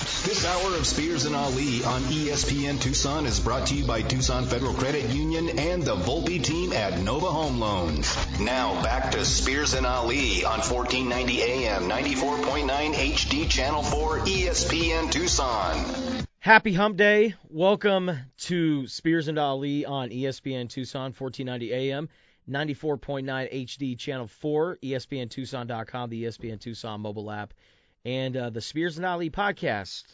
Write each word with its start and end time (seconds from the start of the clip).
This 0.00 0.46
hour 0.46 0.76
of 0.76 0.86
Spears 0.86 1.26
and 1.26 1.36
Ali 1.36 1.84
on 1.84 2.00
ESPN 2.04 2.80
Tucson 2.80 3.26
is 3.26 3.38
brought 3.38 3.66
to 3.66 3.74
you 3.74 3.84
by 3.84 4.00
Tucson 4.00 4.46
Federal 4.46 4.72
Credit 4.72 5.10
Union 5.10 5.58
and 5.58 5.82
the 5.82 5.94
Volpe 5.94 6.42
team 6.42 6.72
at 6.72 6.98
Nova 7.00 7.26
Home 7.26 7.60
Loans. 7.60 8.16
Now 8.40 8.82
back 8.82 9.12
to 9.12 9.26
Spears 9.26 9.74
and 9.74 9.84
Ali 9.84 10.42
on 10.42 10.60
1490 10.60 11.42
AM, 11.42 11.82
94.9 11.82 12.94
HD 12.94 13.50
Channel 13.50 13.82
4 13.82 14.20
ESPN 14.20 15.12
Tucson. 15.12 16.24
Happy 16.38 16.72
Hump 16.72 16.96
Day. 16.96 17.34
Welcome 17.50 18.10
to 18.38 18.86
Spears 18.86 19.28
and 19.28 19.38
Ali 19.38 19.84
on 19.84 20.08
ESPN 20.08 20.70
Tucson, 20.70 21.12
1490 21.12 21.72
AM, 21.74 22.08
94.9 22.48 23.52
HD 23.52 23.98
Channel 23.98 24.28
4, 24.28 24.78
ESPNTucson.com, 24.82 26.08
the 26.08 26.24
ESPN 26.24 26.58
Tucson 26.58 27.02
mobile 27.02 27.30
app, 27.30 27.52
and 28.04 28.36
uh, 28.36 28.50
the 28.50 28.60
Spears 28.60 28.96
and 28.96 29.06
Ali 29.06 29.30
podcast, 29.30 30.04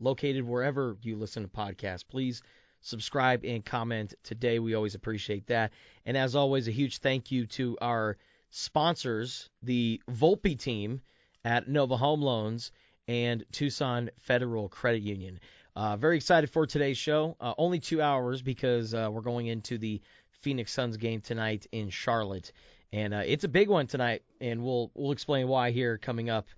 located 0.00 0.44
wherever 0.44 0.96
you 1.02 1.16
listen 1.16 1.42
to 1.42 1.48
podcasts. 1.48 2.06
Please 2.06 2.42
subscribe 2.80 3.44
and 3.44 3.64
comment 3.64 4.14
today. 4.22 4.58
We 4.58 4.74
always 4.74 4.94
appreciate 4.94 5.46
that. 5.46 5.72
And 6.04 6.16
as 6.16 6.36
always, 6.36 6.68
a 6.68 6.72
huge 6.72 6.98
thank 6.98 7.30
you 7.30 7.46
to 7.46 7.76
our 7.80 8.16
sponsors, 8.50 9.50
the 9.62 10.00
Volpe 10.10 10.58
team 10.58 11.00
at 11.44 11.68
Nova 11.68 11.96
Home 11.96 12.22
Loans 12.22 12.72
and 13.08 13.44
Tucson 13.52 14.10
Federal 14.20 14.68
Credit 14.68 15.02
Union. 15.02 15.40
Uh, 15.74 15.96
very 15.96 16.16
excited 16.16 16.50
for 16.50 16.66
today's 16.66 16.98
show. 16.98 17.36
Uh, 17.40 17.54
only 17.58 17.78
two 17.78 18.00
hours 18.00 18.42
because 18.42 18.94
uh, 18.94 19.08
we're 19.12 19.20
going 19.20 19.46
into 19.46 19.78
the 19.78 20.00
Phoenix 20.40 20.72
Suns 20.72 20.96
game 20.96 21.20
tonight 21.20 21.66
in 21.70 21.90
Charlotte, 21.90 22.52
and 22.92 23.12
uh, 23.12 23.22
it's 23.26 23.44
a 23.44 23.48
big 23.48 23.68
one 23.68 23.86
tonight. 23.86 24.22
And 24.40 24.64
we'll 24.64 24.90
we'll 24.94 25.12
explain 25.12 25.48
why 25.48 25.72
here 25.72 25.98
coming 25.98 26.30
up 26.30 26.48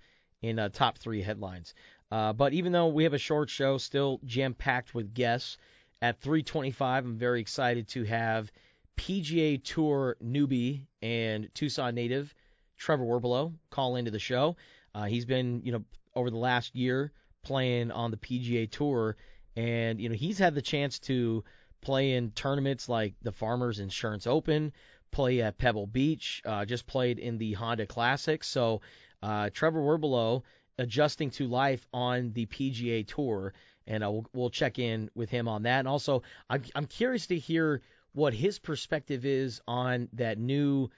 in 0.43 0.59
uh, 0.59 0.69
top 0.69 0.99
three 0.99 1.23
headlines. 1.23 1.75
Uh, 2.11 2.33
but 2.33 2.53
even 2.53 2.73
though 2.73 2.89
we 2.89 3.05
have 3.05 3.15
a 3.15 3.19
short 3.19 3.51
show, 3.51 3.79
still 3.79 4.21
jam 4.25 4.55
packed 4.55 4.95
with 4.95 5.15
guests. 5.15 5.59
At 6.01 6.21
3:25, 6.21 6.81
I'm 6.81 7.19
very 7.19 7.41
excited 7.41 7.89
to 7.89 8.05
have 8.05 8.53
PGA 8.97 9.63
Tour 9.63 10.17
newbie 10.23 10.87
and 11.03 11.49
Tucson 11.55 11.95
native 11.95 12.35
Trevor 12.77 13.05
Werbylo 13.05 13.53
call 13.71 13.97
into 13.97 14.11
the 14.11 14.19
show. 14.19 14.57
Uh, 14.95 15.05
he's 15.05 15.25
been, 15.25 15.61
you 15.65 15.73
know, 15.73 15.85
over 16.15 16.31
the 16.31 16.37
last 16.37 16.75
year 16.75 17.13
playing 17.43 17.91
on 17.91 18.11
the 18.11 18.17
PGA 18.17 18.71
Tour, 18.71 19.17
and 19.57 20.01
you 20.01 20.09
know 20.09 20.15
he's 20.15 20.39
had 20.39 20.55
the 20.55 20.63
chance 20.63 20.99
to 21.01 21.45
play 21.81 22.15
in 22.15 22.31
tournaments 22.33 22.89
like 22.89 23.15
the 23.23 23.33
Farmers 23.33 23.79
Insurance 23.79 24.27
Open, 24.27 24.73
play 25.11 25.43
at 25.43 25.59
Pebble 25.59 25.87
Beach, 25.87 26.43
uh, 26.45 26.65
just 26.65 26.87
played 26.87 27.19
in 27.19 27.39
the 27.39 27.53
Honda 27.55 27.87
Classic. 27.87 28.43
So 28.45 28.81
uh, 29.23 29.51
Trevor 29.53 29.81
Werbylo 29.81 30.43
adjusting 30.79 31.31
to 31.31 31.49
life 31.49 31.87
on 31.93 32.33
the 32.33 32.47
PGA 32.47 33.07
Tour, 33.07 33.53
and 33.87 34.05
uh, 34.05 34.11
we'll, 34.11 34.27
we'll 34.33 34.51
check 34.51 34.79
in 34.79 35.11
with 35.15 35.31
him 35.31 35.49
on 35.49 35.63
that. 35.65 35.81
And 35.81 35.89
also, 35.89 36.23
I'm, 36.49 36.63
I'm 36.75 36.87
curious 36.87 37.27
to 37.29 37.39
hear 37.39 37.83
what 38.13 38.35
his 38.35 38.59
perspective 38.59 39.25
is 39.25 39.61
on 39.67 40.09
that 40.15 40.39
new 40.39 40.89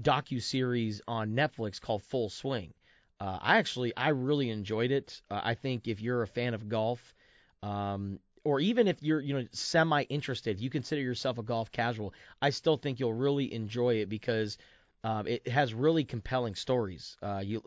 docu 0.00 0.42
series 0.42 1.00
on 1.08 1.32
Netflix 1.32 1.80
called 1.80 2.02
Full 2.04 2.28
Swing. 2.28 2.72
Uh, 3.18 3.38
I 3.40 3.56
actually 3.56 3.96
I 3.96 4.10
really 4.10 4.50
enjoyed 4.50 4.90
it. 4.90 5.22
Uh, 5.30 5.40
I 5.42 5.54
think 5.54 5.88
if 5.88 6.02
you're 6.02 6.22
a 6.22 6.26
fan 6.26 6.52
of 6.52 6.68
golf, 6.68 7.14
um, 7.62 8.18
or 8.44 8.60
even 8.60 8.88
if 8.88 9.02
you're 9.02 9.20
you 9.20 9.34
know 9.34 9.46
semi 9.52 10.02
interested, 10.02 10.56
if 10.56 10.62
you 10.62 10.68
consider 10.68 11.00
yourself 11.00 11.38
a 11.38 11.42
golf 11.42 11.72
casual, 11.72 12.12
I 12.42 12.50
still 12.50 12.76
think 12.76 13.00
you'll 13.00 13.14
really 13.14 13.52
enjoy 13.52 13.94
it 13.94 14.08
because 14.10 14.58
um, 15.06 15.26
it 15.28 15.46
has 15.46 15.72
really 15.72 16.04
compelling 16.04 16.56
stories. 16.56 17.16
Uh, 17.22 17.40
you, 17.44 17.62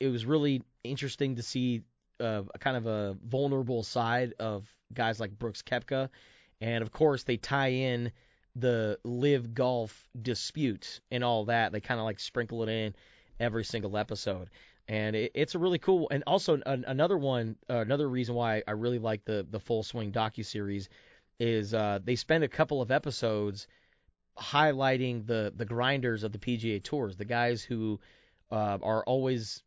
it 0.00 0.08
was 0.08 0.24
really 0.24 0.62
interesting 0.82 1.36
to 1.36 1.42
see 1.42 1.82
uh, 2.20 2.42
a 2.54 2.58
kind 2.58 2.76
of 2.76 2.86
a 2.86 3.16
vulnerable 3.22 3.82
side 3.82 4.32
of 4.40 4.72
guys 4.94 5.20
like 5.20 5.38
Brooks 5.38 5.62
Koepka, 5.62 6.08
and 6.62 6.82
of 6.82 6.90
course 6.90 7.24
they 7.24 7.36
tie 7.36 7.68
in 7.68 8.12
the 8.56 8.98
LIV 9.04 9.54
golf 9.54 10.08
dispute 10.20 11.00
and 11.10 11.22
all 11.22 11.44
that. 11.44 11.70
They 11.70 11.80
kind 11.80 12.00
of 12.00 12.04
like 12.04 12.18
sprinkle 12.18 12.62
it 12.62 12.70
in 12.70 12.94
every 13.38 13.64
single 13.64 13.96
episode 13.96 14.48
and 14.88 15.14
it, 15.14 15.30
it's 15.34 15.54
a 15.54 15.58
really 15.58 15.78
cool. 15.78 16.08
And 16.10 16.24
also 16.26 16.60
an, 16.66 16.84
another 16.88 17.16
one, 17.16 17.56
uh, 17.70 17.76
another 17.76 18.08
reason 18.08 18.34
why 18.34 18.62
I 18.66 18.72
really 18.72 18.98
like 18.98 19.24
the 19.24 19.46
the 19.48 19.60
Full 19.60 19.82
Swing 19.82 20.10
docu 20.10 20.44
series 20.44 20.88
is 21.38 21.72
uh, 21.72 22.00
they 22.02 22.16
spend 22.16 22.42
a 22.42 22.48
couple 22.48 22.82
of 22.82 22.90
episodes 22.90 23.68
highlighting 24.40 25.26
the 25.26 25.52
the 25.54 25.64
grinders 25.64 26.24
of 26.24 26.32
the 26.32 26.38
PGA 26.38 26.82
Tours, 26.82 27.16
the 27.16 27.24
guys 27.24 27.62
who 27.62 28.00
uh, 28.50 28.78
are 28.82 29.04
always 29.04 29.62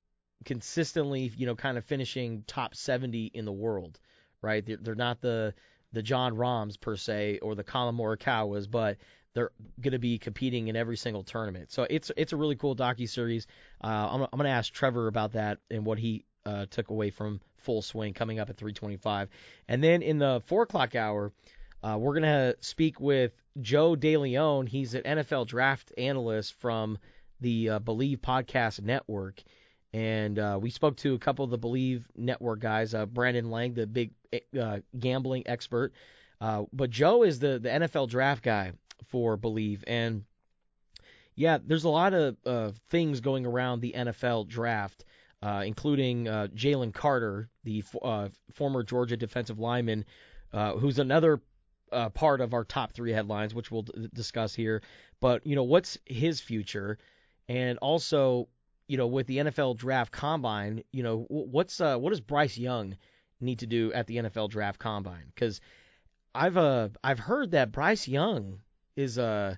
consistently, 0.45 1.31
you 1.37 1.45
know, 1.45 1.55
kind 1.55 1.77
of 1.77 1.85
finishing 1.85 2.43
top 2.47 2.75
70 2.75 3.31
in 3.33 3.45
the 3.45 3.51
world, 3.51 3.99
right? 4.41 4.65
They're, 4.65 4.77
they're 4.77 4.95
not 4.95 5.21
the 5.21 5.53
the 5.93 6.01
Jon 6.01 6.35
Rahms 6.35 6.75
per 6.75 6.95
se 6.95 7.39
or 7.41 7.55
the 7.55 7.63
Collin 7.63 7.95
Morikawas, 7.95 8.69
but 8.69 8.97
they're 9.33 9.51
going 9.79 9.91
to 9.93 9.99
be 9.99 10.17
competing 10.17 10.67
in 10.67 10.75
every 10.75 10.97
single 10.97 11.23
tournament. 11.23 11.71
So 11.71 11.85
it's 11.89 12.11
it's 12.17 12.33
a 12.33 12.37
really 12.37 12.55
cool 12.55 12.75
docu 12.75 13.07
series. 13.07 13.47
Uh, 13.83 13.87
I'm, 13.87 14.21
I'm 14.21 14.37
going 14.37 14.45
to 14.45 14.49
ask 14.49 14.73
Trevor 14.73 15.07
about 15.07 15.33
that 15.33 15.59
and 15.69 15.85
what 15.85 15.99
he 15.99 16.25
uh, 16.45 16.65
took 16.69 16.89
away 16.89 17.09
from 17.09 17.41
Full 17.57 17.81
Swing 17.81 18.13
coming 18.13 18.39
up 18.39 18.49
at 18.49 18.57
3:25, 18.57 19.29
and 19.67 19.83
then 19.83 20.01
in 20.01 20.17
the 20.17 20.41
four 20.45 20.63
o'clock 20.63 20.95
hour, 20.95 21.31
uh, 21.83 21.97
we're 21.97 22.13
going 22.13 22.23
to 22.23 22.55
speak 22.61 22.99
with 22.99 23.33
Joe 23.61 23.95
DeLeon. 23.95 24.69
He's 24.69 24.93
an 24.93 25.03
NFL 25.03 25.47
draft 25.47 25.91
analyst 25.97 26.53
from 26.59 26.97
the 27.41 27.71
uh, 27.71 27.79
Bleav 27.79 28.19
Podcast 28.19 28.81
Network. 28.81 29.43
And 29.91 30.39
uh, 30.39 30.57
we 30.61 30.69
spoke 30.69 30.95
to 30.97 31.13
a 31.13 31.19
couple 31.19 31.45
of 31.45 31.51
the 31.51 31.59
Bleav 31.59 32.03
Network 32.15 32.61
guys, 32.61 32.93
uh, 32.93 33.05
Brandon 33.05 33.51
Lang, 33.51 33.73
the 33.73 33.85
big 33.85 34.11
uh, 34.59 34.79
gambling 34.97 35.43
expert. 35.45 35.93
Uh, 36.39 36.63
but 36.71 36.89
Joe 36.89 37.23
is 37.23 37.39
the, 37.39 37.59
the 37.59 37.69
NFL 37.69 38.09
draft 38.09 38.43
guy 38.43 38.71
for 39.05 39.37
Bleav. 39.37 39.83
And 39.85 40.23
yeah, 41.35 41.57
there's 41.63 41.83
a 41.83 41.89
lot 41.89 42.13
of 42.13 42.79
things 42.89 43.19
going 43.19 43.45
around 43.45 43.81
the 43.81 43.93
NFL 43.95 44.47
draft, 44.47 45.03
including 45.41 46.25
Jalen 46.25 46.93
Carter, 46.93 47.49
the 47.63 47.83
uh, 48.01 48.29
former 48.53 48.83
Georgia 48.83 49.17
defensive 49.17 49.59
lineman, 49.59 50.05
who's 50.51 50.99
another 50.99 51.41
uh, 51.93 52.09
part 52.09 52.41
of 52.41 52.53
our 52.53 52.63
top 52.63 52.93
three 52.93 53.11
headlines, 53.11 53.53
which 53.53 53.71
we'll 53.71 53.83
d- 53.83 54.09
discuss 54.13 54.53
here. 54.53 54.81
But 55.19 55.45
you 55.45 55.55
know, 55.55 55.63
what's 55.63 55.97
his 56.05 56.41
future? 56.41 56.97
And 57.47 57.77
also, 57.79 58.47
you 58.87 58.97
know, 58.97 59.07
with 59.07 59.27
the 59.27 59.37
NFL 59.37 59.77
draft 59.77 60.11
combine, 60.11 60.83
you 60.91 61.03
know, 61.03 61.25
what's 61.29 61.79
uh, 61.79 61.97
what 61.97 62.09
does 62.09 62.21
Bryce 62.21 62.57
Young 62.57 62.97
need 63.39 63.59
to 63.59 63.67
do 63.67 63.93
at 63.93 64.07
the 64.07 64.17
NFL 64.17 64.49
draft 64.49 64.79
combine? 64.79 65.31
Because 65.33 65.61
I've 66.35 66.57
uh 66.57 66.89
I've 67.03 67.19
heard 67.19 67.51
that 67.51 67.71
Bryce 67.71 68.07
Young 68.07 68.59
is 68.95 69.17
uh 69.17 69.55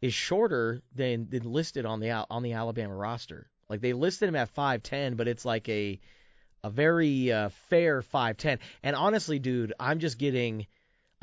is 0.00 0.14
shorter 0.14 0.82
than 0.94 1.28
than 1.30 1.44
listed 1.44 1.86
on 1.86 2.00
the 2.00 2.10
on 2.30 2.42
the 2.42 2.54
Alabama 2.54 2.94
roster. 2.94 3.48
Like 3.68 3.80
they 3.80 3.92
listed 3.92 4.28
him 4.28 4.36
at 4.36 4.54
5'10, 4.54 5.16
but 5.16 5.28
it's 5.28 5.44
like 5.44 5.68
a 5.68 6.00
a 6.62 6.70
very 6.70 7.32
uh, 7.32 7.50
fair 7.68 8.02
5'10. 8.02 8.58
And 8.82 8.96
honestly, 8.96 9.38
dude, 9.38 9.72
I'm 9.80 9.98
just 9.98 10.18
getting 10.18 10.66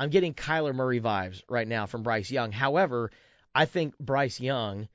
I'm 0.00 0.10
getting 0.10 0.34
Kyler 0.34 0.74
Murray 0.74 1.00
vibes 1.00 1.42
right 1.48 1.66
now 1.66 1.86
from 1.86 2.02
Bryce 2.02 2.30
Young. 2.30 2.52
However, 2.52 3.10
I 3.54 3.64
think 3.64 3.98
Bryce 3.98 4.40
Young 4.40 4.88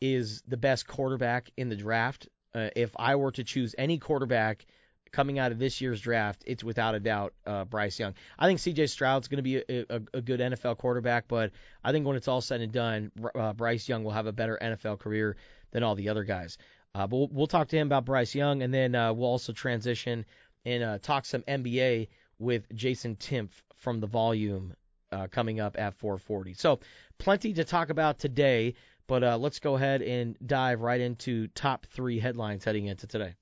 is 0.00 0.42
the 0.46 0.56
best 0.56 0.86
quarterback 0.86 1.50
in 1.56 1.68
the 1.68 1.76
draft. 1.76 2.28
Uh, 2.54 2.68
if 2.76 2.90
I 2.96 3.16
were 3.16 3.32
to 3.32 3.44
choose 3.44 3.74
any 3.78 3.98
quarterback 3.98 4.66
coming 5.12 5.38
out 5.38 5.52
of 5.52 5.58
this 5.58 5.80
year's 5.80 6.00
draft, 6.00 6.44
it's 6.46 6.62
without 6.62 6.94
a 6.94 7.00
doubt 7.00 7.32
uh, 7.46 7.64
Bryce 7.64 7.98
Young. 7.98 8.14
I 8.38 8.46
think 8.46 8.60
C.J. 8.60 8.86
Stroud's 8.88 9.28
going 9.28 9.38
to 9.38 9.42
be 9.42 9.56
a, 9.56 9.86
a, 9.88 10.00
a, 10.14 10.20
good 10.20 10.40
NFL 10.40 10.78
quarterback, 10.78 11.26
but 11.26 11.52
I 11.82 11.92
think 11.92 12.06
when 12.06 12.16
it's 12.16 12.28
all 12.28 12.40
said 12.40 12.60
and 12.60 12.72
done, 12.72 13.10
uh, 13.34 13.52
Bryce 13.52 13.88
Young 13.88 14.04
will 14.04 14.12
have 14.12 14.26
a 14.26 14.32
better 14.32 14.58
NFL 14.60 14.98
career 14.98 15.36
than 15.72 15.82
all 15.82 15.94
the 15.94 16.08
other 16.08 16.24
guys. 16.24 16.58
Uh, 16.94 17.06
but 17.06 17.16
we'll, 17.16 17.28
we'll, 17.32 17.46
talk 17.46 17.68
to 17.68 17.76
him 17.76 17.86
about 17.86 18.04
Bryce 18.04 18.34
Young, 18.34 18.62
and 18.62 18.74
then 18.74 18.94
uh, 18.94 19.12
we'll 19.12 19.28
also 19.28 19.52
transition 19.52 20.24
and 20.64 20.82
uh, 20.82 20.98
talk 20.98 21.24
some 21.24 21.42
NBA 21.42 22.08
with 22.40 22.64
Jason 22.74 23.14
Timpf 23.16 23.50
from 23.76 24.00
the 24.00 24.06
Volume 24.06 24.74
uh, 25.12 25.28
coming 25.28 25.60
up 25.60 25.78
at 25.78 25.98
4:40. 25.98 26.56
So 26.56 26.80
plenty 27.18 27.52
to 27.54 27.64
talk 27.64 27.90
about 27.90 28.18
today, 28.18 28.74
but 29.06 29.22
uh, 29.22 29.38
let's 29.38 29.58
go 29.58 29.76
ahead 29.76 30.02
and 30.02 30.36
dive 30.44 30.80
right 30.80 31.00
into 31.00 31.48
top 31.48 31.86
three 31.86 32.18
headlines 32.18 32.64
heading 32.64 32.86
into 32.86 33.06
today. 33.06 33.34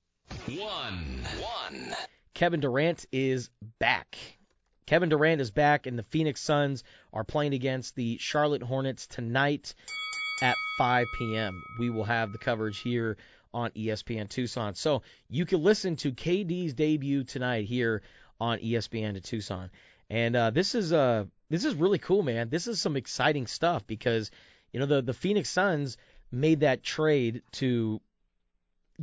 One. 0.47 1.23
One. 1.39 1.95
Kevin 2.33 2.59
Durant 2.59 3.05
is 3.11 3.49
back. 3.79 4.17
Kevin 4.85 5.09
Durant 5.09 5.41
is 5.41 5.51
back, 5.51 5.85
and 5.85 5.97
the 5.97 6.03
Phoenix 6.03 6.41
Suns 6.41 6.83
are 7.13 7.23
playing 7.23 7.53
against 7.53 7.95
the 7.95 8.17
Charlotte 8.17 8.63
Hornets 8.63 9.07
tonight 9.07 9.75
at 10.41 10.57
5 10.77 11.07
p.m. 11.11 11.61
We 11.77 11.89
will 11.89 12.05
have 12.05 12.31
the 12.31 12.37
coverage 12.37 12.79
here 12.79 13.17
on 13.53 13.71
ESPN 13.71 14.29
Tucson. 14.29 14.75
So 14.75 15.01
you 15.29 15.45
can 15.45 15.63
listen 15.63 15.95
to 15.97 16.11
KD's 16.11 16.73
debut 16.73 17.23
tonight 17.23 17.65
here 17.65 18.01
on 18.39 18.59
ESPN 18.59 19.13
to 19.13 19.21
Tucson. 19.21 19.69
And 20.09 20.35
uh, 20.35 20.49
this 20.49 20.75
is 20.75 20.91
uh 20.91 21.25
this 21.49 21.65
is 21.65 21.75
really 21.75 21.99
cool, 21.99 22.23
man. 22.23 22.49
This 22.49 22.67
is 22.67 22.81
some 22.81 22.95
exciting 22.95 23.47
stuff 23.47 23.85
because 23.85 24.31
you 24.71 24.79
know 24.79 24.85
the 24.85 25.01
the 25.01 25.13
Phoenix 25.13 25.49
Suns 25.49 25.97
made 26.31 26.61
that 26.61 26.83
trade 26.83 27.41
to 27.53 28.01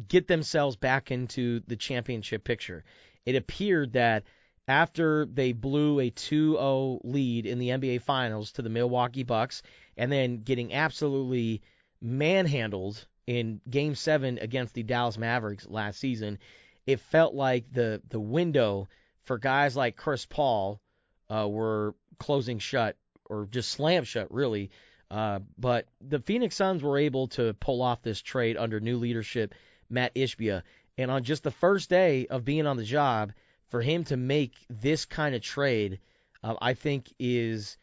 get 0.08 0.28
themselves 0.28 0.76
back 0.76 1.10
into 1.10 1.60
the 1.66 1.76
championship 1.76 2.44
picture. 2.44 2.84
it 3.24 3.34
appeared 3.34 3.94
that 3.94 4.24
after 4.68 5.26
they 5.26 5.52
blew 5.52 6.00
a 6.00 6.10
2-0 6.10 7.00
lead 7.04 7.46
in 7.46 7.58
the 7.58 7.68
NBA 7.70 8.02
Finals 8.02 8.52
to 8.52 8.62
the 8.62 8.68
Milwaukee 8.68 9.22
Bucks, 9.22 9.62
and 9.96 10.10
then 10.10 10.42
getting 10.42 10.74
absolutely 10.74 11.62
manhandled 12.00 13.06
in 13.26 13.60
Game 13.68 13.94
Seven 13.94 14.38
against 14.38 14.74
the 14.74 14.82
Dallas 14.82 15.18
Mavericks 15.18 15.66
last 15.66 15.98
season, 15.98 16.38
it 16.86 17.00
felt 17.00 17.34
like 17.34 17.72
the 17.72 18.02
the 18.08 18.20
window 18.20 18.88
for 19.26 19.38
guys 19.38 19.76
like 19.76 19.96
Chris 19.96 20.24
Paul 20.24 20.80
uh, 21.28 21.48
were 21.48 21.94
closing 22.18 22.58
shut 22.58 22.96
or 23.28 23.46
just 23.50 23.70
slam 23.70 24.04
shut, 24.04 24.32
really. 24.32 24.70
Uh, 25.10 25.40
but 25.58 25.86
the 26.00 26.20
Phoenix 26.20 26.56
Suns 26.56 26.82
were 26.82 26.98
able 26.98 27.28
to 27.28 27.54
pull 27.54 27.82
off 27.82 28.02
this 28.02 28.20
trade 28.20 28.56
under 28.56 28.80
new 28.80 28.96
leadership, 28.96 29.54
Matt 29.90 30.14
Ishbia. 30.14 30.62
And 30.98 31.10
on 31.10 31.24
just 31.24 31.42
the 31.42 31.50
first 31.50 31.90
day 31.90 32.26
of 32.26 32.44
being 32.44 32.66
on 32.66 32.76
the 32.76 32.84
job, 32.84 33.32
for 33.68 33.82
him 33.82 34.04
to 34.04 34.16
make 34.16 34.54
this 34.70 35.04
kind 35.04 35.34
of 35.34 35.42
trade, 35.42 35.98
uh, 36.42 36.54
I 36.60 36.74
think 36.74 37.12
is. 37.18 37.76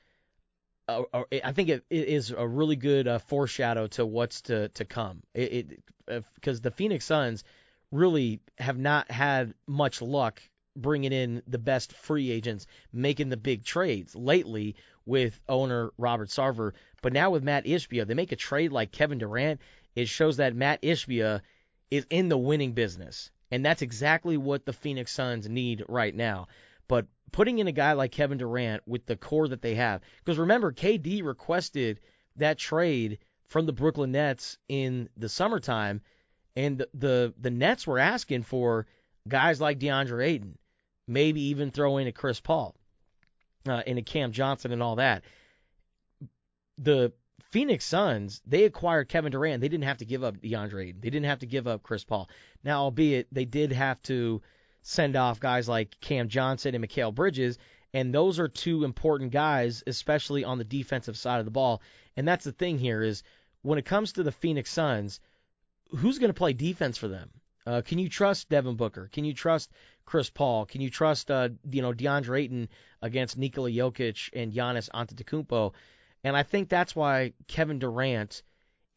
Uh, 0.88 1.04
I 1.44 1.54
think 1.54 1.70
it, 1.70 1.86
it 1.90 2.10
is 2.10 2.32
a 2.32 2.46
really 2.46 2.76
good 2.76 3.08
uh, 3.08 3.20
foreshadow 3.20 3.88
to 3.88 4.06
what's 4.06 4.42
to 4.44 4.68
to 4.70 4.84
come. 4.84 5.24
It 5.34 5.80
because 6.06 6.60
uh, 6.60 6.64
the 6.64 6.72
Phoenix 6.72 7.06
Suns 7.06 7.46
really 7.92 8.42
have 8.58 8.78
not 8.78 9.10
had 9.10 9.54
much 9.66 10.02
luck 10.02 10.42
bringing 10.76 11.12
in 11.12 11.44
the 11.48 11.58
best 11.58 11.94
free 11.94 12.32
agents, 12.32 12.68
making 12.92 13.30
the 13.30 13.38
big 13.38 13.64
trades 13.64 14.16
lately 14.16 14.76
with 15.06 15.40
owner 15.48 15.92
Robert 15.98 16.30
Sarver. 16.30 16.74
But 17.02 17.14
now 17.14 17.32
with 17.32 17.44
Matt 17.44 17.66
Ishbia, 17.66 18.08
they 18.08 18.14
make 18.14 18.32
a 18.32 18.38
trade 18.38 18.72
like 18.72 18.92
Kevin 18.92 19.18
Durant. 19.18 19.62
It 19.96 20.08
shows 20.08 20.38
that 20.38 20.56
Matt 20.56 20.82
Ishbia 20.82 21.42
is 21.92 22.08
in 22.10 22.30
the 22.30 22.38
winning 22.38 22.74
business. 22.74 23.32
And 23.52 23.64
that's 23.64 23.84
exactly 23.84 24.36
what 24.38 24.66
the 24.66 24.74
Phoenix 24.74 25.12
Suns 25.12 25.48
need 25.48 25.84
right 25.88 26.16
now. 26.16 26.48
But 26.88 27.06
putting 27.32 27.60
in 27.60 27.68
a 27.68 27.72
guy 27.72 27.94
like 27.94 28.12
Kevin 28.12 28.40
Durant 28.40 28.82
with 28.88 29.06
the 29.06 29.16
core 29.16 29.48
that 29.48 29.62
they 29.62 29.76
have, 29.76 30.02
because 30.24 30.40
remember, 30.40 30.72
KD 30.72 31.24
requested 31.24 32.00
that 32.38 32.58
trade 32.58 33.20
from 33.48 33.68
the 33.68 33.74
Brooklyn 33.74 34.12
Nets 34.12 34.58
in 34.68 35.10
the 35.16 35.30
summertime, 35.30 36.02
and 36.56 36.80
the 36.80 36.90
the, 36.94 37.34
the 37.40 37.52
Nets 37.52 37.86
were 37.86 38.00
asking 38.00 38.44
for 38.44 38.88
guys 39.28 39.62
like 39.62 39.80
DeAndre 39.80 40.26
Ayton, 40.26 40.58
maybe 41.08 41.42
even 41.42 41.72
throw 41.72 41.98
in 41.98 42.08
a 42.08 42.12
Chris 42.12 42.40
Paul, 42.40 42.76
uh, 43.68 43.84
and 43.86 43.98
a 43.98 44.02
Cam 44.02 44.32
Johnson 44.32 44.72
and 44.72 44.84
all 44.84 44.98
that. 44.98 45.24
The 46.78 47.14
Phoenix 47.52 47.86
Suns, 47.86 48.42
they 48.48 48.64
acquired 48.64 49.10
Kevin 49.10 49.32
Durant. 49.32 49.62
They 49.62 49.70
didn't 49.70 49.84
have 49.84 50.00
to 50.00 50.06
give 50.06 50.24
up 50.24 50.38
DeAndre. 50.38 51.00
They 51.00 51.10
didn't 51.10 51.26
have 51.26 51.40
to 51.40 51.46
give 51.46 51.68
up 51.68 51.84
Chris 51.84 52.04
Paul. 52.04 52.30
Now, 52.64 52.82
albeit 52.82 53.28
they 53.32 53.46
did 53.46 53.72
have 53.72 54.02
to 54.04 54.42
send 54.82 55.16
off 55.16 55.40
guys 55.40 55.70
like 55.70 56.00
Cam 56.02 56.30
Johnson 56.30 56.76
and 56.76 56.84
Mikal 56.84 57.14
Bridges, 57.14 57.58
and 57.94 58.14
those 58.14 58.40
are 58.40 58.48
two 58.48 58.84
important 58.84 59.32
guys, 59.32 59.84
especially 59.86 60.44
on 60.44 60.58
the 60.58 60.64
defensive 60.64 61.16
side 61.18 61.40
of 61.40 61.46
the 61.46 61.52
ball. 61.52 61.82
And 62.18 62.28
that's 62.28 62.44
the 62.44 62.52
thing 62.52 62.80
here 62.80 63.04
is 63.04 63.24
when 63.62 63.78
it 63.78 63.86
comes 63.86 64.14
to 64.14 64.24
the 64.24 64.32
Phoenix 64.32 64.72
Suns, 64.72 65.20
who's 65.90 66.20
going 66.20 66.30
to 66.30 66.38
play 66.38 66.54
defense 66.54 66.98
for 66.98 67.08
them? 67.08 67.30
Uh, 67.66 67.82
can 67.82 67.98
you 68.00 68.10
trust 68.10 68.50
Devin 68.50 68.76
Booker? 68.76 69.10
Can 69.12 69.26
you 69.26 69.34
trust 69.34 69.72
Chris 70.06 70.30
Paul? 70.30 70.66
Can 70.66 70.82
you 70.82 70.90
trust 70.90 71.32
uh, 71.32 71.50
you 71.70 71.82
know 71.82 71.94
DeAndre 71.94 72.42
Ayton 72.42 72.70
against 73.02 73.38
Nikola 73.38 73.70
Jokic 73.70 74.30
and 74.34 74.52
Giannis 74.52 74.90
Antetokounmpo? 74.90 75.74
And 76.24 76.36
I 76.36 76.44
think 76.44 76.70
that's 76.70 76.96
why 76.96 77.34
Kevin 77.48 77.80
Durant 77.80 78.44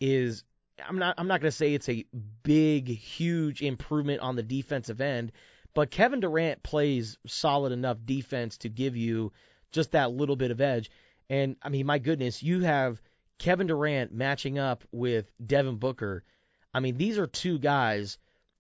is 0.01 0.45
I'm 0.85 0.99
not 0.99 1.15
I'm 1.19 1.29
not 1.29 1.41
going 1.41 1.51
to 1.51 1.57
say 1.57 1.75
it's 1.75 1.89
a 1.89 2.05
big 2.43 2.89
huge 2.89 3.63
improvement 3.63 4.21
on 4.21 4.37
the 4.37 4.43
defensive 4.43 5.01
end, 5.01 5.33
but 5.75 5.91
Kevin 5.91 6.21
Durant 6.21 6.63
plays 6.63 7.19
solid 7.27 7.73
enough 7.73 7.99
defense 8.05 8.59
to 8.59 8.69
give 8.69 8.97
you 8.97 9.33
just 9.73 9.93
that 9.93 10.13
little 10.13 10.37
bit 10.37 10.51
of 10.51 10.61
edge. 10.61 10.91
And 11.29 11.57
I 11.63 11.69
mean, 11.69 11.87
my 11.87 11.99
goodness, 11.99 12.43
you 12.43 12.61
have 12.61 13.01
Kevin 13.39 13.67
Durant 13.67 14.13
matching 14.13 14.59
up 14.59 14.85
with 14.93 15.31
Devin 15.45 15.77
Booker. 15.77 16.25
I 16.73 16.81
mean, 16.81 16.97
these 16.97 17.19
are 17.19 17.27
two 17.27 17.59
guys 17.59 18.19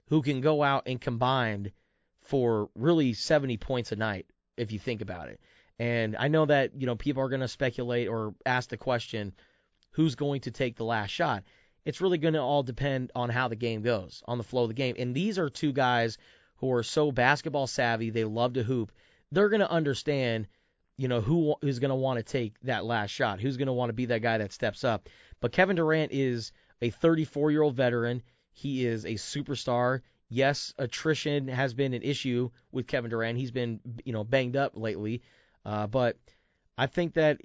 who 0.08 0.22
can 0.22 0.40
go 0.40 0.62
out 0.62 0.84
and 0.86 1.00
combine 1.00 1.72
for 2.22 2.68
really 2.74 3.12
70 3.12 3.56
points 3.56 3.92
a 3.92 3.96
night 3.96 4.26
if 4.56 4.72
you 4.72 4.78
think 4.78 5.00
about 5.00 5.28
it. 5.28 5.40
And 5.78 6.16
I 6.16 6.28
know 6.28 6.46
that, 6.46 6.80
you 6.80 6.86
know, 6.86 6.96
people 6.96 7.22
are 7.22 7.28
going 7.28 7.40
to 7.40 7.48
speculate 7.48 8.08
or 8.08 8.34
ask 8.44 8.70
the 8.70 8.76
question, 8.76 9.34
who's 9.90 10.14
going 10.14 10.42
to 10.42 10.50
take 10.50 10.76
the 10.76 10.84
last 10.84 11.10
shot? 11.10 11.44
It's 11.84 12.00
really 12.00 12.18
going 12.18 12.34
to 12.34 12.40
all 12.40 12.62
depend 12.62 13.12
on 13.14 13.30
how 13.30 13.48
the 13.48 13.56
game 13.56 13.82
goes, 13.82 14.22
on 14.26 14.38
the 14.38 14.44
flow 14.44 14.62
of 14.62 14.68
the 14.68 14.74
game. 14.74 14.96
And 14.98 15.14
these 15.14 15.38
are 15.38 15.48
two 15.48 15.72
guys 15.72 16.18
who 16.56 16.72
are 16.72 16.82
so 16.82 17.12
basketball 17.12 17.66
savvy, 17.66 18.10
they 18.10 18.24
love 18.24 18.54
to 18.54 18.62
hoop. 18.62 18.92
They're 19.30 19.48
going 19.48 19.60
to 19.60 19.70
understand, 19.70 20.48
you 20.96 21.08
know, 21.08 21.20
who 21.20 21.54
who's 21.60 21.78
going 21.78 21.90
to 21.90 21.94
want 21.94 22.18
to 22.18 22.22
take 22.22 22.58
that 22.62 22.84
last 22.84 23.10
shot, 23.10 23.40
who's 23.40 23.56
going 23.56 23.66
to 23.66 23.72
want 23.72 23.90
to 23.90 23.94
be 23.94 24.06
that 24.06 24.22
guy 24.22 24.38
that 24.38 24.52
steps 24.52 24.82
up. 24.82 25.08
But 25.40 25.52
Kevin 25.52 25.76
Durant 25.76 26.12
is 26.12 26.52
a 26.80 26.90
34-year-old 26.90 27.74
veteran. 27.74 28.22
He 28.58 28.86
is 28.86 29.04
a 29.04 29.14
superstar. 29.14 30.00
Yes, 30.30 30.72
attrition 30.78 31.46
has 31.48 31.74
been 31.74 31.92
an 31.92 32.02
issue 32.02 32.50
with 32.72 32.86
Kevin 32.86 33.10
Durant. 33.10 33.36
He's 33.36 33.50
been, 33.50 33.80
you 34.02 34.14
know, 34.14 34.24
banged 34.24 34.56
up 34.56 34.72
lately. 34.74 35.20
Uh, 35.62 35.86
but 35.86 36.16
I 36.78 36.86
think 36.86 37.14
that 37.14 37.38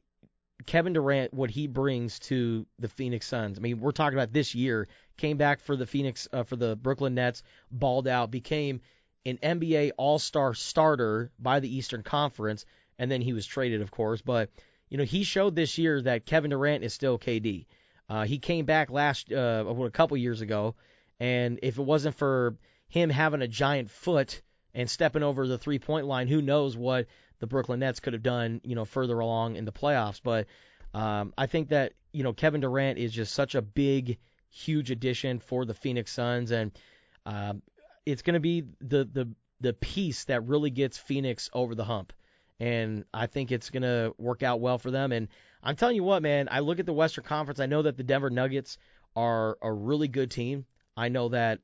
Kevin 0.66 0.94
Durant, 0.94 1.34
what 1.34 1.50
he 1.50 1.68
brings 1.68 2.18
to 2.20 2.66
the 2.80 2.88
Phoenix 2.88 3.28
Suns. 3.28 3.58
I 3.58 3.62
mean, 3.62 3.82
we're 3.82 3.92
talking 3.92 4.18
about 4.18 4.32
this 4.32 4.56
year. 4.56 4.88
Came 5.18 5.36
back 5.36 5.60
for 5.60 5.76
the 5.76 5.86
Phoenix, 5.86 6.30
uh, 6.32 6.44
for 6.44 6.56
the 6.56 6.78
Brooklyn 6.78 7.14
Nets, 7.14 7.44
balled 7.70 8.08
out, 8.08 8.32
became 8.32 8.80
an 9.26 9.38
NBA 9.38 9.92
All-Star 9.98 10.54
starter 10.54 11.30
by 11.38 11.60
the 11.60 11.76
Eastern 11.76 12.04
Conference, 12.04 12.66
and 12.98 13.12
then 13.12 13.20
he 13.20 13.34
was 13.34 13.46
traded, 13.46 13.82
of 13.82 13.92
course. 13.92 14.22
But 14.22 14.50
you 14.88 14.98
know, 14.98 15.04
he 15.04 15.26
showed 15.26 15.58
this 15.58 15.78
year 15.78 16.02
that 16.04 16.26
Kevin 16.26 16.52
Durant 16.52 16.86
is 16.86 16.94
still 16.94 17.20
KD. 17.20 17.66
Uh, 18.08 18.24
he 18.24 18.40
came 18.40 18.66
back 18.66 18.90
last, 18.90 19.32
uh, 19.32 19.66
a 19.68 19.92
couple 19.92 20.16
years 20.16 20.40
ago, 20.40 20.76
and 21.22 21.60
if 21.62 21.78
it 21.78 21.84
wasn't 21.84 22.16
for 22.16 22.58
him 22.88 23.12
having 23.12 23.44
a 23.44 23.48
giant 23.48 23.92
foot 23.92 24.42
and 24.74 24.90
stepping 24.90 25.22
over 25.22 25.46
the 25.46 25.60
three-point 25.60 26.08
line, 26.08 26.28
who 26.28 26.42
knows 26.42 26.76
what 26.76 27.06
the 27.38 27.46
Brooklyn 27.46 27.80
Nets 27.80 28.00
could 28.00 28.14
have 28.14 28.24
done, 28.24 28.60
you 28.64 28.74
know, 28.74 28.86
further 28.86 29.20
along 29.20 29.56
in 29.56 29.64
the 29.64 29.72
playoffs. 29.72 30.20
But 30.24 30.48
um, 30.96 31.32
I 31.38 31.46
think 31.46 31.70
that 31.70 31.94
you 32.12 32.24
know 32.24 32.34
Kevin 32.34 32.62
Durant 32.62 32.98
is 32.98 33.14
just 33.14 33.34
such 33.34 33.54
a 33.54 33.62
big, 33.62 34.18
huge 34.50 34.90
addition 34.90 35.38
for 35.38 35.64
the 35.64 35.76
Phoenix 35.76 36.12
Suns, 36.12 36.50
and 36.50 36.72
um, 37.28 37.62
it's 38.04 38.24
going 38.24 38.34
to 38.34 38.40
be 38.40 38.64
the 38.80 39.06
the 39.06 39.30
the 39.60 39.74
piece 39.74 40.24
that 40.24 40.48
really 40.48 40.72
gets 40.72 40.98
Phoenix 40.98 41.52
over 41.54 41.76
the 41.76 41.86
hump. 41.86 42.14
And 42.60 43.06
I 43.14 43.28
think 43.28 43.52
it's 43.52 43.70
going 43.70 43.84
to 43.84 44.16
work 44.18 44.42
out 44.42 44.60
well 44.60 44.80
for 44.80 44.90
them. 44.90 45.12
And 45.12 45.28
I'm 45.62 45.76
telling 45.76 45.96
you 45.96 46.04
what, 46.04 46.24
man, 46.24 46.48
I 46.50 46.60
look 46.62 46.80
at 46.80 46.88
the 46.88 46.94
Western 46.94 47.24
Conference. 47.24 47.60
I 47.60 47.68
know 47.68 47.84
that 47.84 47.96
the 47.96 48.04
Denver 48.04 48.32
Nuggets 48.32 48.80
are 49.16 49.58
a 49.62 49.72
really 49.72 50.08
good 50.08 50.32
team. 50.32 50.66
I 50.96 51.10
know 51.10 51.30
that, 51.30 51.60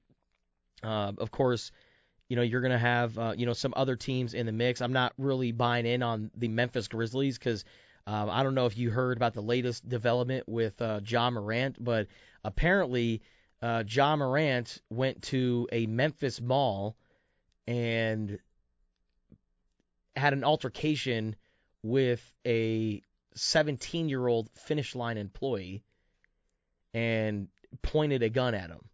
uh, 0.83 1.13
of 1.17 1.31
course, 1.31 1.71
you 2.29 2.35
know, 2.35 2.41
you're 2.41 2.61
going 2.61 2.71
to 2.71 2.77
have, 2.77 3.17
uh, 3.17 3.33
you 3.37 3.45
know, 3.45 3.53
some 3.53 3.73
other 3.75 3.95
teams 3.95 4.33
in 4.33 4.45
the 4.45 4.51
mix. 4.51 4.81
I'm 4.81 4.93
not 4.93 5.13
really 5.17 5.51
buying 5.51 5.85
in 5.85 6.03
on 6.03 6.31
the 6.35 6.47
Memphis 6.47 6.87
Grizzlies 6.87 7.37
because 7.37 7.63
um, 8.05 8.29
I 8.29 8.43
don't 8.43 8.55
know 8.55 8.65
if 8.65 8.77
you 8.77 8.89
heard 8.89 9.17
about 9.17 9.33
the 9.33 9.41
latest 9.41 9.87
development 9.87 10.47
with 10.47 10.81
uh, 10.81 11.01
Ja 11.05 11.29
Morant, 11.29 11.81
but 11.83 12.07
apparently 12.43 13.21
uh, 13.61 13.83
Ja 13.87 14.15
Morant 14.15 14.81
went 14.89 15.21
to 15.23 15.67
a 15.71 15.85
Memphis 15.87 16.41
mall 16.41 16.95
and 17.67 18.39
had 20.15 20.33
an 20.33 20.43
altercation 20.43 21.35
with 21.83 22.21
a 22.45 23.01
17 23.35 24.09
year 24.09 24.27
old 24.27 24.49
finish 24.51 24.95
line 24.95 25.17
employee 25.17 25.83
and 26.93 27.47
pointed 27.81 28.23
a 28.23 28.29
gun 28.29 28.55
at 28.55 28.69
him. 28.69 28.89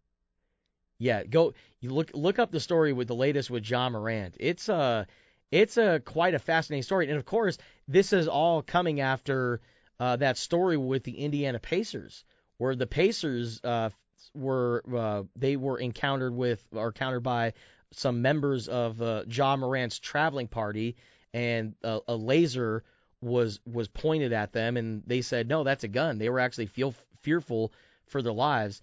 Yeah, 1.03 1.23
go 1.23 1.53
you 1.81 1.89
look 1.89 2.11
look 2.13 2.39
up 2.39 2.49
the 2.51 2.61
story 2.61 2.93
with 2.93 3.09
the 3.09 3.15
latest 3.15 3.51
with 3.51 3.69
Ja 3.69 3.89
Morant. 3.89 4.37
It's 4.39 4.69
a 4.69 4.73
uh, 4.73 5.05
it's 5.51 5.75
a 5.77 5.99
quite 5.99 6.33
a 6.33 6.39
fascinating 6.39 6.83
story, 6.83 7.09
and 7.09 7.17
of 7.17 7.25
course, 7.25 7.57
this 7.89 8.13
is 8.13 8.29
all 8.29 8.61
coming 8.61 9.01
after 9.01 9.59
uh, 9.99 10.15
that 10.15 10.37
story 10.37 10.77
with 10.77 11.03
the 11.03 11.17
Indiana 11.17 11.59
Pacers, 11.59 12.23
where 12.57 12.73
the 12.73 12.87
Pacers 12.87 13.59
uh, 13.65 13.89
were 14.33 14.81
uh, 14.95 15.23
they 15.35 15.57
were 15.57 15.77
encountered 15.77 16.33
with 16.33 16.65
or 16.71 16.93
countered 16.93 17.23
by 17.23 17.51
some 17.91 18.21
members 18.21 18.69
of 18.69 19.01
uh, 19.01 19.25
Ja 19.29 19.57
Morant's 19.57 19.99
traveling 19.99 20.47
party, 20.47 20.95
and 21.33 21.75
a, 21.83 21.99
a 22.07 22.15
laser 22.15 22.81
was 23.19 23.59
was 23.65 23.89
pointed 23.89 24.31
at 24.31 24.53
them, 24.53 24.77
and 24.77 25.03
they 25.05 25.21
said 25.21 25.49
no, 25.49 25.65
that's 25.65 25.83
a 25.83 25.89
gun. 25.89 26.17
They 26.17 26.29
were 26.29 26.39
actually 26.39 26.67
feel 26.67 26.95
fearful 27.19 27.73
for 28.05 28.21
their 28.21 28.31
lives. 28.31 28.81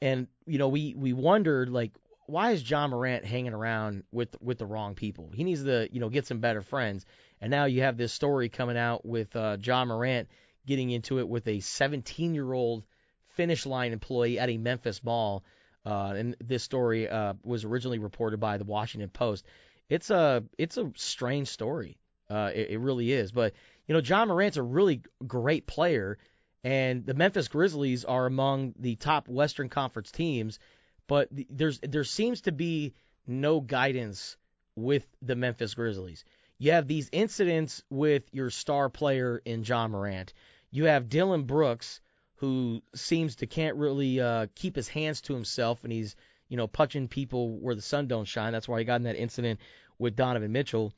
And 0.00 0.28
you 0.46 0.58
know, 0.58 0.68
we 0.68 0.94
we 0.96 1.12
wondered 1.12 1.70
like 1.70 1.92
why 2.26 2.50
is 2.50 2.68
Ja 2.68 2.86
Morant 2.86 3.24
hanging 3.24 3.54
around 3.54 4.04
with 4.12 4.36
with 4.40 4.58
the 4.58 4.66
wrong 4.66 4.94
people? 4.94 5.30
He 5.32 5.44
needs 5.44 5.64
to, 5.64 5.88
you 5.90 5.98
know, 5.98 6.10
get 6.10 6.26
some 6.26 6.40
better 6.40 6.60
friends. 6.62 7.06
And 7.40 7.50
now 7.50 7.64
you 7.64 7.82
have 7.82 7.96
this 7.96 8.12
story 8.12 8.48
coming 8.48 8.76
out 8.76 9.06
with 9.06 9.34
uh, 9.34 9.56
Ja 9.62 9.84
Morant 9.84 10.28
getting 10.66 10.90
into 10.90 11.18
it 11.20 11.28
with 11.28 11.46
a 11.46 11.58
17-year-old 11.58 12.84
finish 13.28 13.64
line 13.64 13.92
employee 13.92 14.38
at 14.38 14.50
a 14.50 14.58
Memphis 14.58 15.02
mall. 15.02 15.44
Uh, 15.86 16.12
and 16.16 16.36
this 16.44 16.62
story 16.62 17.08
uh, 17.08 17.32
was 17.42 17.64
originally 17.64 17.98
reported 17.98 18.38
by 18.38 18.58
the 18.58 18.64
Washington 18.64 19.08
Post. 19.08 19.46
it's 19.88 20.10
a 20.10 20.44
it's 20.58 20.76
a 20.76 20.92
strange 20.96 21.48
story. 21.48 21.96
Uh, 22.28 22.50
it, 22.54 22.70
it 22.72 22.78
really 22.78 23.10
is. 23.10 23.32
But 23.32 23.54
you 23.86 23.94
know, 23.94 24.02
Ja 24.02 24.26
Morant's 24.26 24.58
a 24.58 24.62
really 24.62 25.00
great 25.26 25.66
player, 25.66 26.18
and 26.64 27.06
the 27.06 27.14
Memphis 27.14 27.48
Grizzlies 27.48 28.04
are 28.04 28.26
among 28.26 28.74
the 28.78 28.96
top 28.96 29.28
Western 29.28 29.68
Conference 29.68 30.10
teams. 30.10 30.58
But 31.06 31.28
there's 31.48 31.78
there 31.80 32.04
seems 32.04 32.42
to 32.42 32.52
be 32.52 32.94
no 33.26 33.60
guidance 33.60 34.36
with 34.76 35.06
the 35.22 35.36
Memphis 35.36 35.74
Grizzlies. 35.74 36.24
You 36.58 36.72
have 36.72 36.88
these 36.88 37.08
incidents 37.12 37.82
with 37.88 38.24
your 38.32 38.50
star 38.50 38.88
player 38.88 39.40
in 39.44 39.64
Ja 39.64 39.86
Morant. 39.88 40.34
You 40.70 40.84
have 40.84 41.08
Dillon 41.08 41.44
Brooks, 41.44 42.00
who 42.36 42.82
seems 42.94 43.36
to 43.36 43.46
can't 43.46 43.76
really 43.76 44.20
uh, 44.20 44.48
keep 44.54 44.76
his 44.76 44.88
hands 44.88 45.20
to 45.22 45.34
himself, 45.34 45.82
and 45.84 45.92
he's 45.92 46.16
you 46.48 46.56
know 46.56 46.66
punching 46.66 47.08
people 47.08 47.58
where 47.58 47.74
the 47.74 47.82
sun 47.82 48.08
don't 48.08 48.26
shine. 48.26 48.52
That's 48.52 48.68
why 48.68 48.80
he 48.80 48.84
got 48.84 48.96
in 48.96 49.04
that 49.04 49.16
incident 49.16 49.60
with 49.98 50.16
Donovan 50.16 50.52
Mitchell. 50.52 50.92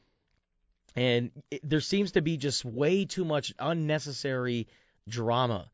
And 0.96 1.30
it, 1.50 1.60
there 1.62 1.80
seems 1.80 2.12
to 2.12 2.22
be 2.22 2.36
just 2.36 2.64
way 2.64 3.04
too 3.04 3.24
much 3.24 3.54
unnecessary 3.58 4.66
drama 5.08 5.70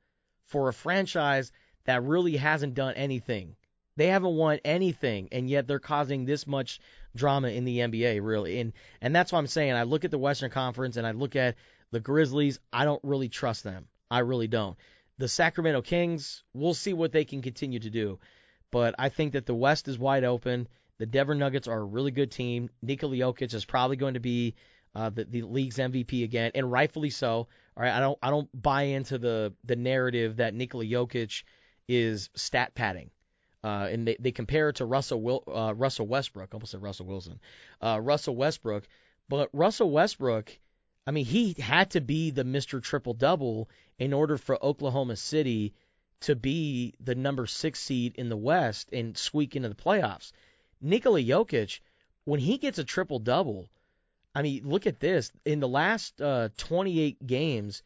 for 0.47 0.69
a 0.69 0.73
franchise 0.73 1.53
that 1.85 2.03
really 2.03 2.37
hasn't 2.37 2.75
done 2.75 2.95
anything. 2.95 3.57
They 3.97 4.09
haven't 4.09 4.37
won 4.37 4.61
anything, 4.65 5.29
and 5.33 5.49
yet 5.49 5.67
they're 5.67 5.79
causing 5.79 6.25
this 6.25 6.47
much 6.47 6.81
drama 7.15 7.49
in 7.49 7.65
the 7.65 7.79
NBA, 7.79 8.21
really. 8.23 8.61
And 8.61 8.73
and 9.01 9.17
that's 9.17 9.33
what 9.33 9.39
I'm 9.39 9.47
saying. 9.47 9.73
I 9.73 9.85
look 9.85 10.05
at 10.05 10.11
the 10.11 10.19
Western 10.19 10.51
Conference 10.51 10.97
and 10.97 11.07
I 11.07 11.13
look 11.13 11.35
at 11.35 11.57
the 11.93 12.01
Grizzlies. 12.01 12.59
I 12.73 12.85
don't 12.85 13.03
really 13.03 13.29
trust 13.29 13.65
them. 13.65 13.89
I 14.11 14.19
really 14.19 14.49
don't. 14.49 14.77
The 15.19 15.29
Sacramento 15.29 15.81
Kings, 15.83 16.45
we'll 16.53 16.75
see 16.75 16.93
what 16.93 17.13
they 17.13 17.25
can 17.25 17.41
continue 17.41 17.79
to 17.79 17.91
do. 17.91 18.19
But 18.71 18.95
I 18.99 19.09
think 19.09 19.33
that 19.33 19.47
the 19.47 19.55
West 19.55 19.89
is 19.89 19.99
wide 19.99 20.25
open. 20.25 20.69
The 20.99 21.07
Denver 21.07 21.35
Nuggets 21.35 21.69
are 21.69 21.81
a 21.81 21.85
really 21.85 22.11
good 22.11 22.31
team. 22.31 22.69
Nikola 22.83 23.17
Jokic 23.17 23.55
is 23.55 23.65
probably 23.65 23.97
going 23.97 24.15
to 24.15 24.21
be 24.21 24.55
uh, 24.97 25.11
the, 25.11 25.25
the 25.25 25.43
league's 25.43 25.77
MVP 25.77 26.25
again, 26.25 26.53
and 26.55 26.73
rightfully 26.73 27.11
so. 27.11 27.29
All 27.77 27.83
right, 27.83 27.93
I 27.93 28.01
don't 28.01 28.19
I 28.23 28.31
don't 28.31 28.49
buy 28.61 28.83
into 28.85 29.19
the 29.19 29.53
the 29.63 29.77
narrative 29.77 30.37
that 30.37 30.55
Nikola 30.55 30.87
Jokic 30.87 31.45
is 31.87 32.31
stat 32.35 32.75
padding. 32.75 33.11
Uh, 33.63 33.89
and 33.91 34.07
they, 34.07 34.17
they 34.19 34.33
compare 34.33 34.69
it 34.69 34.77
to 34.77 34.87
Russell 34.87 35.45
uh, 35.55 35.75
Russell 35.75 36.07
Westbrook. 36.07 36.55
Almost 36.55 36.73
said 36.73 36.83
Russell 36.83 37.07
Wilson. 37.07 37.41
Uh, 37.83 38.01
Russell 38.01 38.37
Westbrook, 38.37 38.89
but 39.29 39.51
Russell 39.53 39.91
Westbrook, 39.91 40.59
I 41.07 41.11
mean, 41.11 41.27
he 41.27 41.55
had 41.59 41.91
to 41.91 42.01
be 42.01 42.31
the 42.31 42.45
Mr. 42.45 42.83
Triple 42.83 43.15
Double 43.15 43.69
in 43.99 44.15
order 44.15 44.39
for 44.39 44.65
Oklahoma 44.65 45.17
City 45.17 45.75
to 46.21 46.35
be 46.35 46.95
the 47.01 47.15
number 47.15 47.47
six 47.47 47.81
seed 47.81 48.15
in 48.17 48.31
the 48.31 48.37
West 48.37 48.89
and 48.93 49.19
squeak 49.19 49.57
into 49.57 49.69
the 49.69 49.75
playoffs. 49.75 50.33
Nikola 50.81 51.21
Jokic, 51.21 51.81
when 52.25 52.41
he 52.41 52.57
gets 52.57 52.79
a 52.79 52.85
triple 52.85 53.19
double, 53.19 53.69
I 54.37 54.43
mean, 54.43 54.69
look 54.69 54.87
at 54.87 55.01
this. 55.01 55.33
In 55.47 55.61
the 55.61 55.69
last 55.69 56.21
uh, 56.21 56.51
28 56.59 57.27
games, 57.27 57.83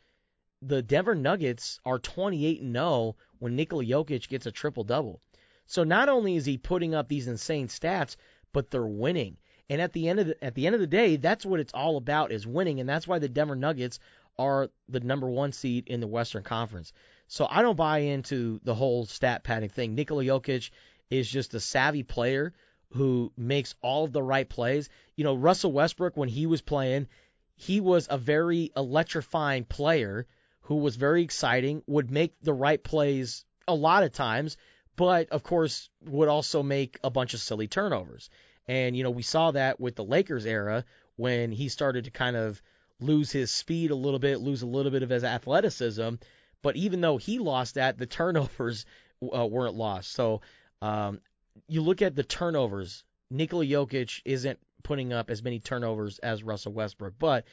the 0.61 0.83
Denver 0.83 1.15
Nuggets 1.15 1.79
are 1.85 2.01
28 2.01 2.61
0 2.61 3.17
when 3.39 3.55
Nikola 3.55 3.85
Jokic 3.85 4.29
gets 4.29 4.47
a 4.47 4.51
triple 4.51 4.83
double. 4.83 5.21
So 5.67 5.85
not 5.85 6.09
only 6.09 6.35
is 6.35 6.45
he 6.45 6.59
putting 6.59 6.93
up 6.93 7.09
these 7.09 7.29
insane 7.29 7.69
stats, 7.69 8.17
but 8.53 8.69
they're 8.69 8.85
winning. 8.85 9.37
And 9.69 9.81
at 9.81 9.93
the 9.93 10.09
end 10.09 10.19
of 10.19 10.27
the, 10.27 10.45
at 10.45 10.57
the 10.57 10.67
end 10.67 10.75
of 10.75 10.81
the 10.81 10.89
day, 10.89 11.15
that's 11.15 11.47
what 11.47 11.61
it's 11.61 11.73
all 11.73 11.97
about 11.97 12.33
is 12.33 12.49
winning, 12.49 12.81
and 12.81 12.89
that's 12.89 13.07
why 13.07 13.21
the 13.21 13.29
Denver 13.29 13.55
Nuggets 13.55 14.01
are 14.37 14.71
the 14.89 14.99
number 14.99 15.31
one 15.31 15.53
seed 15.53 15.87
in 15.87 16.01
the 16.01 16.09
Western 16.09 16.43
Conference. 16.43 16.93
So 17.29 17.47
I 17.49 17.63
don't 17.63 17.77
buy 17.77 17.99
into 17.99 18.59
the 18.65 18.75
whole 18.75 19.07
stat 19.07 19.45
padding 19.45 19.69
thing. 19.69 19.95
Nikola 19.95 20.25
Jokic 20.25 20.73
is 21.11 21.31
just 21.31 21.55
a 21.55 21.61
savvy 21.61 22.03
player 22.03 22.53
who 22.93 23.33
makes 23.37 23.75
all 23.83 24.07
the 24.07 24.23
right 24.23 24.49
plays. 24.49 24.89
You 25.17 25.25
know, 25.25 25.35
Russell 25.35 25.73
Westbrook 25.73 26.17
when 26.17 26.29
he 26.29 26.47
was 26.47 26.61
playing, 26.61 27.09
he 27.57 27.81
was 27.81 28.07
a 28.11 28.19
very 28.19 28.73
electrifying 28.77 29.65
player 29.65 30.27
who 30.63 30.77
was 30.77 30.97
very 30.97 31.23
exciting, 31.23 31.83
would 31.87 32.11
make 32.11 32.35
the 32.43 32.53
right 32.53 32.83
plays 32.83 33.45
a 33.69 33.75
lot 33.75 34.03
of 34.03 34.13
times, 34.13 34.57
but 34.97 35.29
of 35.31 35.43
course 35.43 35.89
would 36.05 36.29
also 36.29 36.63
make 36.63 36.99
a 37.05 37.11
bunch 37.11 37.35
of 37.35 37.41
silly 37.41 37.69
turnovers. 37.69 38.31
And 38.67 38.97
you 38.97 39.03
know, 39.03 39.11
we 39.11 39.23
saw 39.23 39.51
that 39.53 39.81
with 39.81 39.97
the 39.97 40.05
Lakers 40.05 40.47
era 40.47 40.85
when 41.17 41.53
he 41.53 41.69
started 41.69 42.05
to 42.05 42.11
kind 42.11 42.37
of 42.37 42.63
lose 43.01 43.31
his 43.31 43.51
speed 43.51 43.91
a 43.91 43.97
little 43.97 44.19
bit, 44.19 44.41
lose 44.41 44.63
a 44.63 44.67
little 44.67 44.93
bit 44.93 45.03
of 45.03 45.11
his 45.11 45.25
athleticism. 45.25 46.15
But 46.63 46.77
even 46.77 47.01
though 47.01 47.17
he 47.17 47.39
lost 47.39 47.75
that, 47.75 47.99
the 47.99 48.07
turnovers 48.19 48.85
uh, 49.23 49.47
weren't 49.47 49.75
lost. 49.75 50.13
So 50.13 50.41
um, 50.83 51.21
you 51.69 51.83
look 51.83 52.03
at 52.03 52.15
the 52.15 52.23
turnovers. 52.23 53.05
Nikola 53.31 53.65
Jokic 53.65 54.23
isn't 54.25 54.59
putting 54.83 55.13
up 55.13 55.31
as 55.31 55.43
many 55.43 55.61
turnovers 55.61 56.19
as 56.19 56.43
Russell 56.43 56.73
Westbrook, 56.73 57.15
but 57.19 57.45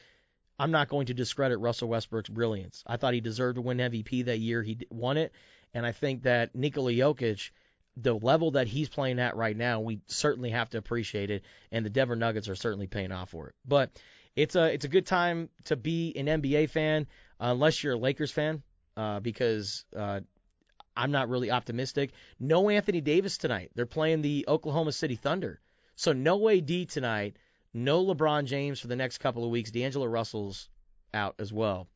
I'm 0.58 0.70
not 0.70 0.88
going 0.88 1.06
to 1.06 1.14
discredit 1.14 1.58
Russell 1.58 1.88
Westbrook's 1.88 2.28
brilliance. 2.28 2.82
I 2.86 2.96
thought 2.96 3.14
he 3.14 3.20
deserved 3.20 3.56
to 3.56 3.62
win 3.62 3.78
MVP 3.78 4.24
that 4.24 4.40
year. 4.40 4.62
He 4.62 4.78
won 4.90 5.16
it, 5.16 5.32
and 5.72 5.86
I 5.86 5.92
think 5.92 6.22
that 6.24 6.54
Nikola 6.54 6.92
Jokic, 6.92 7.50
the 7.96 8.14
level 8.14 8.52
that 8.52 8.66
he's 8.66 8.88
playing 8.88 9.20
at 9.20 9.36
right 9.36 9.56
now, 9.56 9.80
we 9.80 10.00
certainly 10.06 10.50
have 10.50 10.70
to 10.70 10.78
appreciate 10.78 11.30
it, 11.30 11.44
and 11.70 11.84
the 11.84 11.90
Denver 11.90 12.16
Nuggets 12.16 12.48
are 12.48 12.56
certainly 12.56 12.88
paying 12.88 13.12
off 13.12 13.30
for 13.30 13.48
it. 13.48 13.54
But 13.64 13.90
it's 14.34 14.56
a 14.56 14.72
it's 14.72 14.84
a 14.84 14.88
good 14.88 15.06
time 15.06 15.48
to 15.64 15.76
be 15.76 16.12
an 16.16 16.26
NBA 16.26 16.70
fan, 16.70 17.06
unless 17.38 17.82
you're 17.82 17.94
a 17.94 17.98
Lakers 17.98 18.32
fan, 18.32 18.62
uh, 18.96 19.20
because 19.20 19.84
uh, 19.96 20.20
I'm 20.98 21.12
not 21.12 21.28
really 21.28 21.50
optimistic. 21.50 22.10
No 22.40 22.68
Anthony 22.68 23.00
Davis 23.00 23.38
tonight. 23.38 23.70
They're 23.74 23.86
playing 23.86 24.20
the 24.20 24.44
Oklahoma 24.48 24.92
City 24.92 25.14
Thunder, 25.14 25.60
so 25.94 26.12
no 26.12 26.48
AD 26.48 26.88
tonight. 26.88 27.36
No 27.72 28.04
LeBron 28.04 28.46
James 28.46 28.80
for 28.80 28.88
the 28.88 28.96
next 28.96 29.18
couple 29.18 29.44
of 29.44 29.50
weeks. 29.50 29.70
D'Angelo 29.70 30.06
Russell's 30.06 30.68
out 31.14 31.36
as 31.38 31.52
well. 31.52 31.86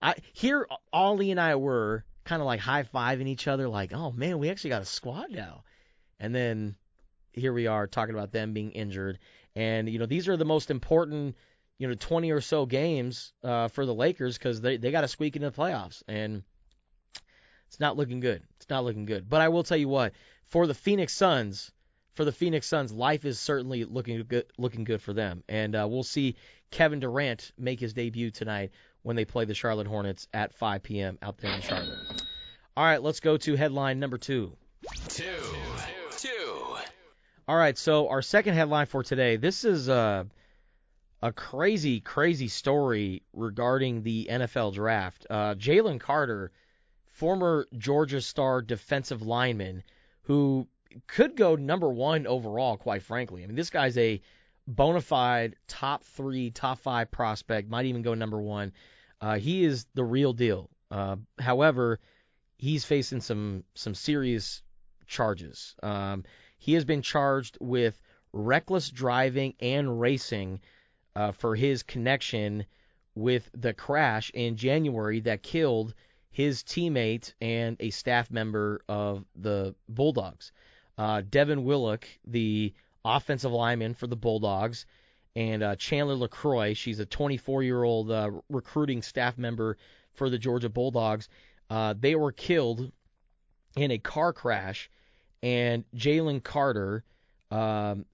I 0.00 0.14
here 0.32 0.66
Ollie 0.92 1.30
and 1.30 1.40
I 1.40 1.56
were 1.56 2.04
kind 2.24 2.40
of 2.40 2.46
like 2.46 2.60
high 2.60 2.84
fiving 2.84 3.28
each 3.28 3.46
other, 3.46 3.68
like, 3.68 3.92
oh 3.92 4.12
man, 4.12 4.38
we 4.38 4.48
actually 4.48 4.70
got 4.70 4.82
a 4.82 4.86
squad 4.86 5.30
now. 5.30 5.64
And 6.18 6.34
then 6.34 6.76
here 7.32 7.52
we 7.52 7.66
are 7.66 7.86
talking 7.86 8.14
about 8.14 8.32
them 8.32 8.54
being 8.54 8.72
injured. 8.72 9.18
And, 9.54 9.88
you 9.88 9.98
know, 9.98 10.06
these 10.06 10.28
are 10.28 10.36
the 10.36 10.44
most 10.46 10.70
important, 10.70 11.36
you 11.78 11.88
know, 11.88 11.94
20 11.94 12.30
or 12.30 12.40
so 12.40 12.64
games 12.64 13.32
uh, 13.44 13.68
for 13.68 13.84
the 13.84 13.94
Lakers 13.94 14.38
because 14.38 14.60
they, 14.60 14.78
they 14.78 14.90
got 14.90 15.02
to 15.02 15.08
squeak 15.08 15.36
into 15.36 15.50
the 15.50 15.56
playoffs. 15.56 16.02
And 16.08 16.44
it's 17.72 17.80
not 17.80 17.96
looking 17.96 18.20
good. 18.20 18.42
It's 18.56 18.68
not 18.68 18.84
looking 18.84 19.06
good. 19.06 19.30
But 19.30 19.40
I 19.40 19.48
will 19.48 19.62
tell 19.62 19.78
you 19.78 19.88
what, 19.88 20.12
for 20.48 20.66
the 20.66 20.74
Phoenix 20.74 21.14
Suns, 21.14 21.72
for 22.12 22.26
the 22.26 22.30
Phoenix 22.30 22.66
Suns, 22.66 22.92
life 22.92 23.24
is 23.24 23.40
certainly 23.40 23.86
looking 23.86 24.22
good, 24.28 24.44
looking 24.58 24.84
good 24.84 25.00
for 25.00 25.14
them. 25.14 25.42
And 25.48 25.74
uh, 25.74 25.86
we'll 25.88 26.02
see 26.02 26.36
Kevin 26.70 27.00
Durant 27.00 27.50
make 27.56 27.80
his 27.80 27.94
debut 27.94 28.30
tonight 28.30 28.72
when 29.00 29.16
they 29.16 29.24
play 29.24 29.46
the 29.46 29.54
Charlotte 29.54 29.86
Hornets 29.86 30.28
at 30.34 30.52
5 30.52 30.82
p.m. 30.82 31.16
out 31.22 31.38
there 31.38 31.50
in 31.50 31.62
Charlotte. 31.62 32.22
All 32.76 32.84
right, 32.84 33.02
let's 33.02 33.20
go 33.20 33.38
to 33.38 33.56
headline 33.56 33.98
number 33.98 34.18
two. 34.18 34.54
Two. 35.08 35.24
Two. 36.18 36.76
All 37.48 37.56
right, 37.56 37.78
so 37.78 38.10
our 38.10 38.20
second 38.20 38.52
headline 38.52 38.84
for 38.84 39.02
today. 39.02 39.36
This 39.36 39.64
is 39.64 39.88
a 39.88 40.26
a 41.22 41.32
crazy, 41.32 42.00
crazy 42.00 42.48
story 42.48 43.22
regarding 43.32 44.02
the 44.02 44.28
NFL 44.30 44.74
draft. 44.74 45.26
Uh, 45.30 45.54
Jalen 45.54 46.00
Carter, 46.00 46.50
former 47.12 47.66
Georgia 47.76 48.20
Star 48.20 48.62
defensive 48.62 49.22
lineman, 49.22 49.82
who 50.22 50.66
could 51.06 51.36
go 51.36 51.56
number 51.56 51.88
one 51.88 52.26
overall, 52.26 52.76
quite 52.76 53.02
frankly. 53.02 53.42
I 53.42 53.46
mean, 53.46 53.56
this 53.56 53.70
guy's 53.70 53.96
a 53.98 54.20
bona 54.66 55.00
fide 55.00 55.56
top 55.68 56.04
three, 56.04 56.50
top 56.50 56.78
five 56.78 57.10
prospect, 57.10 57.68
might 57.68 57.86
even 57.86 58.02
go 58.02 58.14
number 58.14 58.40
one. 58.40 58.72
Uh, 59.20 59.38
he 59.38 59.64
is 59.64 59.86
the 59.94 60.04
real 60.04 60.32
deal. 60.32 60.70
Uh, 60.90 61.16
however, 61.38 62.00
he's 62.58 62.84
facing 62.84 63.20
some 63.20 63.64
some 63.74 63.94
serious 63.94 64.62
charges. 65.06 65.74
Um, 65.82 66.24
he 66.58 66.74
has 66.74 66.84
been 66.84 67.02
charged 67.02 67.58
with 67.60 68.00
reckless 68.32 68.90
driving 68.90 69.54
and 69.60 70.00
racing 70.00 70.60
uh, 71.14 71.32
for 71.32 71.54
his 71.54 71.82
connection 71.82 72.64
with 73.14 73.50
the 73.52 73.74
crash 73.74 74.30
in 74.32 74.56
January 74.56 75.20
that 75.20 75.42
killed 75.42 75.94
his 76.32 76.62
teammate 76.62 77.34
and 77.40 77.76
a 77.78 77.90
staff 77.90 78.30
member 78.30 78.82
of 78.88 79.24
the 79.36 79.74
Bulldogs. 79.88 80.52
Uh, 80.98 81.22
Devin 81.28 81.64
Willock, 81.64 82.06
the 82.26 82.72
offensive 83.04 83.52
lineman 83.52 83.94
for 83.94 84.06
the 84.06 84.16
Bulldogs, 84.16 84.86
and 85.34 85.62
uh, 85.62 85.76
Chandler 85.76 86.16
LeCroy, 86.16 86.76
She's 86.76 86.98
a 86.98 87.06
24 87.06 87.62
year 87.62 87.82
old 87.82 88.10
uh, 88.10 88.30
recruiting 88.48 89.02
staff 89.02 89.38
member 89.38 89.76
for 90.14 90.28
the 90.28 90.38
Georgia 90.38 90.68
Bulldogs. 90.68 91.28
Uh, 91.70 91.94
they 91.98 92.14
were 92.14 92.32
killed 92.32 92.90
in 93.76 93.90
a 93.90 93.98
car 93.98 94.32
crash, 94.32 94.90
and 95.42 95.84
Jalen 95.94 96.42
Carter 96.42 97.04
um, 97.50 98.04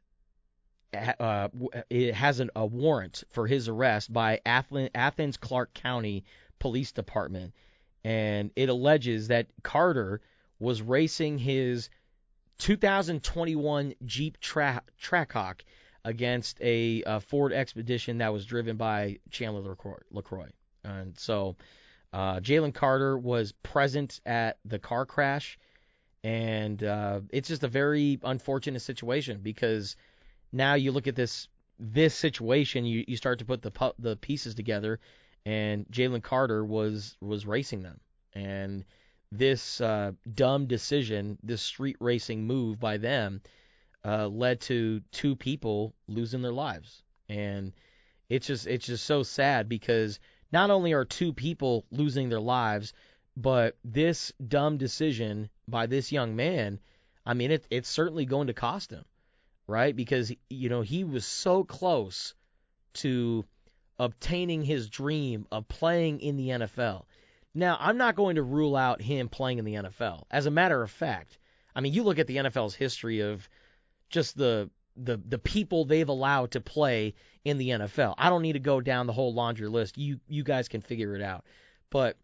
uh, 0.92 1.48
it 1.90 2.14
has 2.14 2.40
an, 2.40 2.50
a 2.56 2.66
warrant 2.66 3.24
for 3.30 3.46
his 3.46 3.68
arrest 3.68 4.12
by 4.12 4.40
Athens 4.46 5.36
Clarke 5.36 5.74
County 5.74 6.24
Police 6.58 6.92
Department, 6.92 7.52
and 8.08 8.50
it 8.56 8.70
alleges 8.70 9.28
that 9.28 9.48
Carter 9.62 10.22
was 10.58 10.80
racing 10.80 11.36
his 11.36 11.90
2021 12.56 13.92
Jeep 14.06 14.40
Tra- 14.40 14.82
Trackhawk 14.98 15.60
against 16.06 16.58
a, 16.62 17.02
a 17.04 17.20
Ford 17.20 17.52
Expedition 17.52 18.18
that 18.18 18.32
was 18.32 18.46
driven 18.46 18.78
by 18.78 19.18
Chandler 19.30 19.76
LeCroy. 20.10 20.48
And 20.84 21.18
so 21.18 21.56
uh, 22.14 22.40
Jalen 22.40 22.72
Carter 22.72 23.18
was 23.18 23.52
present 23.62 24.22
at 24.24 24.56
the 24.64 24.78
car 24.78 25.04
crash, 25.04 25.58
and 26.24 26.82
uh, 26.82 27.20
it's 27.28 27.48
just 27.48 27.62
a 27.62 27.68
very 27.68 28.18
unfortunate 28.22 28.80
situation 28.80 29.40
because 29.42 29.96
now 30.50 30.74
you 30.74 30.92
look 30.92 31.08
at 31.08 31.14
this 31.14 31.46
this 31.78 32.14
situation, 32.14 32.86
you, 32.86 33.04
you 33.06 33.18
start 33.18 33.40
to 33.40 33.44
put 33.44 33.60
the 33.60 33.92
the 33.98 34.16
pieces 34.16 34.54
together, 34.54 34.98
and 35.46 35.86
Jalen 35.86 36.22
Carter 36.22 36.64
was 36.64 37.16
was 37.20 37.46
racing 37.46 37.82
them, 37.82 38.00
and 38.34 38.84
this 39.30 39.80
uh, 39.80 40.12
dumb 40.34 40.66
decision, 40.66 41.38
this 41.42 41.62
street 41.62 41.96
racing 42.00 42.46
move 42.46 42.80
by 42.80 42.96
them, 42.96 43.42
uh, 44.04 44.28
led 44.28 44.60
to 44.62 45.00
two 45.12 45.36
people 45.36 45.94
losing 46.06 46.42
their 46.42 46.52
lives, 46.52 47.02
and 47.28 47.72
it's 48.28 48.46
just 48.46 48.66
it's 48.66 48.86
just 48.86 49.04
so 49.04 49.22
sad 49.22 49.68
because 49.68 50.20
not 50.52 50.70
only 50.70 50.92
are 50.92 51.04
two 51.04 51.32
people 51.32 51.84
losing 51.90 52.28
their 52.28 52.40
lives, 52.40 52.92
but 53.36 53.76
this 53.84 54.32
dumb 54.46 54.78
decision 54.78 55.50
by 55.66 55.86
this 55.86 56.10
young 56.10 56.34
man, 56.36 56.80
I 57.24 57.34
mean, 57.34 57.50
it, 57.50 57.66
it's 57.70 57.88
certainly 57.88 58.24
going 58.24 58.46
to 58.46 58.54
cost 58.54 58.90
him, 58.90 59.04
right? 59.66 59.94
Because 59.94 60.32
you 60.48 60.68
know 60.68 60.80
he 60.80 61.04
was 61.04 61.26
so 61.26 61.64
close 61.64 62.34
to 62.94 63.44
obtaining 63.98 64.62
his 64.62 64.88
dream 64.88 65.46
of 65.50 65.68
playing 65.68 66.20
in 66.20 66.36
the 66.36 66.48
NFL. 66.48 67.04
Now, 67.54 67.76
I'm 67.80 67.96
not 67.96 68.16
going 68.16 68.36
to 68.36 68.42
rule 68.42 68.76
out 68.76 69.02
him 69.02 69.28
playing 69.28 69.58
in 69.58 69.64
the 69.64 69.74
NFL. 69.74 70.24
As 70.30 70.46
a 70.46 70.50
matter 70.50 70.82
of 70.82 70.90
fact, 70.90 71.38
I 71.74 71.80
mean, 71.80 71.92
you 71.92 72.02
look 72.02 72.18
at 72.18 72.26
the 72.26 72.36
NFL's 72.36 72.74
history 72.74 73.20
of 73.20 73.48
just 74.10 74.36
the 74.36 74.70
the 74.96 75.20
the 75.28 75.38
people 75.38 75.84
they've 75.84 76.08
allowed 76.08 76.50
to 76.52 76.60
play 76.60 77.14
in 77.44 77.58
the 77.58 77.70
NFL. 77.70 78.14
I 78.18 78.28
don't 78.28 78.42
need 78.42 78.54
to 78.54 78.58
go 78.58 78.80
down 78.80 79.06
the 79.06 79.12
whole 79.12 79.32
laundry 79.32 79.68
list. 79.68 79.96
You 79.96 80.20
you 80.28 80.42
guys 80.42 80.68
can 80.68 80.80
figure 80.80 81.14
it 81.14 81.22
out. 81.22 81.44
But 81.90 82.16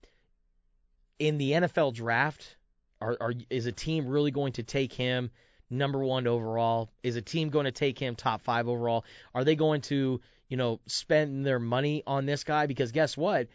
in 1.19 1.39
the 1.39 1.53
NFL 1.53 1.95
draft, 1.95 2.57
are, 3.01 3.17
are 3.21 3.33
is 3.51 3.67
a 3.67 3.73
team 3.73 4.07
really 4.07 4.31
going 4.31 4.53
to 4.55 4.63
take 4.63 4.93
him 4.93 5.31
number 5.71 6.05
one 6.05 6.27
overall? 6.27 6.91
Is 7.03 7.17
a 7.17 7.23
team 7.23 7.51
going 7.51 7.65
to 7.65 7.73
take 7.73 7.99
him 7.99 8.15
top 8.15 8.43
five 8.43 8.69
overall? 8.69 9.05
Are 9.35 9.45
they 9.45 9.57
going 9.57 9.81
to 9.83 10.21
you 10.55 10.57
know 10.57 10.79
spend 10.87 11.45
their 11.45 11.59
money 11.59 12.05
on 12.07 12.27
this 12.27 12.45
guy? 12.45 12.67
Because 12.67 12.93
guess 12.93 13.17
what? 13.17 13.49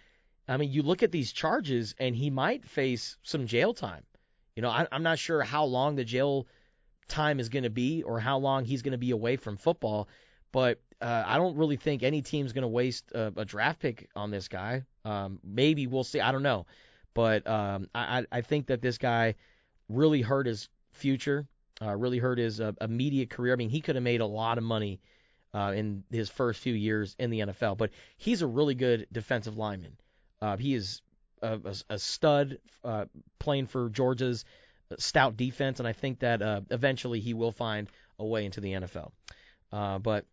I 0.50 0.58
mean, 0.58 0.70
you 0.70 0.82
look 0.82 1.02
at 1.02 1.14
these 1.14 1.32
charges, 1.32 1.96
and 1.98 2.14
he 2.14 2.30
might 2.30 2.66
face 2.66 3.16
some 3.24 3.48
jail 3.48 3.74
time. 3.74 4.04
You 4.54 4.64
know, 4.64 4.70
I, 4.70 4.86
I'm 4.92 5.02
not 5.02 5.18
sure 5.18 5.42
how 5.42 5.64
long 5.64 5.96
the 5.96 6.04
jail 6.04 6.46
time 7.08 7.40
is 7.40 7.48
going 7.48 7.64
to 7.64 7.70
be 7.70 8.04
or 8.04 8.20
how 8.20 8.38
long 8.40 8.66
he's 8.66 8.82
going 8.82 8.92
to 8.92 8.98
be 8.98 9.12
away 9.12 9.38
from 9.38 9.56
football. 9.56 10.10
But 10.52 10.82
uh, 11.00 11.24
I 11.26 11.38
don't 11.38 11.56
really 11.56 11.78
think 11.78 12.04
any 12.04 12.22
team's 12.22 12.52
going 12.52 12.64
to 12.64 12.68
waste 12.68 13.14
a, 13.14 13.32
a 13.38 13.46
draft 13.46 13.80
pick 13.80 14.10
on 14.14 14.30
this 14.30 14.50
guy. 14.50 14.84
Um, 15.06 15.40
maybe 15.42 15.88
we'll 15.88 16.04
see. 16.04 16.20
I 16.20 16.34
don't 16.34 16.44
know. 16.44 16.66
But 17.14 17.48
um, 17.48 17.88
I, 17.96 18.26
I 18.30 18.42
think 18.42 18.68
that 18.68 18.82
this 18.82 18.98
guy 18.98 19.36
really 19.88 20.22
hurt 20.22 20.48
his 20.48 20.68
future, 20.92 21.48
uh, 21.82 21.96
really 21.96 22.18
hurt 22.18 22.40
his 22.40 22.60
uh, 22.60 22.74
immediate 22.82 23.30
career. 23.30 23.54
I 23.54 23.56
mean, 23.56 23.70
he 23.70 23.80
could 23.80 23.96
have 23.96 24.04
made 24.04 24.20
a 24.20 24.26
lot 24.26 24.58
of 24.58 24.66
money 24.66 25.00
uh, 25.54 25.74
in 25.76 26.04
his 26.12 26.30
first 26.30 26.60
few 26.60 26.74
years 26.74 27.16
in 27.20 27.30
the 27.30 27.40
NFL, 27.40 27.78
but 27.78 27.92
he's 28.18 28.42
a 28.42 28.48
really 28.48 28.76
good 28.76 29.08
defensive 29.12 29.58
lineman. 29.58 29.98
Uh, 30.42 30.58
he 30.58 30.74
is 30.74 31.02
a, 31.42 31.60
a, 31.64 31.94
a 31.94 32.00
stud 32.00 32.60
uh, 32.84 33.06
playing 33.40 33.68
for 33.68 33.90
Georgia's 33.90 34.46
stout 34.98 35.38
defense, 35.38 35.80
and 35.80 35.88
I 35.88 35.94
think 35.94 36.20
that 36.20 36.42
uh, 36.42 36.62
eventually 36.70 37.20
he 37.20 37.34
will 37.34 37.52
find 37.52 37.88
a 38.18 38.26
way 38.26 38.46
into 38.46 38.62
the 38.62 38.74
NFL. 38.74 39.12
Uh, 39.72 40.00
but 40.00 40.26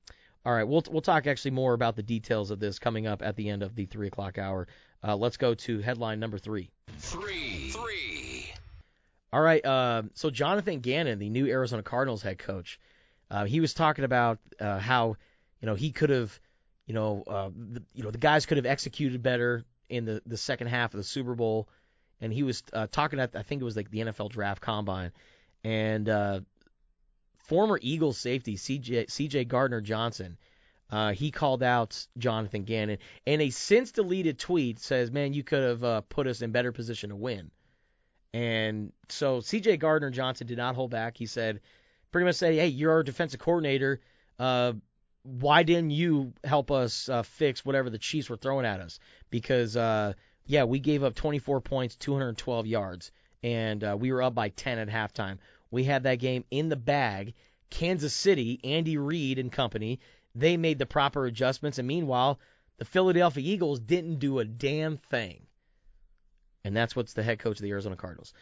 all 0.45 0.53
right, 0.53 0.65
we'll 0.65 0.85
we'll 0.91 1.03
talk 1.03 1.27
actually 1.27 1.51
more 1.53 1.75
about 1.75 1.97
the 1.97 2.03
details 2.03 2.51
of 2.51 2.61
this 2.61 2.79
coming 2.79 3.07
up 3.07 3.23
at 3.23 3.37
the 3.37 3.51
end 3.51 3.63
of 3.63 3.75
the 3.75 3.87
three 3.87 4.07
o'clock 4.07 4.39
hour. 4.39 4.69
Uh, 5.03 5.17
let's 5.17 5.37
go 5.37 5.55
to 5.55 5.81
headline 5.81 6.21
number 6.21 6.39
three. 6.39 6.71
Three, 6.99 7.71
three. 7.71 8.53
All 9.33 9.41
right, 9.43 9.65
uh, 9.65 10.05
so 10.15 10.31
Jonathan 10.31 10.81
Gannon, 10.81 11.19
the 11.19 11.29
new 11.29 11.47
Arizona 11.47 11.83
Cardinals 11.83 12.23
head 12.23 12.39
coach, 12.39 12.81
uh, 13.31 13.45
he 13.45 13.61
was 13.61 13.75
talking 13.75 14.05
about 14.05 14.39
uh, 14.61 14.79
how 14.79 15.17
you 15.61 15.67
know 15.67 15.75
he 15.75 15.93
could 15.93 16.11
have, 16.11 16.39
you 16.87 16.95
know, 16.95 17.25
uh, 17.27 17.51
the, 17.55 17.83
you 17.95 18.03
know 18.03 18.11
the 18.11 18.19
guys 18.19 18.47
could 18.47 18.57
have 18.57 18.67
executed 18.67 19.23
better 19.23 19.65
in 19.89 20.05
the 20.05 20.23
the 20.27 20.37
second 20.37 20.69
half 20.69 20.95
of 20.95 20.99
the 20.99 21.05
Super 21.05 21.35
Bowl 21.35 21.69
and 22.21 22.33
he 22.33 22.43
was 22.43 22.63
uh, 22.73 22.87
talking 22.91 23.21
at 23.21 23.37
I 23.37 23.43
think 23.43 23.61
it 23.61 23.65
was 23.65 23.77
like 23.77 23.91
the 23.91 23.99
NFL 24.01 24.31
Draft 24.31 24.63
Combine, 24.63 25.13
and 25.65 26.09
uh, 26.09 26.41
former 27.39 27.79
Eagles 27.83 28.19
safety 28.19 28.57
CJ 28.57 29.07
CJ 29.07 29.49
Gardner 29.49 29.81
Johnson. 29.81 30.39
Uh, 30.89 31.13
he 31.13 31.33
called 31.33 31.65
out 31.65 32.07
Jonathan 32.17 32.63
Gannon, 32.63 32.99
and 33.27 33.43
a 33.43 33.51
since 33.51 33.91
deleted 33.91 34.39
tweet 34.39 34.79
says, 34.79 35.11
"Man, 35.11 35.33
you 35.33 35.43
could 35.43 35.63
have 35.63 35.85
uh, 35.85 36.01
put 36.03 36.27
us 36.27 36.43
in 36.43 36.53
better 36.53 36.73
position 36.73 37.11
to 37.11 37.17
win." 37.17 37.51
And 38.33 38.93
so 39.09 39.41
C.J. 39.41 39.79
Gardner 39.79 40.11
Johnson 40.11 40.47
did 40.47 40.59
not 40.59 40.75
hold 40.75 40.91
back. 40.91 41.17
He 41.17 41.27
said, 41.27 41.61
pretty 42.17 42.25
much 42.25 42.37
say, 42.37 42.57
"Hey, 42.57 42.69
you're 42.69 42.93
our 42.93 43.03
defensive 43.03 43.41
coordinator. 43.41 44.01
Uh, 44.39 44.73
why 45.23 45.65
didn't 45.65 45.91
you 45.91 46.33
help 46.45 46.71
us 46.71 47.11
uh, 47.11 47.23
fix 47.23 47.63
whatever 47.63 47.91
the 47.91 47.99
Chiefs 47.99 48.31
were 48.31 48.39
throwing 48.39 48.65
at 48.65 48.81
us? 48.81 49.01
Because 49.29 49.77
uh, 49.77 50.15
yeah, 50.47 50.65
we 50.65 50.79
gave 50.79 51.05
up 51.05 51.15
24 51.15 51.61
points, 51.61 51.95
212 51.97 52.67
yards, 52.67 53.13
and 53.43 53.85
uh, 53.85 53.99
we 54.01 54.13
were 54.13 54.23
up 54.23 54.35
by 54.35 54.49
10 54.49 54.79
at 54.79 54.89
halftime. 54.89 55.37
We 55.71 55.85
had 55.85 56.05
that 56.05 56.15
game 56.15 56.47
in 56.51 56.71
the 56.71 56.77
bag. 56.77 57.35
Kansas 57.69 58.15
City, 58.15 58.61
Andy 58.65 58.97
Reid 58.97 59.39
and 59.39 59.53
company, 59.53 60.01
they 60.35 60.57
made 60.57 60.79
the 60.79 60.87
proper 60.87 61.27
adjustments, 61.27 61.77
and 61.79 61.87
meanwhile, 61.87 62.41
the 62.79 62.87
Philadelphia 62.87 63.45
Eagles 63.45 63.79
didn't 63.79 64.21
do 64.21 64.39
a 64.39 64.45
damn 64.47 64.97
thing. 64.97 65.43
And 66.65 66.75
that's 66.75 66.97
what's 66.97 67.13
the 67.13 67.23
head 67.23 67.41
coach 67.41 67.59
of 67.59 67.63
the 67.63 67.73
Arizona 67.73 67.97
Cardinals. 67.97 68.33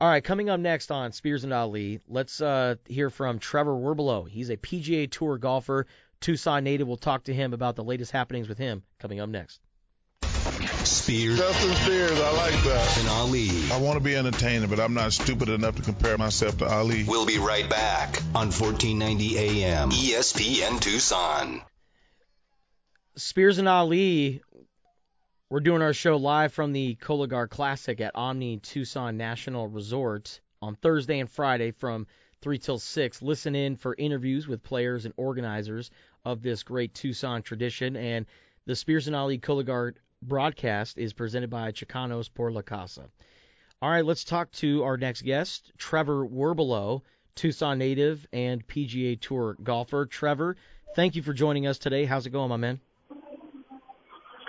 All 0.00 0.08
right, 0.08 0.22
coming 0.22 0.48
up 0.48 0.60
next 0.60 0.92
on 0.92 1.10
Spears 1.10 1.42
and 1.42 1.52
Ali, 1.52 1.98
let's 2.06 2.40
uh, 2.40 2.76
hear 2.86 3.10
from 3.10 3.40
Trevor 3.40 3.74
Werbylo. 3.74 4.28
He's 4.28 4.48
a 4.48 4.56
PGA 4.56 5.10
Tour 5.10 5.38
golfer, 5.38 5.86
Tucson 6.20 6.62
native. 6.62 6.86
We'll 6.86 6.96
talk 6.96 7.24
to 7.24 7.34
him 7.34 7.52
about 7.52 7.74
the 7.74 7.82
latest 7.82 8.12
happenings 8.12 8.48
with 8.48 8.58
him 8.58 8.84
coming 9.00 9.18
up 9.18 9.28
next. 9.28 9.60
Spears. 10.84 11.38
Justin 11.38 11.74
Spears, 11.74 12.20
I 12.20 12.30
like 12.30 12.62
that. 12.62 12.98
And 13.00 13.08
Ali. 13.08 13.48
I 13.72 13.80
want 13.80 13.98
to 13.98 14.04
be 14.04 14.14
entertaining, 14.14 14.70
but 14.70 14.78
I'm 14.78 14.94
not 14.94 15.12
stupid 15.12 15.48
enough 15.48 15.74
to 15.76 15.82
compare 15.82 16.16
myself 16.16 16.58
to 16.58 16.66
Ali. 16.66 17.02
We'll 17.02 17.26
be 17.26 17.38
right 17.38 17.68
back 17.68 18.22
on 18.36 18.52
1490 18.52 19.36
AM 19.36 19.90
ESPN 19.90 20.80
Tucson. 20.80 21.60
Spears 23.16 23.58
and 23.58 23.68
Ali, 23.68 24.42
we're 25.50 25.60
doing 25.60 25.80
our 25.80 25.94
show 25.94 26.16
live 26.16 26.52
from 26.52 26.72
the 26.72 26.94
Cologuard 26.96 27.48
Classic 27.48 27.98
at 28.02 28.14
Omni 28.14 28.58
Tucson 28.58 29.16
National 29.16 29.66
Resort 29.66 30.40
on 30.60 30.74
Thursday 30.74 31.20
and 31.20 31.30
Friday 31.30 31.70
from 31.70 32.06
3 32.42 32.58
till 32.58 32.78
6. 32.78 33.22
Listen 33.22 33.54
in 33.54 33.76
for 33.76 33.94
interviews 33.96 34.46
with 34.46 34.62
players 34.62 35.06
and 35.06 35.14
organizers 35.16 35.90
of 36.26 36.42
this 36.42 36.62
great 36.62 36.92
Tucson 36.92 37.40
tradition. 37.40 37.96
And 37.96 38.26
the 38.66 38.76
Spears 38.76 39.06
and 39.06 39.16
Ali 39.16 39.38
Cologuard 39.38 39.94
broadcast 40.20 40.98
is 40.98 41.14
presented 41.14 41.48
by 41.48 41.72
Chicanos 41.72 42.28
por 42.32 42.52
la 42.52 42.60
Causa. 42.60 43.08
All 43.80 43.90
right, 43.90 44.04
let's 44.04 44.24
talk 44.24 44.52
to 44.52 44.82
our 44.82 44.98
next 44.98 45.22
guest, 45.22 45.72
Trevor 45.78 46.26
Werbylo, 46.26 47.00
Tucson 47.36 47.78
native 47.78 48.26
and 48.34 48.66
PGA 48.66 49.18
Tour 49.18 49.56
golfer. 49.62 50.04
Trevor, 50.04 50.56
thank 50.94 51.16
you 51.16 51.22
for 51.22 51.32
joining 51.32 51.66
us 51.66 51.78
today. 51.78 52.04
How's 52.04 52.26
it 52.26 52.30
going, 52.30 52.50
my 52.50 52.56
man? 52.58 52.80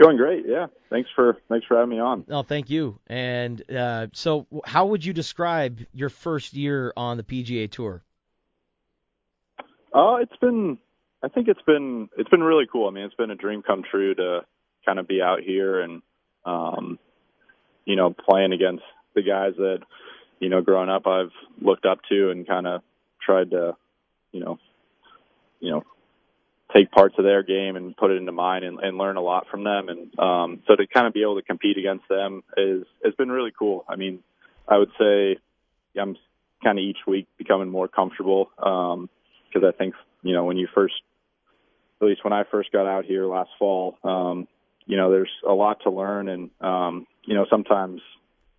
Going 0.02 0.16
great. 0.16 0.46
Yeah, 0.48 0.68
thanks 0.90 1.10
for 1.14 1.38
thanks 1.50 1.68
for 1.68 1.76
having 1.76 1.90
me 1.90 2.00
on. 2.00 2.24
Oh, 2.30 2.42
thank 2.42 2.70
you. 2.70 3.00
And 3.08 3.62
uh, 3.70 4.08
so, 4.14 4.48
how 4.64 4.86
would 4.86 5.04
you 5.04 5.12
describe 5.12 5.80
your 5.94 6.08
first 6.10 6.54
year 6.54 6.94
on 6.96 7.18
the 7.18 7.24
PGA 7.24 7.70
Tour? 7.70 8.02
Oh, 9.94 10.16
uh, 10.16 10.22
it's 10.22 10.36
been. 10.40 10.78
I 11.22 11.28
think 11.28 11.50
it's 11.50 11.62
been 11.64 12.08
it's 12.18 12.30
been 12.30 12.44
really 12.44 12.66
cool. 12.72 12.88
I 12.88 12.92
mean, 12.92 13.04
it's 13.04 13.16
been 13.16 13.32
a 13.32 13.36
dream 13.36 13.62
come 13.62 13.84
true 13.84 14.16
to 14.16 14.46
kind 14.86 15.00
of 15.00 15.08
be 15.08 15.22
out 15.22 15.42
here 15.42 15.82
and 15.82 16.02
um, 16.46 16.98
you 17.84 17.98
know 17.98 18.14
playing 18.14 18.54
against 18.54 18.84
the 19.16 19.22
guys 19.22 19.54
that 19.58 19.80
you 20.40 20.48
know 20.48 20.62
growing 20.62 20.90
up 20.90 21.08
I've 21.08 21.32
looked 21.62 21.86
up 21.86 22.00
to 22.10 22.30
and 22.30 22.48
kind 22.48 22.68
of 22.68 22.82
tried 23.22 23.52
to 23.52 23.76
you 24.32 24.40
know 24.40 24.60
you 25.60 25.72
know 25.72 25.84
take 26.76 26.92
parts 26.92 27.16
of 27.18 27.24
their 27.24 27.44
game 27.44 27.76
and 27.76 27.98
put 27.98 28.12
it 28.12 28.18
into 28.18 28.32
mine 28.32 28.64
and, 28.64 28.80
and 28.80 28.98
learn 28.98 29.18
a 29.18 29.22
lot 29.22 29.48
from 29.50 29.64
them 29.64 29.90
and 29.90 30.20
um, 30.20 30.62
so 30.68 30.76
to 30.76 30.86
kind 30.88 31.08
of 31.08 31.14
be 31.14 31.22
able 31.22 31.36
to 31.36 31.42
compete 31.42 31.78
against 31.78 32.08
them 32.10 32.44
is 32.58 32.84
has 33.04 33.14
been 33.16 33.32
really 33.32 33.52
cool. 33.58 33.86
I 33.88 33.96
mean, 33.96 34.20
I 34.68 34.78
would 34.78 34.92
say 35.00 35.38
I'm 36.00 36.16
kind 36.64 36.78
of 36.78 36.84
each 36.84 37.00
week 37.08 37.28
becoming 37.38 37.70
more 37.70 37.88
comfortable 37.88 38.50
because 38.56 38.94
um, 38.96 39.66
I 39.66 39.72
think 39.72 39.96
you 40.22 40.34
know 40.34 40.46
when 40.46 40.58
you 40.58 40.68
first 40.74 40.96
at 42.02 42.08
least 42.08 42.24
when 42.24 42.34
I 42.34 42.44
first 42.50 42.72
got 42.72 42.88
out 42.88 43.06
here 43.06 43.26
last 43.26 43.50
fall, 43.58 43.98
um, 44.04 44.48
you 44.86 44.98
know, 44.98 45.12
there's 45.12 45.32
a 45.48 45.54
lot 45.54 45.82
to 45.84 45.92
learn, 45.92 46.30
and 46.30 46.50
um, 46.62 47.06
you 47.26 47.36
know, 47.36 47.46
sometimes 47.50 48.02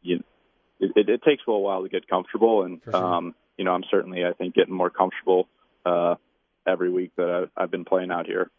you 0.02 0.22
it, 0.78 0.92
it, 0.94 1.08
it 1.08 1.22
takes 1.22 1.42
a 1.46 1.50
little 1.50 1.62
while 1.62 1.82
to 1.82 1.88
get 1.88 2.08
comfortable, 2.08 2.62
and 2.62 2.80
sure. 2.84 2.96
um, 2.96 3.34
you 3.56 3.64
know, 3.64 3.72
I'm 3.72 3.84
certainly 3.90 4.24
I 4.24 4.32
think 4.32 4.54
getting 4.54 4.74
more 4.74 4.90
comfortable 4.90 5.48
uh, 5.84 6.16
every 6.66 6.90
week 6.90 7.12
that 7.16 7.30
I've, 7.30 7.50
I've 7.56 7.70
been 7.70 7.84
playing 7.84 8.10
out 8.10 8.26
here. 8.26 8.50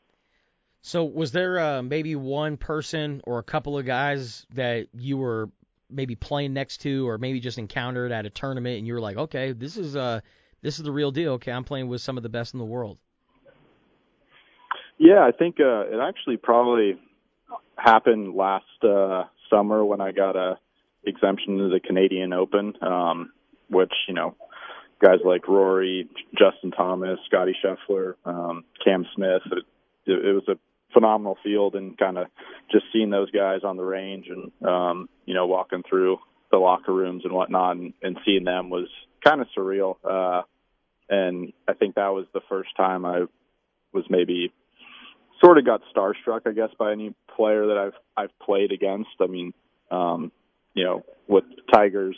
So 0.81 1.03
was 1.03 1.31
there 1.31 1.59
uh, 1.59 1.81
maybe 1.83 2.15
one 2.15 2.57
person 2.57 3.21
or 3.25 3.39
a 3.39 3.43
couple 3.43 3.77
of 3.77 3.85
guys 3.85 4.45
that 4.53 4.87
you 4.93 5.17
were 5.17 5.49
maybe 5.91 6.15
playing 6.15 6.53
next 6.53 6.77
to, 6.81 7.07
or 7.07 7.17
maybe 7.17 7.39
just 7.39 7.57
encountered 7.57 8.11
at 8.11 8.25
a 8.25 8.29
tournament, 8.29 8.79
and 8.79 8.87
you 8.87 8.93
were 8.93 9.01
like, 9.01 9.17
okay, 9.17 9.51
this 9.51 9.77
is 9.77 9.95
uh 9.95 10.21
this 10.61 10.77
is 10.77 10.83
the 10.83 10.91
real 10.91 11.11
deal. 11.11 11.33
Okay, 11.33 11.51
I'm 11.51 11.63
playing 11.63 11.87
with 11.87 12.01
some 12.01 12.17
of 12.17 12.23
the 12.23 12.29
best 12.29 12.53
in 12.53 12.59
the 12.59 12.65
world. 12.65 12.97
Yeah, 14.97 15.25
I 15.25 15.31
think 15.31 15.59
uh, 15.59 15.81
it 15.87 15.99
actually 15.99 16.37
probably 16.37 16.99
happened 17.75 18.35
last 18.35 18.65
uh, 18.83 19.23
summer 19.49 19.83
when 19.83 19.99
I 19.99 20.11
got 20.11 20.35
a 20.35 20.59
exemption 21.03 21.57
to 21.57 21.69
the 21.69 21.79
Canadian 21.79 22.33
Open, 22.33 22.73
um, 22.81 23.31
which 23.67 23.93
you 24.07 24.13
know 24.13 24.35
guys 25.01 25.19
like 25.25 25.47
Rory, 25.47 26.07
Justin 26.37 26.71
Thomas, 26.71 27.19
Scotty 27.25 27.55
Scheffler, 27.63 28.13
um, 28.25 28.63
Cam 28.83 29.05
Smith. 29.15 29.41
It, 29.51 29.65
it 30.13 30.33
was 30.33 30.47
a 30.47 30.57
phenomenal 30.93 31.37
field, 31.43 31.75
and 31.75 31.97
kind 31.97 32.17
of 32.17 32.27
just 32.71 32.85
seeing 32.93 33.09
those 33.09 33.31
guys 33.31 33.61
on 33.63 33.77
the 33.77 33.83
range 33.83 34.27
and 34.29 34.67
um, 34.67 35.09
you 35.25 35.33
know 35.33 35.47
walking 35.47 35.83
through 35.89 36.17
the 36.51 36.57
locker 36.57 36.93
rooms 36.93 37.23
and 37.23 37.33
whatnot, 37.33 37.77
and, 37.77 37.93
and 38.01 38.17
seeing 38.25 38.43
them 38.43 38.69
was 38.69 38.87
kind 39.23 39.41
of 39.41 39.47
surreal. 39.57 39.95
Uh, 40.03 40.43
and 41.09 41.53
I 41.67 41.73
think 41.73 41.95
that 41.95 42.09
was 42.09 42.25
the 42.33 42.41
first 42.49 42.69
time 42.77 43.05
I 43.05 43.25
was 43.93 44.05
maybe 44.09 44.53
sort 45.43 45.57
of 45.57 45.65
got 45.65 45.81
starstruck, 45.95 46.41
I 46.45 46.51
guess, 46.51 46.69
by 46.77 46.91
any 46.91 47.13
player 47.35 47.67
that 47.67 47.77
I've 47.77 47.93
I've 48.15 48.39
played 48.39 48.71
against. 48.71 49.09
I 49.19 49.27
mean, 49.27 49.53
um, 49.89 50.31
you 50.73 50.83
know, 50.83 51.03
with 51.27 51.45
Tiger's 51.73 52.17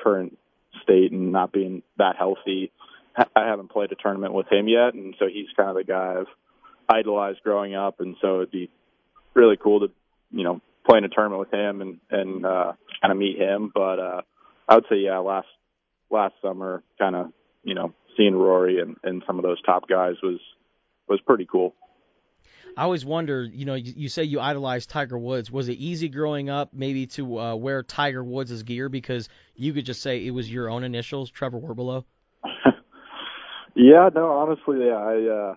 current 0.00 0.38
state 0.82 1.12
and 1.12 1.32
not 1.32 1.52
being 1.52 1.82
that 1.98 2.16
healthy, 2.16 2.72
I 3.16 3.46
haven't 3.46 3.70
played 3.70 3.92
a 3.92 3.94
tournament 3.94 4.32
with 4.32 4.50
him 4.50 4.68
yet, 4.68 4.94
and 4.94 5.14
so 5.18 5.26
he's 5.26 5.48
kind 5.56 5.68
of 5.68 5.76
the 5.76 5.84
guy 5.84 6.16
I've 6.18 6.26
idolized 6.88 7.42
growing 7.42 7.74
up, 7.74 8.00
and 8.00 8.16
so 8.20 8.36
it'd 8.36 8.50
be 8.50 8.70
really 9.34 9.56
cool 9.56 9.80
to, 9.80 9.92
you 10.30 10.44
know, 10.44 10.60
play 10.86 10.98
in 10.98 11.04
a 11.04 11.08
tournament 11.08 11.40
with 11.40 11.52
him 11.52 11.80
and 11.82 12.00
and 12.10 12.46
uh, 12.46 12.72
kind 13.00 13.12
of 13.12 13.18
meet 13.18 13.38
him. 13.38 13.70
But 13.74 13.98
uh, 13.98 14.20
I 14.68 14.76
would 14.76 14.86
say, 14.88 14.96
yeah, 14.96 15.18
last 15.18 15.48
last 16.10 16.34
summer, 16.42 16.82
kind 16.98 17.16
of, 17.16 17.32
you 17.62 17.74
know, 17.74 17.92
seeing 18.16 18.34
Rory 18.34 18.80
and 18.80 18.96
and 19.02 19.22
some 19.26 19.38
of 19.38 19.42
those 19.42 19.60
top 19.62 19.88
guys 19.88 20.14
was 20.22 20.40
was 21.08 21.20
pretty 21.20 21.46
cool. 21.50 21.74
I 22.76 22.84
always 22.84 23.04
wonder, 23.04 23.44
you 23.44 23.64
know, 23.64 23.74
you, 23.74 23.92
you 23.96 24.08
say 24.08 24.24
you 24.24 24.40
idolized 24.40 24.88
Tiger 24.88 25.18
Woods. 25.18 25.50
Was 25.50 25.68
it 25.68 25.74
easy 25.74 26.08
growing 26.08 26.48
up, 26.48 26.70
maybe 26.72 27.06
to 27.08 27.38
uh, 27.38 27.54
wear 27.54 27.82
Tiger 27.82 28.24
Woods' 28.24 28.62
gear 28.62 28.88
because 28.88 29.28
you 29.54 29.72
could 29.72 29.84
just 29.84 30.00
say 30.00 30.26
it 30.26 30.30
was 30.30 30.50
your 30.50 30.70
own 30.70 30.84
initials, 30.84 31.30
Trevor 31.30 31.58
Werbylo? 31.58 32.04
yeah, 33.74 34.08
no, 34.14 34.30
honestly, 34.30 34.86
yeah, 34.86 34.96
I 34.96 35.28
uh, 35.28 35.54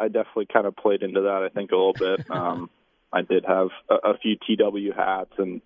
I 0.00 0.08
definitely 0.08 0.46
kind 0.52 0.66
of 0.66 0.76
played 0.76 1.02
into 1.02 1.22
that. 1.22 1.48
I 1.48 1.48
think 1.48 1.70
a 1.70 1.76
little 1.76 1.92
bit. 1.92 2.30
um, 2.30 2.70
I 3.12 3.22
did 3.22 3.44
have 3.46 3.68
a, 3.88 4.10
a 4.10 4.18
few 4.18 4.36
TW 4.36 4.94
hats, 4.94 5.32
and 5.38 5.60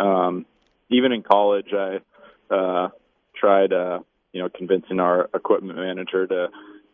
um, 0.00 0.46
even 0.90 1.12
in 1.12 1.22
college, 1.22 1.72
I 1.72 1.98
uh, 2.54 2.88
tried, 3.38 3.72
uh, 3.72 4.00
you 4.32 4.42
know, 4.42 4.48
convincing 4.48 5.00
our 5.00 5.28
equipment 5.34 5.78
manager 5.78 6.26
to 6.26 6.48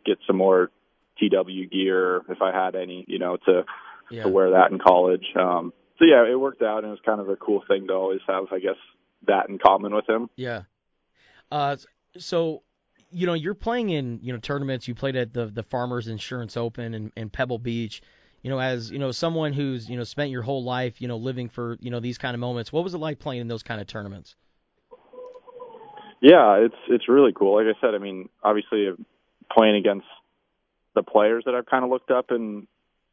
get 0.05 0.19
some 0.27 0.37
more 0.37 0.71
TW 1.19 1.71
gear 1.71 2.23
if 2.29 2.43
I 2.43 2.53
had 2.53 2.75
any, 2.75 3.05
you 3.09 3.19
know, 3.19 3.37
to 3.47 3.65
yeah. 4.11 4.25
to 4.25 4.29
wear 4.29 4.51
that 4.51 4.71
in 4.71 4.79
college. 4.79 5.25
Um, 5.39 5.73
so 5.99 6.05
yeah, 6.05 6.25
it 6.31 6.39
worked 6.39 6.63
out, 6.63 6.79
and 6.79 6.89
it 6.89 6.91
was 6.91 7.01
kind 7.05 7.21
of 7.21 7.29
a 7.29 7.37
cool 7.37 7.63
thing 7.69 7.87
to 7.89 7.95
always 7.95 8.21
have, 8.27 8.45
I 8.53 8.59
guess, 8.59 8.77
that 9.27 9.49
in 9.49 9.59
common 9.59 9.95
with 9.95 10.09
him. 10.09 10.29
Yeah. 10.37 10.63
Uh, 11.51 11.77
so 12.19 12.63
you 13.11 13.27
know, 13.27 13.35
you're 13.35 13.55
playing 13.55 13.91
in 13.91 14.19
you 14.23 14.33
know 14.33 14.39
tournaments. 14.39 14.89
You 14.89 14.95
played 14.95 15.17
at 15.17 15.33
the 15.33 15.47
the 15.47 15.63
Farmers 15.63 16.09
Insurance 16.09 16.57
Open 16.57 16.95
and, 16.95 17.13
and 17.17 17.33
Pebble 17.33 17.59
Beach. 17.59 18.03
You 18.43 18.51
know, 18.51 18.59
as 18.59 18.91
you 18.91 18.99
know, 18.99 19.13
someone 19.13 19.53
who's 19.53 19.89
you 19.89 19.97
know 19.97 20.05
spent 20.05 20.31
your 20.31 20.43
whole 20.43 20.65
life 20.65 21.01
you 21.01 21.09
know 21.09 21.17
living 21.17 21.49
for 21.49 21.77
you 21.81 21.91
know 21.91 22.01
these 22.01 22.19
kind 22.19 22.35
of 22.35 22.41
moments. 22.41 22.73
What 22.73 22.85
was 22.85 22.95
it 22.95 22.99
like 22.99 23.19
playing 23.19 23.43
in 23.43 23.49
those 23.49 23.63
kind 23.63 23.81
of 23.81 23.87
tournaments? 23.87 24.35
Yeah, 26.21 26.65
it's 26.65 26.75
it's 26.89 27.09
really 27.09 27.33
cool. 27.33 27.57
Like 27.57 27.67
I 27.75 27.79
said, 27.81 27.95
I 27.95 27.99
mean, 27.99 28.29
obviously 28.43 28.89
playing 29.53 29.77
against 29.77 30.07
the 30.95 31.03
players 31.03 31.45
that 31.47 31.55
I've 31.55 31.67
kind 31.67 31.85
of 31.85 31.91
looked 31.91 32.11
up 32.11 32.31
and 32.31 32.67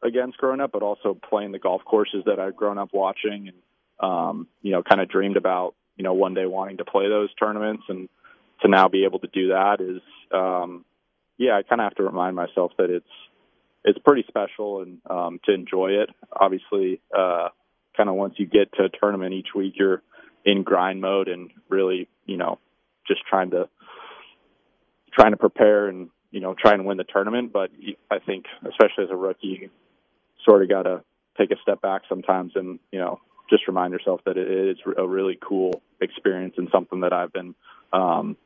against 0.04 0.38
growing 0.38 0.62
up, 0.62 0.72
but 0.72 0.84
also 0.84 1.18
playing 1.30 1.52
the 1.52 1.60
golf 1.60 1.82
courses 1.86 2.24
that 2.26 2.40
I've 2.40 2.56
grown 2.56 2.78
up 2.78 2.90
watching 2.94 3.50
and 3.50 3.58
um, 4.00 4.48
you 4.62 4.72
know, 4.72 4.82
kind 4.82 5.02
of 5.02 5.10
dreamed 5.10 5.36
about, 5.36 5.76
you 5.98 6.04
know, 6.04 6.14
one 6.14 6.34
day 6.34 6.46
wanting 6.46 6.78
to 6.78 6.86
play 6.86 7.10
those 7.10 7.34
tournaments 7.36 7.84
and 7.90 8.08
to 8.62 8.70
now 8.70 8.88
be 8.88 9.06
able 9.06 9.20
to 9.20 9.28
do 9.28 9.50
that 9.50 9.82
is 9.82 10.02
um 10.34 10.86
yeah, 11.38 11.58
I 11.58 11.64
kind 11.64 11.80
of 11.80 11.86
have 11.86 11.96
to 11.96 12.04
remind 12.04 12.36
myself 12.36 12.72
that 12.78 12.90
it's 12.90 13.06
it's 13.84 14.00
pretty 14.00 14.26
special 14.28 14.82
and 14.82 15.00
um 15.10 15.40
to 15.46 15.54
enjoy 15.54 15.92
it. 15.92 16.10
Obviously, 16.32 17.02
uh 17.18 17.50
kind 17.96 18.10
of 18.10 18.16
once 18.16 18.36
you 18.38 18.46
get 18.46 18.72
to 18.74 18.86
a 18.86 18.90
tournament 18.90 19.34
each 19.34 19.50
week 19.56 19.74
you're 19.78 20.02
in 20.46 20.64
grind 20.64 21.02
mode 21.02 21.28
and 21.28 21.52
really, 21.68 22.08
you 22.26 22.38
know, 22.38 22.60
just 23.08 23.22
trying 23.30 23.52
to 23.52 23.68
trying 25.14 25.32
to 25.32 25.38
prepare 25.38 25.88
and 25.88 26.10
you 26.32 26.40
know 26.40 26.54
try 26.54 26.74
and 26.74 26.86
win 26.86 26.98
the 26.98 27.04
tournament. 27.04 27.52
But 27.54 27.72
I 28.10 28.20
think, 28.20 28.46
especially 28.64 29.06
as 29.06 29.12
a 29.12 29.16
rookie, 29.16 29.60
you 29.62 29.70
sort 30.46 30.64
of 30.64 30.70
got 30.70 30.84
to 30.84 31.04
take 31.38 31.52
a 31.52 31.62
step 31.62 31.82
back 31.82 32.04
sometimes 32.10 32.54
and 32.56 32.80
you 32.92 33.00
know 33.00 33.20
just 33.50 33.68
remind 33.68 33.94
yourself 33.94 34.22
that 34.26 34.38
it 34.38 34.50
is 34.50 34.78
a 34.98 35.08
really 35.08 35.38
cool 35.42 35.82
experience 36.00 36.54
and 36.58 36.70
something 36.72 37.02
that 37.02 37.14
I've 37.14 37.34
been 37.34 37.56
um, 37.92 38.38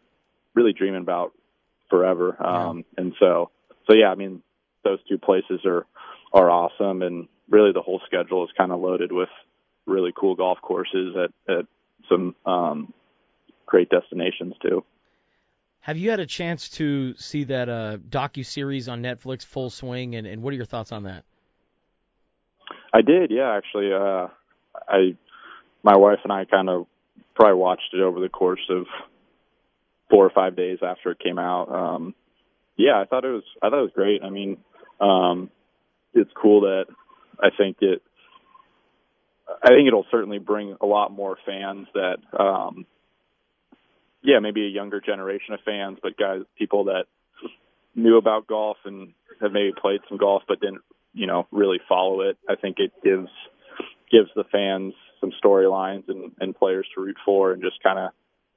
really 0.55 0.73
dreaming 0.73 1.01
about 1.01 1.33
forever. 1.89 2.35
Um, 2.43 2.77
yeah. 2.77 2.83
And 3.03 3.13
so, 3.19 3.51
so 3.87 3.93
yeah, 3.93 4.07
I 4.07 4.15
mean, 4.15 4.41
those 4.83 4.99
two 5.09 5.17
places 5.17 5.61
are 5.65 5.85
are 6.31 6.49
awesome, 6.49 7.01
and 7.01 7.27
really 7.49 7.71
the 7.73 7.81
whole 7.81 8.01
schedule 8.05 8.43
is 8.45 8.49
kind 8.57 8.71
of 8.71 8.79
loaded 8.79 9.11
with 9.11 9.29
really 9.85 10.11
cool 10.17 10.35
golf 10.35 10.59
courses 10.61 11.15
at 11.15 11.53
at 11.53 11.65
some 12.09 12.35
um, 12.45 12.93
great 13.65 13.89
destinations 13.89 14.53
too. 14.61 14.83
Have 15.83 15.97
you 15.97 16.11
had 16.11 16.21
a 16.21 16.25
chance 16.25 16.69
to 16.69 17.13
see 17.17 17.43
that 17.43 17.67
uh, 17.67 17.97
docu 18.09 18.45
series 18.45 18.87
on 18.87 19.01
Netflix, 19.01 19.45
Full 19.45 19.69
Swing, 19.69 20.15
and, 20.15 20.25
and 20.25 20.41
what 20.41 20.53
are 20.53 20.55
your 20.55 20.65
thoughts 20.65 20.93
on 20.93 21.03
that? 21.03 21.25
I 22.93 23.01
did, 23.01 23.31
yeah. 23.31 23.53
Actually, 23.57 23.91
uh, 23.91 24.29
I, 24.87 25.17
my 25.83 25.97
wife 25.97 26.19
and 26.23 26.31
I 26.31 26.45
kind 26.45 26.69
of 26.69 26.87
probably 27.35 27.59
watched 27.59 27.89
it 27.91 27.99
over 27.99 28.21
the 28.21 28.29
course 28.29 28.61
of 28.69 28.85
four 30.09 30.25
or 30.25 30.29
five 30.29 30.55
days 30.55 30.77
after 30.81 31.11
it 31.11 31.19
came 31.19 31.37
out. 31.37 31.65
Um, 31.69 32.15
yeah, 32.77 33.01
I 33.01 33.03
thought 33.03 33.25
it 33.25 33.31
was, 33.31 33.43
I 33.61 33.69
thought 33.69 33.79
it 33.79 33.81
was 33.81 33.91
great. 33.93 34.23
I 34.23 34.29
mean, 34.29 34.59
um, 35.01 35.49
it's 36.13 36.31
cool 36.41 36.61
that 36.61 36.85
I 37.41 37.49
think 37.57 37.79
it, 37.81 38.01
I 39.61 39.67
think 39.67 39.85
it'll 39.85 40.07
certainly 40.09 40.39
bring 40.39 40.77
a 40.79 40.85
lot 40.85 41.11
more 41.11 41.35
fans 41.45 41.87
that, 41.93 42.19
um, 42.39 42.85
yeah, 44.23 44.39
maybe 44.39 44.65
a 44.65 44.69
younger 44.69 45.01
generation 45.01 45.53
of 45.53 45.59
fans, 45.65 45.99
but 46.01 46.17
guys, 46.17 46.41
people 46.57 46.85
that 46.85 47.05
knew 47.95 48.17
about 48.17 48.47
golf 48.47 48.77
and 48.85 49.13
have 49.41 49.51
maybe 49.51 49.73
played 49.79 49.99
some 50.09 50.17
golf 50.17 50.43
but 50.47 50.59
didn't, 50.59 50.81
you 51.13 51.27
know, 51.27 51.47
really 51.51 51.79
follow 51.87 52.21
it. 52.21 52.37
I 52.49 52.55
think 52.55 52.77
it 52.79 52.91
gives 53.03 53.29
gives 54.11 54.29
the 54.35 54.43
fans 54.51 54.93
some 55.19 55.31
storylines 55.43 56.03
and, 56.07 56.31
and 56.39 56.55
players 56.55 56.87
to 56.93 57.01
root 57.01 57.17
for, 57.25 57.51
and 57.51 57.61
just 57.61 57.81
kind 57.83 57.99
of 57.99 58.11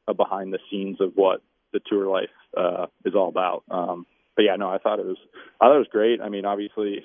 a 0.09 0.15
behind 0.15 0.53
the 0.53 0.59
scenes 0.71 1.01
of 1.01 1.13
what 1.15 1.41
the 1.73 1.81
tour 1.87 2.07
life 2.07 2.31
uh, 2.57 2.87
is 3.05 3.15
all 3.15 3.29
about. 3.29 3.65
Um, 3.71 4.07
but 4.37 4.43
yeah, 4.43 4.57
no, 4.57 4.69
I 4.69 4.79
thought 4.79 5.01
it 5.01 5.07
was 5.07 5.19
I 5.61 5.67
thought 5.67 5.77
it 5.77 5.79
was 5.79 5.89
great. 5.91 6.21
I 6.21 6.29
mean, 6.29 6.45
obviously, 6.45 7.05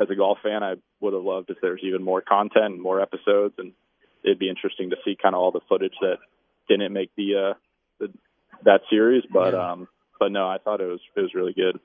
as 0.00 0.08
a 0.10 0.16
golf 0.16 0.38
fan, 0.42 0.62
I 0.62 0.74
would 1.00 1.12
have 1.12 1.22
loved 1.22 1.50
if 1.50 1.58
there's 1.60 1.82
even 1.82 2.02
more 2.02 2.22
content 2.22 2.66
and 2.66 2.80
more 2.80 3.00
episodes, 3.00 3.54
and 3.58 3.72
it'd 4.24 4.38
be 4.38 4.48
interesting 4.48 4.90
to 4.90 4.96
see 5.04 5.16
kind 5.20 5.34
of 5.34 5.40
all 5.40 5.52
the 5.52 5.60
footage 5.68 5.94
that 6.00 6.16
didn't 6.68 6.92
make 6.92 7.10
the 7.16 7.50
uh, 7.50 7.54
the, 7.98 8.08
that 8.64 8.80
series. 8.90 9.24
But 9.32 9.54
yeah. 9.54 9.72
um, 9.72 9.88
but 10.18 10.32
no, 10.32 10.48
I 10.48 10.58
thought 10.58 10.80
it 10.80 10.86
was 10.86 11.00
it 11.16 11.20
was 11.20 11.34
really 11.34 11.52
good. 11.52 11.78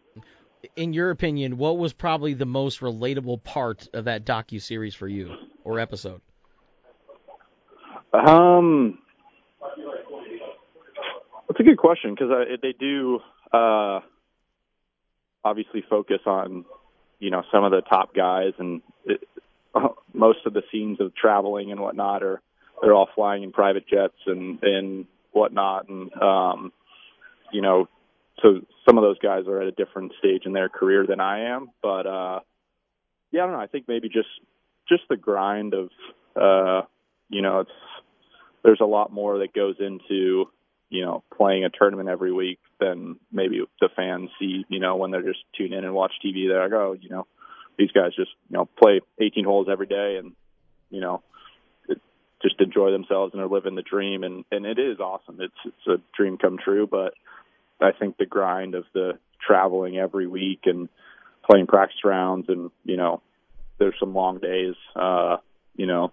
In 0.76 0.94
your 0.94 1.10
opinion, 1.10 1.58
what 1.58 1.78
was 1.78 1.94
probably 1.94 2.34
the 2.34 2.46
most 2.46 2.82
relatable 2.82 3.44
part 3.44 3.88
of 3.94 4.06
that 4.06 4.26
docu 4.26 4.62
series 4.62 4.94
for 4.94 5.08
you 5.08 5.34
or 5.64 5.80
episode? 5.80 6.22
Um, 8.14 9.00
that's 11.48 11.60
a 11.60 11.64
good 11.64 11.78
question 11.78 12.14
because 12.14 12.30
they 12.62 12.74
do 12.78 13.20
uh, 13.54 14.02
obviously 15.44 15.84
focus 15.90 16.20
on 16.26 16.66
you 17.20 17.30
know 17.32 17.44
some 17.52 17.64
of 17.64 17.72
the 17.72 17.82
top 17.82 18.14
guys 18.14 18.54
and 18.58 18.82
it, 19.06 19.28
most 20.14 20.40
of 20.46 20.54
the 20.54 20.64
scenes 20.72 21.00
of 21.00 21.16
traveling 21.16 21.72
and 21.72 21.80
whatnot 21.80 22.24
are 22.24 22.42
they're 22.82 22.94
all 22.94 23.10
flying 23.14 23.44
in 23.44 23.52
private 23.52 23.88
jets 23.88 24.18
and 24.26 24.60
and 24.64 25.06
whatnot, 25.32 25.90
and 25.90 26.14
um, 26.22 26.72
you 27.52 27.62
know, 27.62 27.88
so 28.42 28.62
some 28.88 28.98
of 28.98 29.04
those 29.04 29.20
guys 29.20 29.46
are 29.48 29.62
at 29.62 29.68
a 29.68 29.72
different 29.72 30.14
stage 30.20 30.44
in 30.46 30.54
their 30.54 30.70
career 30.70 31.06
than 31.08 31.20
I 31.20 31.56
am. 31.56 31.70
But 31.82 32.08
uh, 32.08 32.40
yeah, 33.32 33.44
I 33.44 33.46
don't 33.46 33.54
know. 33.54 33.62
I 33.62 33.68
think 33.68 33.88
maybe 33.88 34.10
just 34.10 34.30
just 34.88 35.04
the 35.10 35.18
grind 35.18 35.74
of 35.74 35.90
uh, 36.36 36.86
you 37.30 37.42
know, 37.42 37.62
it's 37.62 37.72
there's 38.64 38.82
a 38.82 38.86
lot 38.86 39.12
more 39.12 39.40
that 39.40 39.54
goes 39.54 39.76
into 39.80 40.48
you 40.90 41.06
know, 41.06 41.24
playing 41.36 41.64
a 41.64 41.70
tournament 41.70 42.10
every 42.10 42.34
week 42.34 42.60
than 42.80 43.18
maybe 43.32 43.62
the 43.80 43.90
fans 43.96 44.30
see, 44.40 44.66
you 44.70 44.80
know, 44.80 44.96
when 44.96 45.12
they're 45.12 45.22
just 45.22 45.44
tune 45.56 45.72
in 45.72 45.86
and 45.86 45.94
watch 45.94 46.14
TV. 46.26 46.48
They're 46.48 46.64
like, 46.64 46.74
oh, 46.74 46.96
you 47.00 47.10
know, 47.10 47.28
these 47.78 47.92
guys 47.92 48.16
just, 48.16 48.32
you 48.50 48.58
know, 48.58 48.68
play 48.82 49.02
18 49.20 49.46
holes 49.46 49.68
every 49.72 49.86
day 49.86 50.18
and, 50.18 50.34
you 50.90 51.00
know, 51.00 51.22
just 52.42 52.60
enjoy 52.60 52.92
themselves 52.92 53.34
and 53.34 53.42
are 53.42 53.48
living 53.48 53.76
the 53.76 53.82
dream. 53.82 54.24
And, 54.24 54.46
and 54.52 54.66
it 54.66 54.80
is 54.80 55.00
awesome. 55.00 55.40
It's, 55.42 55.54
it's 55.66 55.88
a 55.88 56.02
dream 56.16 56.38
come 56.38 56.58
true, 56.58 56.88
but 56.88 57.14
I 57.82 57.92
think 57.92 58.18
the 58.18 58.26
grind 58.26 58.76
of 58.76 58.86
the 58.94 59.20
traveling 59.46 59.98
every 59.98 60.28
week 60.28 60.62
and 60.66 60.90
playing 61.50 61.68
practice 61.68 62.00
rounds 62.04 62.46
and, 62.50 62.72
you 62.84 62.98
know, 62.98 63.22
there's 63.78 63.96
some 64.00 64.14
long 64.14 64.40
days, 64.40 64.76
uh, 64.96 65.38
you 65.76 65.86
know, 65.86 66.12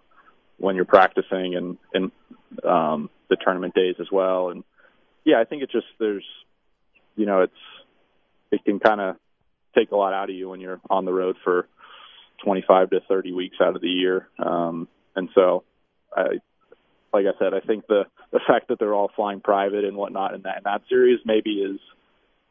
when 0.59 0.77
you're 0.77 0.85
practicing 0.85 1.57
and, 1.57 1.79
and, 1.93 2.13
um, 2.65 3.11
the 3.29 3.37
tournament 3.37 3.75
days 3.75 3.97
as 4.01 4.07
well. 4.11 4.51
And 4.51 4.63
yeah, 5.25 5.41
I 5.41 5.45
think 5.45 5.63
it 5.63 5.71
just, 5.71 5.87
there's, 5.99 6.25
you 7.17 7.27
know, 7.27 7.43
it's, 7.43 7.53
it 8.53 8.65
can 8.65 8.79
kind 8.79 9.01
of 9.01 9.17
take 9.77 9.91
a 9.91 9.97
lot 9.97 10.13
out 10.13 10.31
of 10.31 10.37
you 10.37 10.49
when 10.49 10.61
you're 10.61 10.81
on 10.89 11.05
the 11.05 11.13
road 11.13 11.37
for 11.43 11.67
25 12.45 12.91
to 12.91 13.01
30 13.09 13.33
weeks 13.33 13.57
out 13.61 13.75
of 13.75 13.83
the 13.83 13.89
year. 13.89 14.29
Um, 14.39 14.89
and 15.15 15.29
so 15.35 15.65
I, 16.17 16.23
like 17.13 17.27
I 17.27 17.39
said, 17.39 17.55
I 17.55 17.61
think 17.61 17.87
the, 17.87 18.05
the 18.33 18.41
fact 18.47 18.69
that 18.69 18.79
they're 18.79 18.95
all 18.95 19.11
flying 19.15 19.41
private 19.41 19.85
and 19.85 19.97
whatnot 19.97 20.35
in 20.35 20.43
that, 20.43 20.59
in 20.59 20.63
that 20.65 20.83
series 20.89 21.21
maybe 21.25 21.61
is 21.61 21.79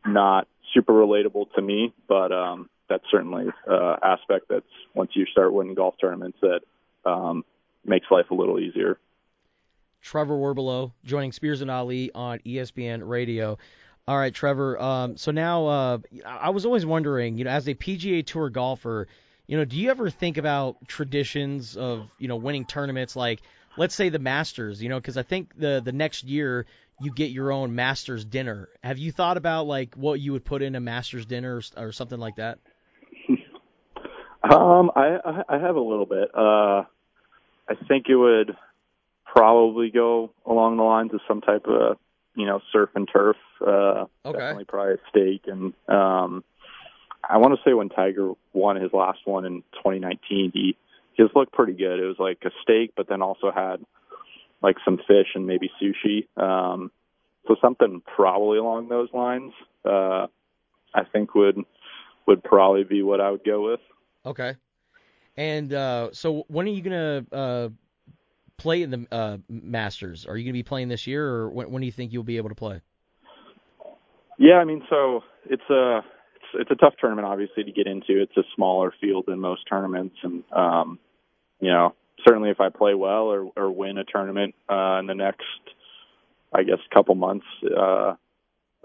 not 0.06 0.48
super 0.74 0.94
relatable 0.94 1.52
to 1.56 1.62
me, 1.62 1.94
but, 2.08 2.32
um, 2.32 2.70
that's 2.88 3.04
certainly 3.10 3.46
uh, 3.70 3.96
aspect 4.04 4.46
that's 4.50 4.66
once 4.94 5.12
you 5.16 5.26
start 5.26 5.54
winning 5.54 5.74
golf 5.74 5.96
tournaments 6.00 6.38
that 6.42 6.60
um, 7.04 7.44
makes 7.84 8.06
life 8.12 8.30
a 8.32 8.36
little 8.36 8.60
easier. 8.60 9.00
Trevor 10.02 10.36
Werbylo 10.36 10.92
joining 11.04 11.32
Spears 11.32 11.62
and 11.62 11.72
Ali 11.72 12.12
on 12.14 12.40
ESPN 12.40 13.02
Radio. 13.08 13.58
All 14.08 14.18
right, 14.18 14.34
Trevor. 14.34 14.80
Um, 14.80 15.18
so 15.18 15.32
now 15.32 15.66
uh, 15.66 15.98
I 16.26 16.52
was 16.52 16.64
always 16.66 16.86
wondering, 16.86 17.40
you 17.40 17.46
know, 17.46 17.50
as 17.50 17.68
a 17.68 17.74
PGA 17.74 18.24
Tour 18.24 18.52
golfer, 18.52 19.08
you 19.48 19.58
know, 19.58 19.66
do 19.66 19.78
you 19.78 19.90
ever 19.92 20.10
think 20.10 20.38
about 20.38 20.88
traditions 20.88 21.78
of, 21.78 22.08
you 22.18 22.28
know, 22.28 22.36
winning 22.36 22.66
tournaments 22.66 23.16
like, 23.16 23.42
let's 23.78 23.96
say 23.96 24.10
the 24.10 24.20
Masters, 24.20 24.82
you 24.82 24.90
know, 24.90 25.00
because 25.00 25.18
I 25.18 25.24
think 25.24 25.58
the 25.58 25.82
the 25.84 25.92
next 25.92 26.24
year 26.24 26.66
you 27.02 27.12
get 27.12 27.32
your 27.32 27.52
own 27.52 27.76
Masters 27.76 28.24
dinner. 28.26 28.70
Have 28.84 28.98
you 28.98 29.12
thought 29.12 29.38
about 29.38 29.68
like 29.68 29.96
what 29.96 30.20
you 30.20 30.32
would 30.32 30.46
put 30.46 30.62
in 30.62 30.76
a 30.76 30.80
Masters 30.80 31.26
dinner 31.26 31.58
or, 31.58 31.88
or 31.88 31.92
something 31.92 32.20
like 32.20 32.38
that? 32.38 32.60
um, 34.44 34.92
I 34.96 35.44
I 35.48 35.60
have 35.60 35.76
a 35.76 35.82
little 35.82 36.06
bit. 36.06 36.30
Uh, 36.34 36.84
I 37.68 37.76
think 37.88 38.06
it 38.10 38.16
would 38.16 38.56
probably 39.26 39.92
go 39.92 40.32
along 40.46 40.78
the 40.78 40.84
lines 40.84 41.14
of 41.14 41.20
some 41.28 41.42
type 41.42 41.66
of 41.68 41.98
you 42.36 42.46
know 42.46 42.62
surf 42.72 42.90
and 42.96 43.08
turf. 43.12 43.38
Uh, 43.62 44.06
okay. 44.26 44.38
Definitely 44.40 44.66
probably 44.66 44.94
a 44.94 44.98
steak, 45.10 45.44
and 45.48 45.74
um, 45.88 46.44
I 47.28 47.38
want 47.38 47.54
to 47.54 47.70
say 47.70 47.74
when 47.74 47.90
Tiger 47.90 48.34
won 48.54 48.76
his 48.76 48.92
last 48.94 49.20
one 49.26 49.46
in 49.46 49.64
2019, 49.74 50.52
he 50.54 50.78
his 51.16 51.30
looked 51.34 51.54
pretty 51.54 51.74
good. 51.74 52.00
It 52.00 52.06
was 52.06 52.18
like 52.20 52.40
a 52.46 52.52
steak, 52.62 52.94
but 52.96 53.08
then 53.08 53.22
also 53.22 53.52
had 53.52 53.78
like 54.62 54.76
some 54.84 54.98
fish 54.98 55.28
and 55.34 55.48
maybe 55.48 55.72
sushi. 55.82 56.28
Um, 56.42 56.92
so 57.48 57.56
something 57.62 58.02
probably 58.16 58.58
along 58.58 58.90
those 58.90 59.10
lines. 59.14 59.54
Uh, 59.84 60.28
I 60.94 61.04
think 61.12 61.36
would 61.36 61.58
would 62.28 62.44
probably 62.44 62.84
be 62.84 63.02
what 63.04 63.22
I 63.22 63.32
would 63.32 63.44
go 63.44 63.72
with. 63.72 63.80
Okay. 64.26 64.56
And 65.38 65.74
uh, 65.74 66.10
so 66.14 66.46
when 66.48 66.66
are 66.66 66.72
you 66.72 66.82
gonna 66.82 67.26
uh, 67.32 67.70
play 68.58 68.82
in 68.82 68.90
the 68.90 69.08
uh, 69.12 69.38
Masters? 69.50 70.26
Are 70.26 70.38
you 70.38 70.46
gonna 70.46 70.54
be 70.54 70.64
playing 70.64 70.88
this 70.88 71.08
year, 71.08 71.28
or 71.28 71.50
when, 71.50 71.72
when 71.72 71.82
do 71.82 71.86
you 71.86 71.92
think 71.92 72.14
you'll 72.14 72.24
be 72.24 72.38
able 72.38 72.50
to 72.50 72.56
play? 72.56 72.82
Yeah, 74.38 74.56
I 74.56 74.66
mean, 74.66 74.82
so 74.90 75.22
it's 75.46 75.70
a 75.70 76.02
it's, 76.60 76.72
a 76.72 76.76
tough 76.76 76.94
tournament, 77.00 77.28
obviously, 77.28 77.64
to 77.64 77.72
get 77.72 77.88
into. 77.88 78.22
It's 78.22 78.36
a 78.38 78.44
smaller 78.56 78.94
field 79.00 79.26
than 79.28 79.40
most 79.40 79.62
tournaments, 79.70 80.16
and 80.24 80.44
um, 80.52 81.00
you 81.60 81.70
know, 81.70 81.96
certainly 82.26 82.50
if 82.50 82.60
I 82.60 82.70
play 82.70 82.94
well 82.94 83.28
or, 83.28 83.52
or 83.56 83.72
win 83.72 83.98
a 83.98 84.04
tournament 84.04 84.56
uh, 84.70 85.00
in 85.00 85.08
the 85.08 85.16
next, 85.16 85.44
I 86.54 86.64
guess, 86.64 86.80
couple 86.94 87.16
months, 87.16 87.46
uh, 87.64 88.16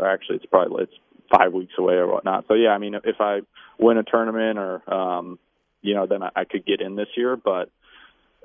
actually, 0.05 0.37
it's 0.37 0.47
probably 0.47 0.85
it's 0.85 0.95
five 1.31 1.53
weeks 1.53 1.73
away 1.79 1.95
or 1.95 2.07
whatnot. 2.09 2.45
So 2.49 2.55
yeah, 2.55 2.71
I 2.71 2.79
mean, 2.79 2.95
if 2.95 3.17
I 3.21 3.41
win 3.79 3.99
a 3.99 4.03
tournament 4.03 4.59
or 4.59 4.93
um, 4.93 5.39
you 5.83 5.95
know, 5.95 6.07
then 6.07 6.23
I, 6.23 6.31
I 6.37 6.45
could 6.45 6.67
get 6.67 6.81
in 6.81 6.97
this 6.97 7.09
year. 7.17 7.37
But 7.37 7.71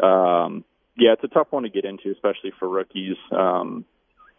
um, 0.03 0.63
yeah, 0.97 1.13
it's 1.13 1.23
a 1.23 1.27
tough 1.27 1.47
one 1.49 1.63
to 1.63 1.69
get 1.69 1.85
into, 1.85 2.11
especially 2.11 2.53
for 2.59 2.67
rookies. 2.69 3.17
Um, 3.31 3.85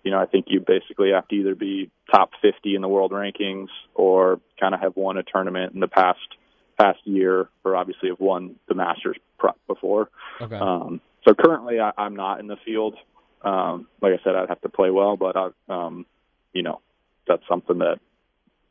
you 0.07 0.13
know, 0.13 0.21
I 0.21 0.27
think 0.27 0.47
you 0.49 0.61
basically 0.61 1.11
have 1.11 1.27
to 1.27 1.35
either 1.35 1.57
be 1.57 1.91
top 2.15 2.31
50 2.41 2.77
in 2.77 2.81
the 2.81 2.87
world 2.87 3.11
rankings 3.11 3.67
or 3.93 4.41
kind 4.61 4.73
of 4.73 4.81
have 4.81 4.95
won 4.95 5.17
a 5.17 5.25
tournament 5.25 5.75
in 5.75 5.81
the 5.81 5.89
past 5.89 6.21
past 6.79 7.01
year, 7.03 7.49
or 7.65 7.75
obviously 7.75 8.11
have 8.11 8.21
won 8.21 8.55
the 8.69 8.77
Masters 8.77 9.17
prep 9.37 9.57
before. 9.67 10.09
Okay. 10.41 10.55
Um, 10.55 11.01
so 11.27 11.35
currently, 11.35 11.81
I, 11.81 11.91
I'm 11.99 12.15
not 12.15 12.39
in 12.39 12.47
the 12.47 12.57
field. 12.65 12.95
Um, 13.43 13.89
like 14.01 14.13
I 14.13 14.23
said, 14.23 14.37
I'd 14.37 14.49
have 14.49 14.61
to 14.61 14.69
play 14.69 14.91
well, 14.91 15.17
but 15.17 15.37
I, 15.37 15.49
um, 15.69 16.07
you 16.53 16.63
know, 16.63 16.81
that's 17.27 17.43
something 17.49 17.79
that 17.79 17.99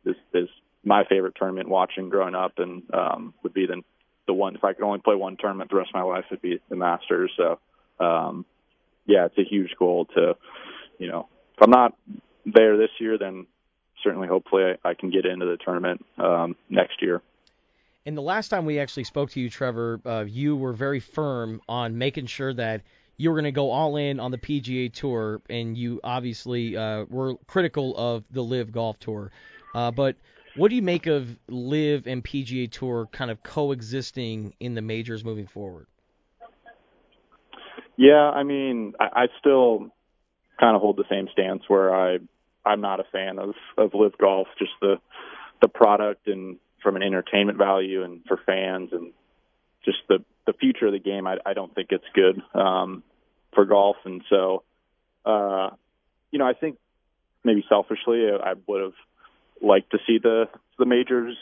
is 0.06 0.16
is 0.34 0.48
my 0.86 1.04
favorite 1.04 1.34
tournament 1.38 1.68
watching 1.68 2.08
growing 2.08 2.36
up, 2.36 2.60
and 2.60 2.84
um, 2.94 3.34
would 3.44 3.54
be 3.54 3.66
the 3.66 3.82
the 4.26 4.34
one 4.34 4.56
if 4.56 4.64
I 4.64 4.72
could 4.72 4.86
only 4.86 5.00
play 5.00 5.16
one 5.16 5.36
tournament 5.36 5.70
the 5.70 5.76
rest 5.76 5.90
of 5.90 5.96
my 5.96 6.04
life, 6.04 6.24
it'd 6.30 6.42
be 6.42 6.62
the 6.70 6.78
Masters. 6.78 7.32
So, 7.36 7.60
um, 8.00 8.46
yeah, 9.06 9.26
it's 9.26 9.38
a 9.38 9.44
huge 9.44 9.76
goal 9.78 10.06
to, 10.16 10.38
you 11.00 11.08
know, 11.08 11.28
if 11.56 11.62
I'm 11.62 11.72
not 11.72 11.94
there 12.46 12.78
this 12.78 12.90
year, 13.00 13.18
then 13.18 13.48
certainly 14.04 14.28
hopefully 14.28 14.64
I, 14.84 14.90
I 14.90 14.94
can 14.94 15.10
get 15.10 15.26
into 15.26 15.46
the 15.46 15.58
tournament 15.58 16.06
um, 16.18 16.56
next 16.70 17.02
year. 17.02 17.22
And 18.06 18.16
the 18.16 18.22
last 18.22 18.50
time 18.50 18.66
we 18.66 18.80
actually 18.80 19.06
spoke 19.06 19.32
to 19.32 19.40
you, 19.40 19.50
Trevor, 19.50 20.00
uh, 20.06 20.26
you 20.28 20.56
were 20.56 20.74
very 20.74 21.00
firm 21.00 21.62
on 21.68 21.98
making 21.98 22.28
sure 22.28 22.54
that 22.54 22.82
you 23.18 23.30
were 23.32 23.36
going 23.36 23.46
to 23.46 23.52
go 23.52 23.72
all 23.72 23.96
in 23.96 24.20
on 24.20 24.30
the 24.30 24.38
PGA 24.38 24.94
Tour, 24.94 25.42
and 25.50 25.78
you 25.78 26.00
obviously 26.04 26.78
uh, 26.78 27.06
were 27.10 27.36
critical 27.48 27.96
of 27.98 28.24
the 28.30 28.44
LIV 28.44 28.72
Golf 28.72 29.00
Tour. 29.00 29.32
Uh, 29.74 29.90
but 29.90 30.16
what 30.56 30.70
do 30.70 30.76
you 30.76 30.82
make 30.82 31.08
of 31.08 31.36
LIV 31.48 32.08
and 32.08 32.24
PGA 32.24 32.70
Tour 32.70 33.08
kind 33.12 33.32
of 33.32 33.42
coexisting 33.42 34.54
in 34.60 34.76
the 34.76 34.82
majors 34.82 35.24
moving 35.24 35.48
forward? 35.48 35.88
Yeah, 37.98 38.30
I 38.30 38.44
mean, 38.44 38.94
I, 39.00 39.24
I 39.24 39.28
still 39.40 39.90
kind 40.60 40.76
of 40.76 40.82
hold 40.82 40.98
the 40.98 41.06
same 41.10 41.28
stance 41.32 41.64
where 41.68 41.94
I 41.94 42.20
I'm 42.66 42.82
not 42.82 43.00
a 43.00 43.06
fan 43.12 43.40
of 43.40 43.56
of 43.78 43.94
LIV 43.94 44.18
golf, 44.18 44.48
just 44.58 44.72
the 44.82 44.96
the 45.62 45.68
product 45.68 46.28
and 46.28 46.58
from 46.82 46.96
an 46.96 47.04
entertainment 47.04 47.58
value 47.58 48.04
and 48.04 48.22
for 48.28 48.38
fans 48.46 48.90
and 48.92 49.12
just 49.84 49.98
the 50.08 50.20
the 50.46 50.54
future 50.54 50.88
of 50.88 50.94
the 50.94 51.00
game. 51.00 51.28
I 51.28 51.38
I 51.46 51.54
don't 51.54 51.74
think 51.74 51.90
it's 51.92 52.06
good 52.14 52.42
um, 52.54 53.04
for 53.54 53.66
golf, 53.66 53.98
and 54.06 54.22
so 54.30 54.64
uh, 55.26 55.70
you 56.32 56.40
know 56.40 56.48
I 56.48 56.54
think 56.54 56.78
maybe 57.44 57.64
selfishly 57.70 58.28
I 58.32 58.54
would 58.68 58.82
have 58.82 58.94
like 59.62 59.90
to 59.90 60.00
see 60.08 60.20
the 60.22 60.46
the 60.78 60.86
majors 60.86 61.38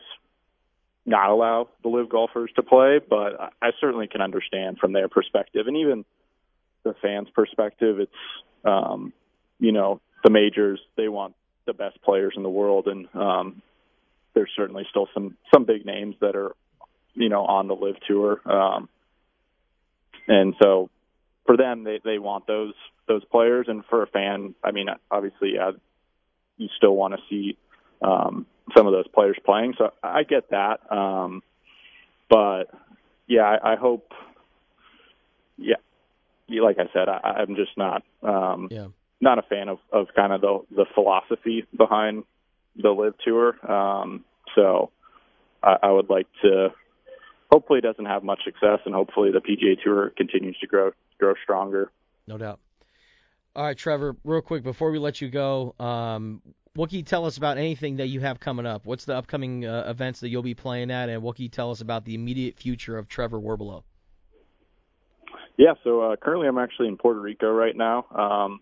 not 1.05 1.29
allow 1.29 1.67
the 1.81 1.89
LIV 1.89 2.09
golfers 2.09 2.51
to 2.55 2.63
play, 2.63 2.99
but 3.07 3.53
I 3.61 3.71
certainly 3.81 4.07
can 4.07 4.21
understand 4.21 4.77
from 4.77 4.93
their 4.93 5.09
perspective 5.09 5.67
and 5.67 5.75
even 5.75 6.05
the 6.83 6.95
fans' 7.01 7.29
perspective. 7.33 7.99
It's 7.99 8.11
um, 8.65 9.13
you 9.59 9.71
know 9.71 10.01
the 10.23 10.29
majors 10.29 10.79
they 10.95 11.07
want 11.07 11.35
the 11.65 11.73
best 11.73 12.01
players 12.01 12.33
in 12.35 12.43
the 12.43 12.49
world, 12.49 12.87
and 12.87 13.07
um, 13.15 13.61
there's 14.33 14.51
certainly 14.55 14.85
still 14.89 15.07
some 15.13 15.37
some 15.53 15.65
big 15.65 15.85
names 15.85 16.15
that 16.21 16.35
are 16.35 16.55
you 17.13 17.29
know 17.29 17.45
on 17.45 17.67
the 17.67 17.75
LIV 17.75 17.95
tour, 18.07 18.41
um, 18.45 18.89
and 20.27 20.55
so 20.61 20.89
for 21.45 21.57
them 21.57 21.83
they 21.83 21.99
they 22.03 22.19
want 22.19 22.47
those 22.47 22.73
those 23.07 23.23
players, 23.25 23.67
and 23.67 23.83
for 23.89 24.03
a 24.03 24.07
fan, 24.07 24.55
I 24.63 24.71
mean 24.71 24.87
obviously 25.11 25.53
yeah, 25.55 25.71
you 26.57 26.69
still 26.77 26.95
want 26.95 27.13
to 27.13 27.19
see 27.29 27.57
um, 28.01 28.45
some 28.75 28.87
of 28.87 28.93
those 28.93 29.07
players 29.07 29.37
playing. 29.45 29.73
So 29.77 29.91
I 30.01 30.23
get 30.23 30.49
that. 30.51 30.79
Um, 30.91 31.43
but 32.29 32.65
yeah, 33.27 33.43
I, 33.43 33.73
I 33.73 33.75
hope. 33.75 34.11
Yeah, 35.57 35.75
like 36.59 36.77
I 36.79 36.91
said, 36.93 37.09
I, 37.09 37.19
I'm 37.41 37.55
just 37.55 37.77
not 37.77 38.03
um, 38.21 38.67
yeah. 38.71 38.87
not 39.21 39.39
a 39.39 39.43
fan 39.43 39.69
of, 39.69 39.79
of 39.91 40.07
kind 40.15 40.33
of 40.33 40.41
the 40.41 40.59
the 40.75 40.85
philosophy 40.93 41.65
behind 41.75 42.23
the 42.75 42.89
LIV 42.89 43.15
tour. 43.23 43.71
Um, 43.71 44.25
so 44.55 44.91
I, 45.61 45.77
I 45.83 45.91
would 45.91 46.09
like 46.09 46.27
to. 46.43 46.69
Hopefully, 47.51 47.79
it 47.79 47.83
doesn't 47.83 48.05
have 48.05 48.23
much 48.23 48.43
success, 48.43 48.79
and 48.85 48.95
hopefully, 48.95 49.31
the 49.31 49.39
PGA 49.39 49.81
Tour 49.83 50.11
continues 50.17 50.57
to 50.59 50.67
grow 50.67 50.91
grow 51.19 51.33
stronger. 51.43 51.91
No 52.27 52.37
doubt. 52.37 52.59
All 53.55 53.63
right, 53.63 53.77
Trevor. 53.77 54.15
Real 54.23 54.41
quick 54.41 54.63
before 54.63 54.91
we 54.91 54.97
let 54.97 55.21
you 55.21 55.29
go, 55.29 55.75
um, 55.79 56.41
what 56.75 56.89
can 56.89 56.97
you 56.97 57.03
tell 57.03 57.25
us 57.25 57.37
about 57.37 57.57
anything 57.57 57.97
that 57.97 58.07
you 58.07 58.19
have 58.21 58.39
coming 58.39 58.65
up? 58.65 58.85
What's 58.85 59.05
the 59.05 59.15
upcoming 59.15 59.65
uh, 59.65 59.85
events 59.87 60.21
that 60.21 60.29
you'll 60.29 60.41
be 60.41 60.55
playing 60.55 60.89
at, 60.89 61.09
and 61.09 61.21
what 61.21 61.35
can 61.35 61.43
you 61.43 61.49
tell 61.49 61.69
us 61.69 61.81
about 61.81 62.05
the 62.05 62.15
immediate 62.15 62.57
future 62.57 62.97
of 62.97 63.07
Trevor 63.07 63.39
Werbylo? 63.39 63.83
Yeah, 65.57 65.73
so 65.83 66.01
uh, 66.01 66.15
currently 66.15 66.47
I'm 66.47 66.57
actually 66.57 66.87
in 66.87 66.97
Puerto 66.97 67.19
Rico 67.19 67.51
right 67.51 67.75
now. 67.75 68.05
Um, 68.11 68.59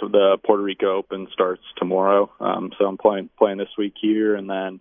so 0.00 0.08
the 0.08 0.38
Puerto 0.44 0.62
Rico 0.62 0.96
Open 0.96 1.28
starts 1.32 1.62
tomorrow. 1.76 2.30
Um, 2.40 2.72
so 2.78 2.86
I'm 2.86 2.98
playing 2.98 3.30
playing 3.38 3.58
this 3.58 3.68
week 3.78 3.94
here, 4.00 4.34
and 4.34 4.50
then 4.50 4.80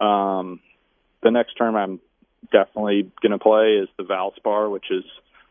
um, 0.00 0.60
the 1.22 1.30
next 1.30 1.54
term 1.54 1.74
I'm 1.74 2.00
definitely 2.52 3.10
going 3.20 3.32
to 3.32 3.38
play 3.38 3.78
is 3.82 3.88
the 3.96 4.04
Valspar, 4.04 4.70
which 4.70 4.86
is 4.90 5.04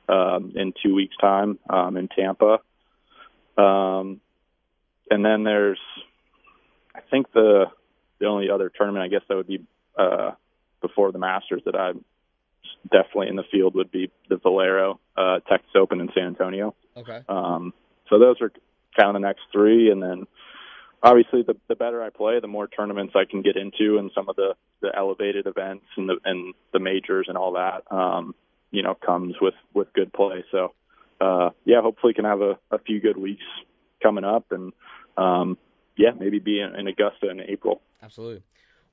um, 0.08 0.54
in 0.56 0.74
two 0.84 0.96
weeks' 0.96 1.16
time 1.20 1.60
um, 1.70 1.98
in 1.98 2.08
Tampa. 2.08 2.60
Um, 3.58 4.22
and 5.10 5.26
then 5.26 5.44
there's, 5.44 5.80
I 6.96 7.02
think 7.02 7.32
the 7.34 7.66
the 8.20 8.28
only 8.28 8.50
other 8.50 8.70
tournament 8.70 9.04
I 9.04 9.08
guess 9.10 9.24
that 9.28 9.36
would 9.36 9.48
be 9.48 9.66
uh, 9.98 10.32
before 10.82 11.12
the 11.12 11.20
Masters 11.20 11.64
that 11.66 11.76
I'm 11.76 12.06
definitely 12.84 13.28
in 13.28 13.36
the 13.36 13.44
field 13.52 13.76
would 13.76 13.92
be 13.92 14.12
the 14.30 14.38
Valero 14.38 15.00
uh, 15.18 15.40
Texas 15.50 15.72
Open 15.76 16.02
in 16.02 16.10
San 16.14 16.28
Antonio. 16.28 16.76
Okay. 16.98 17.22
Um, 17.30 17.74
so 18.10 18.20
those 18.20 18.38
are 18.42 18.52
kind 18.98 19.10
of 19.10 19.14
the 19.22 19.28
next 19.28 19.42
three, 19.52 19.92
and 19.92 20.02
then 20.02 20.28
obviously 21.04 21.44
the 21.44 21.56
the 21.68 21.76
better 21.76 22.04
I 22.04 22.10
play, 22.10 22.40
the 22.40 22.48
more 22.48 22.68
tournaments 22.68 23.14
I 23.16 23.26
can 23.30 23.42
get 23.42 23.56
into, 23.56 23.98
and 23.98 24.12
some 24.14 24.30
of 24.30 24.36
the 24.36 24.56
the 24.82 24.92
elevated 24.96 25.48
events 25.48 25.86
and 25.98 26.10
the 26.10 26.18
and 26.26 26.54
the 26.74 26.80
majors 26.80 27.28
and 27.30 27.38
all 27.38 27.54
that, 27.54 27.84
um, 27.92 28.36
you 28.72 28.84
know, 28.84 28.96
comes 28.96 29.36
with 29.42 29.56
with 29.74 29.94
good 29.94 30.12
play. 30.14 30.44
So 30.52 30.74
uh, 31.20 31.52
yeah, 31.66 31.82
hopefully 31.82 32.14
can 32.14 32.26
have 32.26 32.42
a, 32.42 32.58
a 32.72 32.80
few 32.80 33.00
good 33.00 33.18
weeks 33.18 33.44
coming 34.02 34.24
up, 34.24 34.52
and 34.52 34.74
um, 35.18 35.58
yeah, 35.98 36.12
maybe 36.18 36.40
be 36.40 36.60
in, 36.60 36.76
in 36.76 36.88
Augusta 36.88 37.30
in 37.30 37.40
April. 37.42 37.82
Absolutely. 38.02 38.42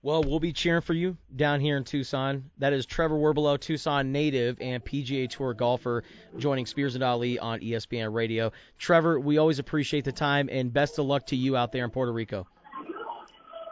Well, 0.00 0.22
we'll 0.22 0.38
be 0.38 0.52
cheering 0.52 0.82
for 0.82 0.94
you 0.94 1.16
down 1.34 1.60
here 1.60 1.76
in 1.76 1.82
Tucson. 1.82 2.50
That 2.58 2.72
is 2.72 2.86
Trevor 2.86 3.16
Werbylo, 3.16 3.58
Tucson 3.58 4.12
native 4.12 4.56
and 4.60 4.84
PGA 4.84 5.28
Tour 5.28 5.54
golfer, 5.54 6.04
joining 6.38 6.66
Spears 6.66 6.94
and 6.94 7.02
Ali 7.02 7.38
on 7.40 7.58
ESPN 7.58 8.14
Radio. 8.14 8.52
Trevor, 8.78 9.18
we 9.18 9.38
always 9.38 9.58
appreciate 9.58 10.04
the 10.04 10.12
time, 10.12 10.48
and 10.52 10.72
best 10.72 11.00
of 11.00 11.06
luck 11.06 11.26
to 11.26 11.36
you 11.36 11.56
out 11.56 11.72
there 11.72 11.84
in 11.84 11.90
Puerto 11.90 12.12
Rico. 12.12 12.46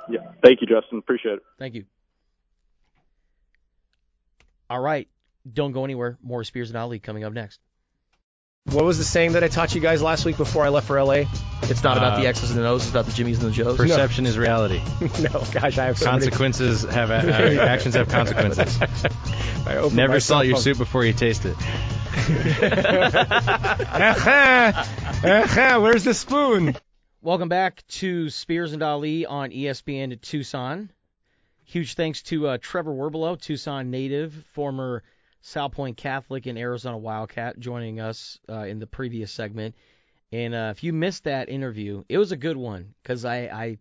Yeah, 0.09 0.33
thank 0.43 0.61
you, 0.61 0.67
Justin. 0.67 0.99
Appreciate 0.99 1.35
it. 1.35 1.43
Thank 1.61 1.75
you. 1.75 1.85
All 4.69 4.81
right, 4.81 5.09
don't 5.53 5.71
go 5.71 5.85
anywhere. 5.85 6.19
More 6.23 6.43
Spears 6.43 6.71
and 6.71 6.77
Ali 6.77 6.99
coming 6.99 7.23
up 7.23 7.33
next. 7.33 7.61
What 8.73 8.85
was 8.85 8.99
the 8.99 9.05
saying 9.05 9.33
that 9.33 9.45
I 9.45 9.49
taught 9.49 9.75
you 9.77 9.81
guys 9.81 10.03
last 10.03 10.25
week 10.25 10.37
before 10.37 10.65
I 10.65 10.71
left 10.71 10.89
for 10.89 11.01
LA? 11.03 11.25
It's 11.63 11.83
not 11.85 11.97
about 11.99 12.15
Uh, 12.15 12.21
the 12.21 12.27
X's 12.27 12.51
and 12.51 12.59
the 12.59 12.67
O's, 12.67 12.83
it's 12.83 12.91
about 12.91 13.07
the 13.07 13.13
Jimmies 13.13 13.39
and 13.39 13.47
the 13.49 13.53
Joes. 13.53 13.77
Perception 13.77 14.27
is 14.27 14.37
reality. 14.37 14.81
no, 15.21 15.31
gosh, 15.53 15.79
I 15.79 15.85
have 15.87 15.97
so 15.99 16.07
many- 16.07 16.27
Consequences 16.27 16.83
have 16.83 17.11
uh, 17.13 17.15
actions 17.61 17.95
have 17.95 18.09
consequences. 18.09 18.77
I 19.67 19.89
Never 19.93 20.19
cell 20.21 20.39
salt 20.39 20.47
your 20.47 20.57
soup 20.57 20.79
before 20.79 21.05
you 21.05 21.13
taste 21.13 21.45
it. 21.45 21.55
Where's 25.81 26.05
the 26.05 26.15
spoon? 26.15 26.77
Welcome 27.23 27.49
back 27.49 27.85
to 27.89 28.29
Spears 28.31 28.73
and 28.73 28.83
Ali 28.83 29.27
on 29.27 29.51
ESPN 29.51 30.13
at 30.13 30.23
Tucson. 30.23 30.91
Huge 31.65 31.95
thanks 31.95 32.23
to 32.25 32.49
uh, 32.49 32.59
Trevor 32.61 32.93
Werbylo, 32.93 33.41
Tucson 33.41 33.91
native, 33.91 34.33
former 34.55 35.03
Salpointe 35.47 35.97
Catholic 35.97 36.47
and 36.47 36.59
Arizona 36.59 36.99
Wildcat, 36.99 37.61
joining 37.61 38.01
us 38.01 38.39
uh, 38.49 38.63
in 38.63 38.81
the 38.81 38.87
previous 38.87 39.31
segment. 39.31 39.77
And 40.33 40.55
uh, 40.55 40.73
if 40.75 40.83
you 40.83 40.93
missed 40.93 41.25
that 41.25 41.49
interview, 41.49 42.03
it 42.09 42.19
was 42.19 42.33
a 42.33 42.37
good 42.37 42.57
one 42.57 42.95
because 43.01 43.25
I, 43.25 43.37
I 43.43 43.79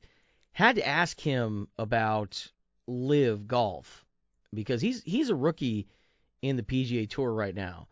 had 0.52 0.76
to 0.76 0.88
ask 0.88 1.20
him 1.20 1.68
about 1.80 2.52
LIV 2.86 3.48
golf 3.48 4.06
because 4.54 4.80
he's 4.80 5.02
he's 5.04 5.30
a 5.30 5.36
rookie 5.36 5.88
in 6.44 6.56
the 6.56 6.62
PGA 6.62 7.10
Tour 7.10 7.34
right 7.34 7.56
now. 7.56 7.88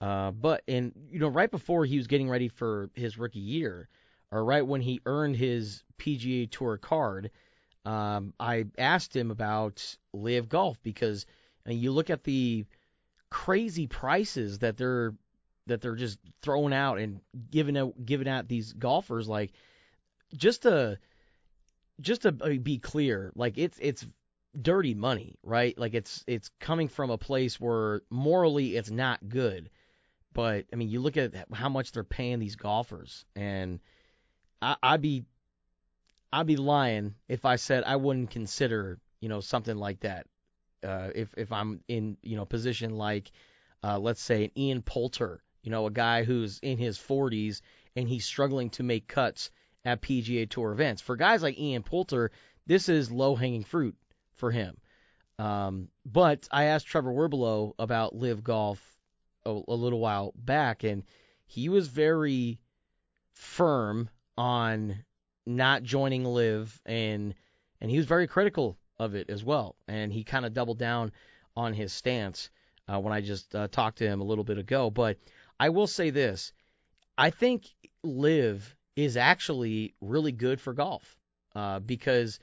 Uh, 0.00 0.32
but 0.32 0.64
and 0.66 0.92
you 1.12 1.20
know 1.20 1.28
right 1.28 1.50
before 1.50 1.84
he 1.84 1.96
was 1.98 2.08
getting 2.08 2.28
ready 2.28 2.48
for 2.48 2.90
his 2.94 3.18
rookie 3.18 3.38
year, 3.38 3.88
or 4.32 4.44
right 4.44 4.66
when 4.66 4.80
he 4.80 5.00
earned 5.06 5.36
his 5.36 5.84
PGA 5.96 6.50
Tour 6.50 6.76
card, 6.76 7.30
um, 7.84 8.34
I 8.40 8.66
asked 8.76 9.14
him 9.14 9.30
about 9.30 9.96
LIV 10.12 10.48
golf 10.48 10.82
because 10.82 11.24
mean, 11.68 11.78
you 11.78 11.92
look 11.92 12.10
at 12.10 12.24
the 12.24 12.66
crazy 13.32 13.86
prices 13.86 14.58
that 14.58 14.76
they're 14.76 15.14
that 15.66 15.80
they're 15.80 15.96
just 15.96 16.18
throwing 16.42 16.74
out 16.74 16.98
and 16.98 17.20
giving 17.50 17.78
out 17.78 17.94
giving 18.04 18.28
out 18.28 18.46
these 18.46 18.74
golfers 18.74 19.26
like 19.26 19.52
just 20.36 20.62
to 20.62 20.98
just 22.02 22.22
to 22.22 22.32
be 22.32 22.78
clear 22.78 23.32
like 23.34 23.56
it's 23.56 23.78
it's 23.80 24.06
dirty 24.60 24.92
money 24.92 25.38
right? 25.42 25.76
Like 25.78 25.94
it's 25.94 26.22
it's 26.26 26.50
coming 26.60 26.88
from 26.88 27.10
a 27.10 27.16
place 27.16 27.58
where 27.58 28.02
morally 28.10 28.76
it's 28.76 28.90
not 28.90 29.26
good. 29.26 29.70
But 30.34 30.66
I 30.70 30.76
mean 30.76 30.90
you 30.90 31.00
look 31.00 31.16
at 31.16 31.32
how 31.54 31.70
much 31.70 31.92
they're 31.92 32.04
paying 32.04 32.38
these 32.38 32.56
golfers 32.56 33.24
and 33.34 33.80
I, 34.60 34.76
I'd 34.82 35.00
be 35.00 35.24
I'd 36.30 36.46
be 36.46 36.56
lying 36.56 37.14
if 37.28 37.46
I 37.46 37.56
said 37.56 37.84
I 37.84 37.96
wouldn't 37.96 38.30
consider 38.30 38.98
you 39.20 39.30
know 39.30 39.40
something 39.40 39.78
like 39.78 40.00
that 40.00 40.26
uh, 40.84 41.10
if 41.14 41.34
if 41.36 41.52
I'm 41.52 41.80
in 41.88 42.16
you 42.22 42.36
know 42.36 42.44
position 42.44 42.96
like 42.96 43.30
uh, 43.82 43.98
let's 43.98 44.22
say 44.22 44.44
an 44.44 44.50
Ian 44.56 44.82
Poulter, 44.82 45.42
you 45.62 45.70
know 45.70 45.86
a 45.86 45.90
guy 45.90 46.24
who's 46.24 46.58
in 46.60 46.78
his 46.78 46.98
40s 46.98 47.60
and 47.96 48.08
he's 48.08 48.24
struggling 48.24 48.70
to 48.70 48.82
make 48.82 49.06
cuts 49.06 49.50
at 49.84 50.02
PGA 50.02 50.48
Tour 50.48 50.72
events. 50.72 51.02
For 51.02 51.16
guys 51.16 51.42
like 51.42 51.58
Ian 51.58 51.82
Poulter, 51.82 52.30
this 52.66 52.88
is 52.88 53.10
low 53.10 53.34
hanging 53.34 53.64
fruit 53.64 53.96
for 54.36 54.50
him. 54.50 54.76
Um, 55.38 55.88
but 56.06 56.48
I 56.50 56.64
asked 56.64 56.86
Trevor 56.86 57.12
Werbylo 57.12 57.72
about 57.78 58.14
LIV 58.14 58.44
golf 58.44 58.80
a, 59.44 59.50
a 59.50 59.74
little 59.74 60.00
while 60.00 60.32
back, 60.36 60.84
and 60.84 61.02
he 61.46 61.68
was 61.68 61.88
very 61.88 62.60
firm 63.34 64.08
on 64.38 65.04
not 65.46 65.82
joining 65.82 66.24
LIV 66.24 66.80
and 66.86 67.34
and 67.80 67.90
he 67.90 67.96
was 67.96 68.06
very 68.06 68.26
critical 68.26 68.78
of 68.98 69.14
it 69.14 69.30
as 69.30 69.44
well. 69.44 69.76
And 69.88 70.12
he 70.12 70.24
kind 70.24 70.46
of 70.46 70.54
doubled 70.54 70.78
down 70.78 71.12
on 71.56 71.74
his 71.74 71.92
stance 71.92 72.50
uh, 72.88 72.98
when 73.00 73.12
I 73.12 73.20
just 73.20 73.54
uh, 73.54 73.68
talked 73.68 73.98
to 73.98 74.06
him 74.06 74.20
a 74.20 74.24
little 74.24 74.44
bit 74.44 74.58
ago. 74.58 74.90
But 74.90 75.18
I 75.58 75.68
will 75.70 75.86
say 75.86 76.10
this 76.10 76.52
I 77.16 77.30
think 77.30 77.66
LIV 78.02 78.74
is 78.96 79.16
actually 79.16 79.94
really 80.00 80.32
good 80.32 80.60
for 80.60 80.72
golf 80.72 81.16
uh, 81.54 81.80
because 81.80 82.38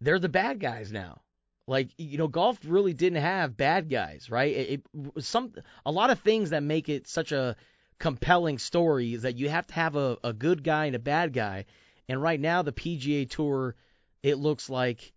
they're 0.00 0.18
the 0.18 0.28
bad 0.28 0.60
guys 0.60 0.92
now. 0.92 1.20
Like 1.66 1.90
you 1.98 2.18
know 2.18 2.28
golf 2.28 2.58
really 2.64 2.94
didn't 2.94 3.22
have 3.22 3.56
bad 3.56 3.90
guys 3.90 4.30
right? 4.30 4.54
It, 4.54 4.82
it 4.94 5.24
some 5.24 5.52
a 5.84 5.90
lot 5.90 6.10
of 6.10 6.20
things 6.20 6.50
that 6.50 6.62
make 6.62 6.88
it 6.88 7.08
such 7.08 7.32
a 7.32 7.56
compelling 7.98 8.58
story 8.58 9.14
is 9.14 9.22
that 9.22 9.36
you 9.36 9.48
have 9.48 9.66
to 9.66 9.74
have 9.74 9.96
a, 9.96 10.18
a 10.22 10.32
good 10.32 10.62
guy 10.62 10.86
and 10.86 10.96
a 10.96 11.00
bad 11.00 11.32
guy. 11.32 11.64
And 12.08 12.22
right 12.22 12.38
now, 12.38 12.62
the 12.62 12.72
PGA 12.72 13.28
Tour, 13.28 13.74
it 14.22 14.36
looks 14.36 14.70
like 14.70 15.12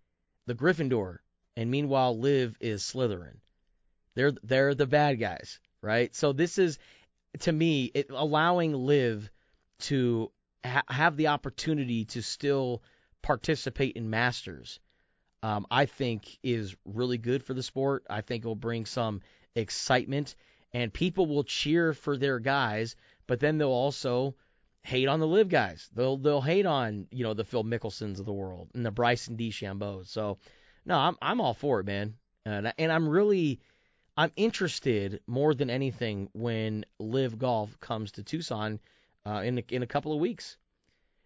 the 0.49 0.55
Gryffindor, 0.55 1.19
and 1.55 1.69
meanwhile, 1.69 2.17
LIV 2.17 2.57
is 2.59 2.81
Slytherin. 2.81 3.37
They're 4.15 4.33
they're 4.41 4.73
the 4.73 4.87
bad 4.87 5.19
guys, 5.19 5.59
right? 5.79 6.13
So 6.15 6.33
this 6.33 6.57
is, 6.57 6.79
to 7.41 7.51
me, 7.51 7.91
it, 7.93 8.07
allowing 8.09 8.73
LIV 8.73 9.29
to 9.81 10.31
ha- 10.65 10.81
have 10.89 11.17
the 11.17 11.27
opportunity 11.27 12.05
to 12.05 12.23
still 12.23 12.81
participate 13.21 13.95
in 13.95 14.09
Masters. 14.09 14.79
Um, 15.43 15.67
I 15.69 15.85
think 15.85 16.39
is 16.41 16.75
really 16.83 17.19
good 17.19 17.43
for 17.43 17.53
the 17.53 17.61
sport. 17.61 18.03
I 18.09 18.21
think 18.21 18.43
it 18.43 18.47
will 18.47 18.55
bring 18.55 18.87
some 18.87 19.21
excitement, 19.53 20.33
and 20.73 20.91
people 20.91 21.27
will 21.27 21.43
cheer 21.43 21.93
for 21.93 22.17
their 22.17 22.39
guys, 22.39 22.95
but 23.27 23.39
then 23.39 23.59
they'll 23.59 23.69
also 23.69 24.33
hate 24.83 25.07
on 25.07 25.19
the 25.19 25.27
LIV 25.27 25.49
guys. 25.49 25.89
They'll 25.93 26.17
they'll 26.17 26.41
hate 26.41 26.65
on 26.65 27.07
you 27.11 27.23
know 27.23 27.33
the 27.33 27.43
Phil 27.43 27.63
Mickelsons 27.63 28.19
of 28.19 28.25
the 28.25 28.33
world 28.33 28.69
and 28.73 28.85
the 28.85 28.91
Bryson 28.91 29.37
DeChambeau. 29.37 30.07
So 30.07 30.37
no, 30.85 30.97
I'm 30.97 31.17
I'm 31.21 31.41
all 31.41 31.53
for 31.53 31.79
it, 31.79 31.85
man. 31.85 32.15
And 32.45 32.73
and 32.77 32.91
I'm 32.91 33.07
really 33.07 33.59
I'm 34.17 34.31
interested 34.35 35.21
more 35.27 35.53
than 35.53 35.69
anything 35.69 36.29
when 36.33 36.85
LIV 36.99 37.37
Golf 37.39 37.79
comes 37.79 38.13
to 38.13 38.23
Tucson 38.23 38.79
uh, 39.25 39.41
in 39.45 39.59
a, 39.59 39.63
in 39.69 39.83
a 39.83 39.87
couple 39.87 40.13
of 40.13 40.19
weeks. 40.19 40.57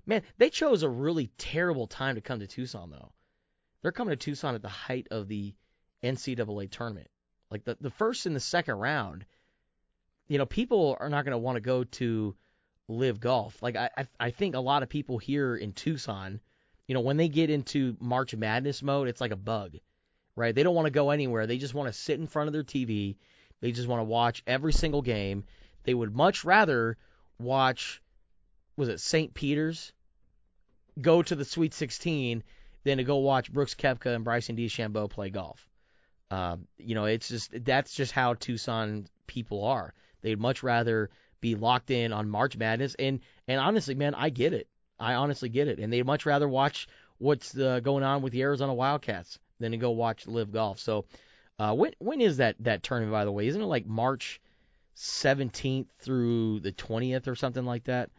Man, 0.05 0.21
they 0.37 0.49
chose 0.49 0.83
a 0.83 0.89
really 0.89 1.27
terrible 1.37 1.87
time 1.87 2.15
to 2.15 2.21
come 2.21 2.39
to 2.39 2.47
Tucson 2.47 2.89
though. 2.89 3.11
They're 3.81 3.91
coming 3.91 4.11
to 4.11 4.17
Tucson 4.17 4.55
at 4.55 4.61
the 4.61 4.69
height 4.69 5.07
of 5.11 5.27
the 5.27 5.55
NCAA 6.03 6.69
tournament. 6.69 7.09
Like 7.49 7.63
the 7.63 7.77
the 7.79 7.91
first 7.91 8.25
and 8.25 8.35
the 8.35 8.39
second 8.39 8.75
round, 8.75 9.25
you 10.27 10.37
know, 10.37 10.45
people 10.45 10.97
are 10.99 11.09
not 11.09 11.23
going 11.23 11.33
to 11.33 11.37
want 11.37 11.55
to 11.55 11.61
go 11.61 11.83
to 11.83 12.35
LIV 12.87 13.19
golf. 13.19 13.61
Like 13.61 13.75
I, 13.75 13.89
I 14.19 14.31
think 14.31 14.55
a 14.55 14.59
lot 14.59 14.83
of 14.83 14.89
people 14.89 15.17
here 15.17 15.55
in 15.55 15.73
Tucson, 15.73 16.39
you 16.87 16.93
know, 16.93 17.01
when 17.01 17.17
they 17.17 17.29
get 17.29 17.49
into 17.49 17.95
March 17.99 18.35
Madness 18.35 18.81
mode, 18.83 19.07
it's 19.07 19.21
like 19.21 19.31
a 19.31 19.37
bug, 19.37 19.77
right? 20.35 20.53
They 20.53 20.63
don't 20.63 20.75
want 20.75 20.87
to 20.87 20.91
go 20.91 21.09
anywhere. 21.09 21.47
They 21.47 21.57
just 21.57 21.73
want 21.73 21.87
to 21.87 21.97
sit 21.97 22.19
in 22.19 22.27
front 22.27 22.47
of 22.47 22.53
their 22.53 22.63
TV. 22.63 23.15
They 23.61 23.71
just 23.71 23.87
want 23.87 24.01
to 24.01 24.05
watch 24.05 24.43
every 24.45 24.73
single 24.73 25.01
game. 25.01 25.45
They 25.83 25.93
would 25.93 26.15
much 26.15 26.43
rather 26.43 26.97
watch, 27.39 28.01
was 28.75 28.89
it 28.89 28.99
St. 28.99 29.33
Peter's, 29.33 29.93
go 30.99 31.21
to 31.23 31.35
the 31.35 31.45
Sweet 31.45 31.73
16 31.73 32.43
than 32.83 32.97
to 32.97 33.03
go 33.03 33.17
watch 33.17 33.51
Brooks 33.51 33.75
Koepka 33.75 34.13
and 34.13 34.23
Bryson 34.23 34.55
DeChambeau 34.55 35.09
play 35.09 35.29
golf. 35.29 35.67
Um, 36.31 36.67
you 36.77 36.95
know, 36.95 37.05
it's 37.05 37.29
just 37.29 37.51
that's 37.63 37.93
just 37.93 38.11
how 38.11 38.33
Tucson 38.33 39.07
people 39.27 39.63
are. 39.65 39.93
They'd 40.21 40.39
much 40.39 40.63
rather 40.63 41.09
be 41.43 41.53
locked 41.55 41.91
in 41.91 42.11
on 42.13 42.29
March 42.29 42.57
Madness. 42.57 42.95
And 42.97 43.19
and 43.47 43.59
honestly, 43.59 43.93
man, 43.93 44.15
I 44.15 44.29
get 44.29 44.53
it. 44.53 44.67
I 44.99 45.13
honestly 45.15 45.49
get 45.49 45.67
it, 45.67 45.77
and 45.79 45.91
they'd 45.91 46.05
much 46.05 46.25
rather 46.25 46.47
watch 46.47 46.87
what's 47.17 47.55
uh, 47.57 47.81
going 47.81 48.03
on 48.03 48.21
with 48.21 48.31
the 48.33 48.41
Arizona 48.41 48.73
Wildcats 48.73 49.37
than 49.59 49.71
to 49.73 49.77
go 49.77 49.91
watch 49.91 50.25
LIV 50.25 50.51
Golf. 50.53 50.79
So, 50.79 51.05
uh, 51.59 51.73
when 51.75 51.91
when 51.99 52.21
is 52.21 52.37
that 52.37 52.55
that 52.61 52.81
tournament? 52.83 53.11
By 53.11 53.25
the 53.25 53.31
way, 53.31 53.47
isn't 53.47 53.61
it 53.61 53.65
like 53.65 53.85
March 53.85 54.39
17th 54.95 55.87
through 55.99 56.61
the 56.61 56.71
20th 56.71 57.27
or 57.27 57.35
something 57.35 57.65
like 57.65 57.83
that? 57.85 58.09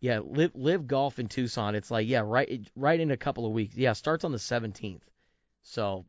Yeah, 0.00 0.20
LIV 0.24 0.52
LIV 0.54 0.86
golf 0.86 1.18
in 1.18 1.28
Tucson. 1.28 1.74
It's 1.74 1.90
like 1.90 2.06
yeah, 2.08 2.22
right 2.24 2.68
right 2.76 2.98
in 3.00 3.10
a 3.10 3.16
couple 3.16 3.46
of 3.46 3.52
weeks. 3.52 3.76
Yeah, 3.76 3.92
starts 3.94 4.24
on 4.24 4.32
the 4.32 4.38
17th. 4.38 5.02
So 5.62 6.04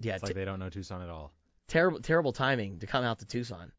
yeah, 0.00 0.14
It's 0.14 0.24
like 0.24 0.34
they 0.34 0.44
don't 0.44 0.58
know 0.58 0.70
Tucson 0.70 1.02
at 1.02 1.08
all. 1.10 1.32
terrible 1.68 2.00
terrible 2.00 2.32
timing 2.32 2.78
to 2.80 2.86
come 2.86 3.04
out 3.04 3.18
to 3.20 3.26
Tucson. 3.26 3.70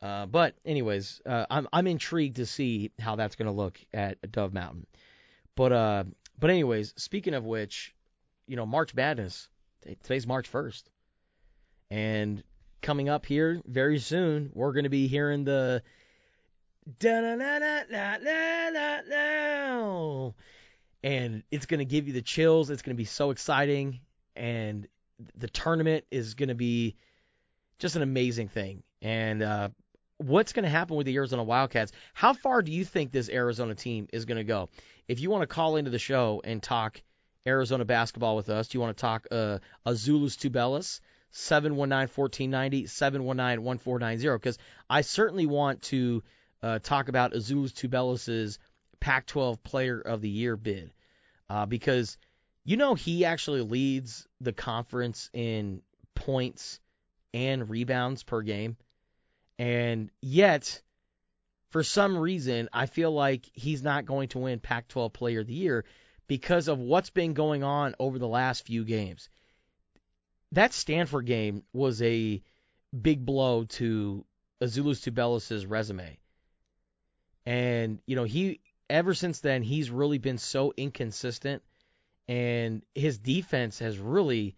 Uh, 0.00 0.26
but 0.26 0.54
anyways, 0.64 1.20
uh, 1.26 1.46
I'm 1.50 1.68
I'm 1.72 1.86
intrigued 1.86 2.36
to 2.36 2.46
see 2.46 2.92
how 2.98 3.16
that's 3.16 3.36
going 3.36 3.46
to 3.46 3.52
look 3.52 3.80
at 3.92 4.30
Dove 4.30 4.52
Mountain. 4.52 4.86
But 5.56 5.72
uh, 5.72 6.04
but 6.38 6.50
anyways, 6.50 6.94
speaking 6.96 7.34
of 7.34 7.44
which, 7.44 7.94
you 8.46 8.56
know, 8.56 8.66
March 8.66 8.94
Madness. 8.94 9.48
Today's 10.02 10.26
March 10.26 10.50
1st, 10.50 10.82
and 11.90 12.42
coming 12.82 13.08
up 13.08 13.24
here 13.24 13.62
very 13.64 14.00
soon, 14.00 14.50
we're 14.52 14.72
going 14.72 14.84
to 14.84 14.90
be 14.90 15.06
hearing 15.06 15.44
the 15.44 15.82
and 21.02 21.42
it's 21.50 21.66
going 21.66 21.78
to 21.78 21.84
give 21.84 22.06
you 22.06 22.12
the 22.12 22.22
chills. 22.22 22.70
It's 22.70 22.82
going 22.82 22.96
to 22.96 23.00
be 23.00 23.04
so 23.04 23.30
exciting, 23.30 24.00
and 24.34 24.86
the 25.36 25.48
tournament 25.48 26.04
is 26.10 26.34
going 26.34 26.48
to 26.48 26.54
be 26.54 26.96
just 27.78 27.96
an 27.96 28.02
amazing 28.02 28.48
thing. 28.48 28.82
And 29.00 29.42
uh, 29.42 29.68
what's 30.18 30.52
going 30.52 30.64
to 30.64 30.68
happen 30.68 30.96
with 30.96 31.06
the 31.06 31.16
Arizona 31.16 31.42
Wildcats? 31.42 31.92
How 32.12 32.32
far 32.32 32.62
do 32.62 32.72
you 32.72 32.84
think 32.84 33.10
this 33.10 33.28
Arizona 33.28 33.74
team 33.74 34.08
is 34.12 34.24
going 34.24 34.38
to 34.38 34.44
go? 34.44 34.68
If 35.06 35.20
you 35.20 35.30
want 35.30 35.42
to 35.42 35.46
call 35.46 35.76
into 35.76 35.90
the 35.90 35.98
show 35.98 36.42
and 36.44 36.62
talk 36.62 37.00
Arizona 37.46 37.84
basketball 37.84 38.36
with 38.36 38.50
us, 38.50 38.68
do 38.68 38.76
you 38.78 38.82
want 38.82 38.96
to 38.96 39.00
talk 39.00 39.26
uh, 39.30 39.58
Azuolas 39.86 40.36
Tubelis? 40.36 41.00
719-1490, 41.32 42.84
719-1490, 42.84 44.34
because 44.36 44.58
I 44.88 45.02
certainly 45.02 45.46
want 45.46 45.82
to 45.82 46.22
uh, 46.62 46.78
talk 46.78 47.08
about 47.08 47.32
Azuolas 47.32 47.72
Tubelis' 47.72 48.58
Pac-12 49.00 49.62
Player 49.62 50.00
of 50.00 50.22
the 50.22 50.28
Year 50.28 50.56
bid, 50.56 50.92
uh, 51.50 51.66
because 51.66 52.16
you 52.64 52.76
know 52.76 52.94
he 52.94 53.24
actually 53.26 53.60
leads 53.60 54.26
the 54.40 54.54
conference 54.54 55.30
in 55.34 55.82
points 56.14 56.80
and 57.34 57.68
rebounds 57.68 58.22
per 58.22 58.40
game. 58.40 58.76
And 59.58 60.10
yet, 60.22 60.80
for 61.70 61.82
some 61.82 62.16
reason, 62.16 62.68
I 62.72 62.86
feel 62.86 63.10
like 63.10 63.50
he's 63.52 63.82
not 63.82 64.06
going 64.06 64.28
to 64.28 64.38
win 64.38 64.60
Pac 64.60 64.88
12 64.88 65.12
Player 65.12 65.40
of 65.40 65.46
the 65.46 65.54
Year 65.54 65.84
because 66.26 66.68
of 66.68 66.78
what's 66.78 67.10
been 67.10 67.34
going 67.34 67.64
on 67.64 67.94
over 67.98 68.18
the 68.18 68.28
last 68.28 68.66
few 68.66 68.84
games. 68.84 69.28
That 70.52 70.72
Stanford 70.72 71.26
game 71.26 71.64
was 71.72 72.00
a 72.02 72.42
big 72.98 73.24
blow 73.24 73.64
to 73.64 74.24
Azuolas 74.62 75.00
Tubelis' 75.00 75.68
resume. 75.68 76.18
And, 77.44 77.98
you 78.06 78.16
know, 78.16 78.24
he 78.24 78.60
ever 78.88 79.14
since 79.14 79.40
then 79.40 79.62
he's 79.62 79.90
really 79.90 80.18
been 80.18 80.38
so 80.38 80.72
inconsistent 80.76 81.62
and 82.26 82.82
his 82.94 83.18
defense 83.18 83.78
has 83.80 83.98
really 83.98 84.56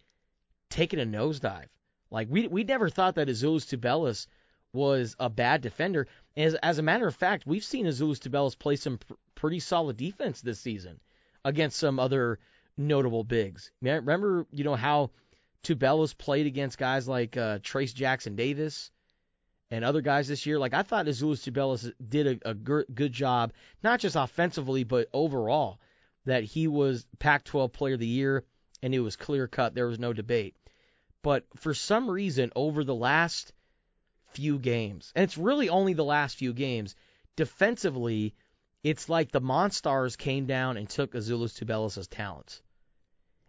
taken 0.68 0.98
a 0.98 1.06
nosedive. 1.06 1.66
Like 2.10 2.28
we 2.30 2.48
we 2.48 2.64
never 2.64 2.88
thought 2.88 3.14
that 3.16 3.28
Azuolas 3.28 3.66
Tubelis 3.66 4.26
was 4.72 5.16
a 5.18 5.28
bad 5.28 5.60
defender. 5.62 6.06
As 6.36 6.54
as 6.56 6.78
a 6.78 6.82
matter 6.82 7.06
of 7.06 7.14
fact, 7.14 7.46
we've 7.46 7.64
seen 7.64 7.86
Azuolas 7.86 8.20
Tubelis 8.20 8.58
play 8.58 8.76
some 8.76 8.98
pr- 8.98 9.14
pretty 9.34 9.60
solid 9.60 9.96
defense 9.96 10.40
this 10.40 10.60
season 10.60 11.00
against 11.44 11.78
some 11.78 11.98
other 11.98 12.38
notable 12.76 13.24
bigs. 13.24 13.72
Remember, 13.82 14.46
you 14.50 14.64
know 14.64 14.76
how 14.76 15.10
Tubelis 15.62 16.16
played 16.16 16.46
against 16.46 16.78
guys 16.78 17.08
like 17.08 17.36
uh, 17.36 17.58
Trayce 17.58 17.94
Jackson-Davis 17.94 18.90
and 19.70 19.84
other 19.84 20.00
guys 20.00 20.28
this 20.28 20.46
year. 20.46 20.58
Like 20.58 20.74
I 20.74 20.82
thought 20.82 21.06
Azuolas 21.06 21.42
Tubelis 21.42 21.92
did 22.06 22.40
a, 22.44 22.54
good 22.54 23.12
job, 23.12 23.52
not 23.82 24.00
just 24.00 24.16
offensively 24.16 24.84
but 24.84 25.08
overall. 25.12 25.80
That 26.26 26.44
he 26.44 26.68
was 26.68 27.06
Pac-12 27.18 27.72
Player 27.72 27.94
of 27.94 28.00
the 28.00 28.06
Year, 28.06 28.44
and 28.82 28.94
it 28.94 29.00
was 29.00 29.16
clear 29.16 29.48
cut. 29.48 29.74
There 29.74 29.86
was 29.86 29.98
no 29.98 30.12
debate. 30.12 30.54
But 31.22 31.46
for 31.56 31.72
some 31.72 32.10
reason, 32.10 32.52
over 32.54 32.84
the 32.84 32.94
last 32.94 33.54
few 34.32 34.58
games, 34.58 35.12
and 35.14 35.24
it's 35.24 35.38
really 35.38 35.68
only 35.68 35.92
the 35.92 36.04
last 36.04 36.36
few 36.36 36.52
games, 36.52 36.94
defensively, 37.36 38.34
it's 38.82 39.08
like 39.08 39.30
the 39.30 39.40
Monstars 39.40 40.16
came 40.16 40.46
down 40.46 40.76
and 40.76 40.88
took 40.88 41.12
Azuolas 41.12 41.58
Tubelis' 41.58 42.08
talents. 42.10 42.62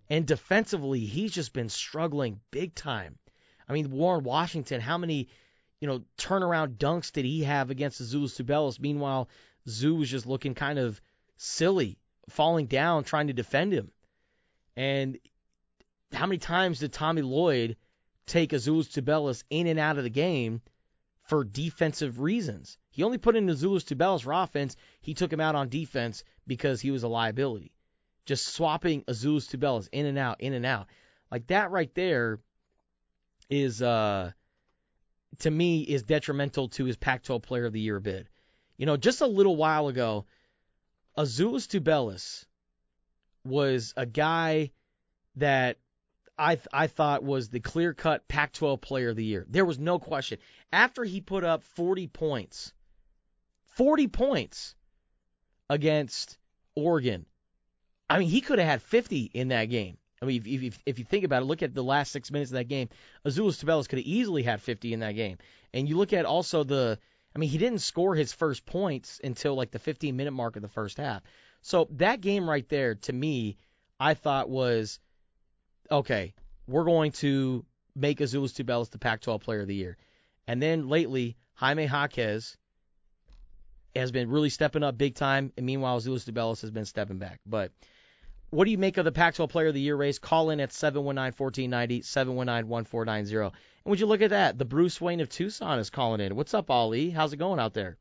And 0.09 0.25
defensively, 0.25 1.05
he's 1.05 1.31
just 1.31 1.53
been 1.53 1.69
struggling 1.69 2.41
big 2.51 2.75
time. 2.75 3.17
I 3.67 3.73
mean, 3.73 3.91
Warren 3.91 4.23
Washington, 4.23 4.81
how 4.81 4.97
many, 4.97 5.29
you 5.79 5.87
know, 5.87 6.03
turnaround 6.17 6.77
dunks 6.77 7.13
did 7.13 7.23
he 7.23 7.43
have 7.43 7.69
against 7.69 8.01
Azuolas 8.01 8.35
Tubelis? 8.35 8.79
Meanwhile, 8.79 9.29
Zoo 9.69 9.95
was 9.95 10.09
just 10.09 10.25
looking 10.25 10.53
kind 10.53 10.79
of 10.79 10.99
silly, 11.37 11.97
falling 12.29 12.65
down, 12.65 13.05
trying 13.05 13.27
to 13.27 13.33
defend 13.33 13.71
him. 13.71 13.91
And 14.75 15.17
how 16.11 16.25
many 16.25 16.39
times 16.39 16.79
did 16.79 16.91
Tommy 16.91 17.21
Lloyd 17.21 17.77
take 18.25 18.51
Azuolas 18.51 18.89
Tubelis 18.89 19.43
in 19.49 19.67
and 19.67 19.79
out 19.79 19.97
of 19.97 20.03
the 20.03 20.09
game 20.09 20.61
for 21.31 21.45
defensive 21.45 22.19
reasons? 22.19 22.77
He 22.89 23.03
only 23.03 23.17
put 23.17 23.37
in 23.37 23.47
Azuolas 23.47 23.85
Tubelis 23.85 24.23
for 24.23 24.33
offense. 24.33 24.75
He 24.99 25.13
took 25.13 25.31
him 25.31 25.39
out 25.39 25.55
on 25.55 25.69
defense 25.69 26.25
because 26.45 26.81
he 26.81 26.91
was 26.91 27.03
a 27.03 27.07
liability. 27.07 27.71
Just 28.25 28.47
swapping 28.47 29.03
Azuolas 29.05 29.47
Tubelis 29.47 29.87
in 29.93 30.05
and 30.07 30.17
out, 30.17 30.41
in 30.41 30.51
and 30.51 30.65
out. 30.65 30.87
Like 31.31 31.47
that 31.47 31.71
right 31.71 31.89
there 31.95 32.41
is 33.49 33.81
uh 33.81 34.31
to 35.39 35.49
me 35.49 35.83
is 35.83 36.03
detrimental 36.03 36.67
to 36.67 36.83
his 36.83 36.97
Pac-12 36.97 37.41
Player 37.43 37.65
of 37.65 37.71
the 37.71 37.79
Year 37.79 38.01
bid. 38.01 38.27
You 38.75 38.85
know, 38.85 38.97
just 38.97 39.21
a 39.21 39.25
little 39.27 39.55
while 39.55 39.87
ago, 39.87 40.25
Azuolas 41.17 41.65
Tubelis 41.65 42.43
was 43.45 43.93
a 43.95 44.05
guy 44.05 44.71
that 45.37 45.77
I 46.37 46.59
I 46.73 46.87
thought 46.87 47.23
was 47.23 47.49
the 47.49 47.59
clear-cut 47.59 48.27
Pac-12 48.27 48.81
Player 48.81 49.09
of 49.09 49.15
the 49.15 49.25
Year. 49.25 49.45
There 49.49 49.65
was 49.65 49.79
no 49.79 49.99
question. 49.99 50.39
After 50.71 51.03
he 51.03 51.21
put 51.21 51.43
up 51.43 51.63
40 51.63 52.07
points, 52.07 52.73
40 53.75 54.07
points 54.07 54.75
against 55.69 56.37
Oregon. 56.75 57.25
I 58.09 58.19
mean, 58.19 58.29
he 58.29 58.41
could 58.41 58.59
have 58.59 58.67
had 58.67 58.81
50 58.81 59.31
in 59.33 59.49
that 59.49 59.65
game. 59.65 59.97
I 60.21 60.25
mean, 60.25 60.43
if, 60.45 60.63
if, 60.63 60.79
if 60.85 60.99
you 60.99 61.05
think 61.05 61.23
about 61.23 61.41
it, 61.41 61.45
look 61.45 61.63
at 61.63 61.73
the 61.73 61.83
last 61.83 62.11
six 62.11 62.29
minutes 62.29 62.51
of 62.51 62.55
that 62.55 62.67
game. 62.67 62.89
Azuolas 63.25 63.63
Tubelis 63.63 63.87
could 63.87 63.99
have 63.99 64.05
easily 64.05 64.43
had 64.43 64.61
50 64.61 64.93
in 64.93 64.99
that 64.99 65.13
game. 65.13 65.37
And 65.73 65.87
you 65.87 65.97
look 65.97 66.13
at 66.13 66.25
also 66.25 66.63
the, 66.63 66.99
I 67.35 67.39
mean, 67.39 67.49
he 67.49 67.57
didn't 67.57 67.79
score 67.79 68.13
his 68.13 68.33
first 68.33 68.65
points 68.65 69.19
until 69.23 69.55
like 69.55 69.71
the 69.71 69.79
15 69.79 70.15
minute 70.15 70.31
mark 70.31 70.57
of 70.57 70.61
the 70.61 70.67
first 70.67 70.97
half. 70.97 71.23
So 71.61 71.87
that 71.91 72.21
game 72.21 72.49
right 72.49 72.67
there, 72.69 72.95
to 72.95 73.13
me, 73.13 73.57
I 73.99 74.13
thought 74.13 74.49
was 74.49 74.99
okay. 75.91 76.33
We're 76.67 76.85
going 76.85 77.11
to 77.13 77.65
make 77.95 78.19
Azuolas 78.19 78.53
Tubelis 78.53 78.89
the 78.89 78.99
Pac-12 78.99 79.41
Player 79.41 79.61
of 79.61 79.67
the 79.67 79.75
Year. 79.75 79.97
And 80.47 80.61
then 80.61 80.87
lately, 80.87 81.37
Jaime 81.55 81.85
Jaquez 81.85 82.57
has 83.95 84.11
been 84.11 84.29
really 84.29 84.49
stepping 84.49 84.83
up 84.83 84.97
big 84.97 85.15
time, 85.15 85.51
and 85.57 85.65
meanwhile, 85.65 85.99
Azuolas 85.99 86.29
Tubelis 86.29 86.61
has 86.61 86.71
been 86.71 86.85
stepping 86.85 87.17
back. 87.17 87.39
But 87.45 87.71
what 88.49 88.65
do 88.65 88.71
you 88.71 88.77
make 88.77 88.97
of 88.97 89.05
the 89.05 89.11
Pac-12 89.11 89.49
Player 89.49 89.67
of 89.67 89.73
the 89.73 89.81
Year 89.81 89.95
race? 89.95 90.19
Call 90.19 90.49
in 90.49 90.59
at 90.59 90.69
719-1490, 90.69 91.99
719-1490. 91.99 93.43
And 93.43 93.51
would 93.85 93.99
you 93.99 94.05
look 94.05 94.21
at 94.21 94.29
that? 94.29 94.57
The 94.57 94.65
Bruce 94.65 95.01
Wayne 95.01 95.19
of 95.19 95.29
Tucson 95.29 95.79
is 95.79 95.89
calling 95.89 96.21
in. 96.21 96.35
What's 96.35 96.53
up, 96.53 96.69
Ali? 96.69 97.09
How's 97.09 97.33
it 97.33 97.37
going 97.37 97.59
out 97.59 97.73
there? 97.73 97.97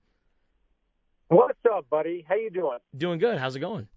What's 1.28 1.60
up, 1.72 1.88
buddy? 1.88 2.24
How 2.28 2.34
you 2.34 2.50
doing? 2.50 2.78
Doing 2.96 3.18
good. 3.18 3.38
How's 3.38 3.54
it 3.54 3.60
going? 3.60 3.88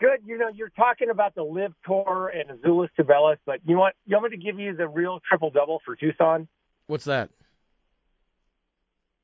Good. 0.00 0.20
You 0.24 0.38
know, 0.38 0.48
you're 0.48 0.68
talking 0.70 1.10
about 1.10 1.34
the 1.34 1.42
LIV 1.42 1.72
Tour 1.84 2.32
and 2.32 2.60
Azuolas 2.60 2.88
Tubelis, 2.98 3.38
but 3.44 3.60
you 3.66 3.76
want 3.76 3.94
you 4.06 4.16
want 4.16 4.30
me 4.30 4.36
to 4.36 4.42
give 4.42 4.58
you 4.58 4.76
the 4.76 4.86
real 4.86 5.20
triple 5.28 5.50
double 5.50 5.80
for 5.84 5.96
Tucson? 5.96 6.46
What's 6.86 7.04
that? 7.04 7.30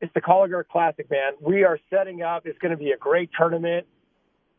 It's 0.01 0.13
the 0.15 0.21
Cologuard 0.21 0.69
Classic, 0.69 1.09
man. 1.11 1.33
We 1.41 1.65
are 1.65 1.79
setting 1.91 2.23
up. 2.23 2.47
It's 2.47 2.59
going 2.59 2.73
to 2.73 2.77
be 2.77 2.91
a 2.91 2.97
great 2.97 3.31
tournament. 3.39 3.87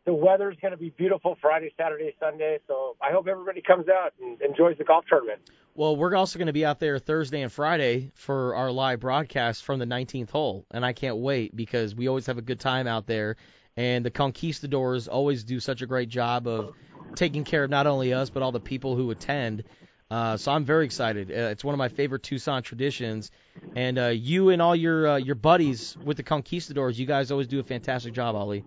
The 0.05 0.13
weather's 0.13 0.55
going 0.61 0.71
to 0.71 0.77
be 0.77 0.91
beautiful 0.91 1.37
Friday, 1.41 1.71
Saturday, 1.77 2.15
Sunday. 2.19 2.59
So 2.67 2.95
I 3.01 3.11
hope 3.11 3.27
everybody 3.27 3.61
comes 3.61 3.87
out 3.89 4.13
and 4.21 4.41
enjoys 4.41 4.77
the 4.77 4.83
golf 4.83 5.05
tournament. 5.09 5.41
Well, 5.73 5.97
we're 5.97 6.15
also 6.15 6.39
going 6.39 6.47
to 6.47 6.53
be 6.53 6.65
out 6.65 6.79
there 6.79 6.97
Thursday 6.99 7.41
and 7.41 7.51
Friday 7.51 8.11
for 8.15 8.55
our 8.55 8.71
live 8.71 9.01
broadcast 9.01 9.65
from 9.65 9.79
the 9.79 9.85
19th 9.85 10.29
hole, 10.29 10.65
and 10.71 10.85
I 10.85 10.93
can't 10.93 11.17
wait 11.17 11.55
because 11.55 11.93
we 11.93 12.07
always 12.07 12.25
have 12.27 12.37
a 12.37 12.41
good 12.41 12.59
time 12.59 12.87
out 12.87 13.07
there. 13.07 13.35
And 13.77 14.05
the 14.05 14.11
Conquistadors 14.11 15.07
always 15.07 15.43
do 15.43 15.59
such 15.59 15.81
a 15.81 15.85
great 15.85 16.09
job 16.09 16.47
of 16.47 16.73
taking 17.15 17.43
care 17.43 17.63
of 17.63 17.69
not 17.69 17.87
only 17.87 18.13
us 18.13 18.29
but 18.29 18.43
all 18.43 18.51
the 18.51 18.59
people 18.59 18.95
who 18.95 19.11
attend. 19.11 19.63
Uh, 20.09 20.37
so 20.37 20.51
I'm 20.51 20.65
very 20.65 20.85
excited. 20.85 21.31
Uh, 21.31 21.49
it's 21.49 21.63
one 21.63 21.73
of 21.73 21.79
my 21.79 21.89
favorite 21.89 22.23
Tucson 22.23 22.61
traditions, 22.61 23.31
and 23.75 23.97
uh, 23.97 24.07
you 24.07 24.49
and 24.49 24.61
all 24.61 24.75
your 24.75 25.07
uh, 25.07 25.17
your 25.17 25.35
buddies 25.35 25.97
with 26.05 26.17
the 26.17 26.23
Conquistadors, 26.23 26.99
you 26.99 27.07
guys 27.07 27.31
always 27.31 27.47
do 27.47 27.59
a 27.59 27.63
fantastic 27.63 28.13
job, 28.13 28.35
Ali. 28.35 28.63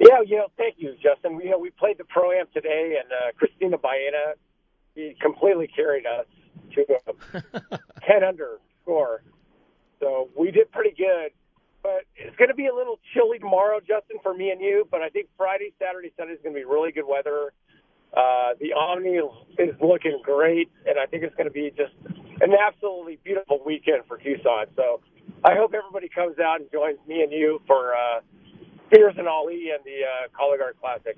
Yeah, 0.00 0.20
you 0.24 0.36
know, 0.36 0.46
thank 0.56 0.76
you, 0.78 0.94
Justin. 1.02 1.40
You 1.40 1.50
know, 1.50 1.58
we 1.58 1.70
played 1.70 1.98
the 1.98 2.04
pro 2.04 2.30
am 2.30 2.46
today, 2.54 2.98
and 3.02 3.12
uh, 3.12 3.32
Christina 3.36 3.76
Baena, 3.76 4.34
he 4.94 5.16
completely 5.20 5.66
carried 5.66 6.06
us 6.06 6.26
to 6.74 6.86
a 7.32 7.78
10 8.06 8.22
under 8.22 8.58
score. 8.82 9.22
So 9.98 10.28
we 10.38 10.52
did 10.52 10.70
pretty 10.70 10.94
good. 10.96 11.32
But 11.82 12.04
it's 12.16 12.36
going 12.36 12.48
to 12.48 12.54
be 12.54 12.66
a 12.66 12.74
little 12.74 12.98
chilly 13.14 13.38
tomorrow, 13.38 13.78
Justin, 13.80 14.18
for 14.22 14.34
me 14.34 14.50
and 14.50 14.60
you. 14.60 14.86
But 14.90 15.00
I 15.00 15.08
think 15.08 15.28
Friday, 15.36 15.72
Saturday, 15.78 16.12
Sunday 16.16 16.34
is 16.34 16.40
going 16.42 16.54
to 16.54 16.60
be 16.60 16.64
really 16.64 16.92
good 16.92 17.06
weather. 17.06 17.52
Uh, 18.16 18.54
the 18.60 18.72
Omni 18.72 19.20
is 19.58 19.74
looking 19.80 20.20
great, 20.24 20.70
and 20.86 20.98
I 20.98 21.06
think 21.06 21.22
it's 21.22 21.34
going 21.36 21.46
to 21.46 21.52
be 21.52 21.70
just 21.76 21.92
an 22.40 22.52
absolutely 22.54 23.18
beautiful 23.22 23.60
weekend 23.64 24.02
for 24.08 24.16
Tucson. 24.16 24.66
So 24.76 25.00
I 25.44 25.54
hope 25.54 25.74
everybody 25.74 26.08
comes 26.08 26.38
out 26.38 26.60
and 26.60 26.70
joins 26.72 26.98
me 27.06 27.22
and 27.22 27.30
you 27.30 27.60
for 27.66 27.94
uh, 27.94 28.20
Spears 28.86 29.14
and 29.18 29.28
Ali 29.28 29.70
and 29.70 29.84
the 29.84 30.00
uh, 30.04 30.28
Cologuard 30.36 30.80
Classic. 30.80 31.16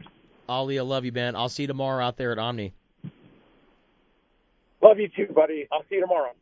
Ali, 0.48 0.78
I 0.78 0.82
love 0.82 1.04
you, 1.04 1.12
man. 1.12 1.36
I'll 1.36 1.48
see 1.48 1.62
you 1.62 1.68
tomorrow 1.68 2.04
out 2.04 2.16
there 2.16 2.32
at 2.32 2.38
Omni. 2.38 2.74
Love 4.82 4.98
you 4.98 5.08
too, 5.08 5.32
buddy. 5.32 5.68
I'll 5.70 5.84
see 5.88 5.96
you 5.96 6.00
tomorrow. 6.00 6.32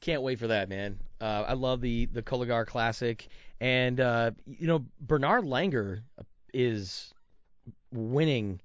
Can't 0.00 0.22
wait 0.22 0.38
for 0.38 0.48
that, 0.48 0.68
man. 0.68 0.98
Uh, 1.20 1.44
I 1.48 1.52
love 1.54 1.80
the 1.80 2.06
the 2.06 2.22
Cologuard 2.22 2.66
Classic, 2.66 3.28
and 3.60 4.00
uh, 4.00 4.30
you 4.46 4.66
know 4.66 4.84
Bernard 5.00 5.44
Langer 5.44 6.00
is 6.54 7.12
winning, 7.92 8.60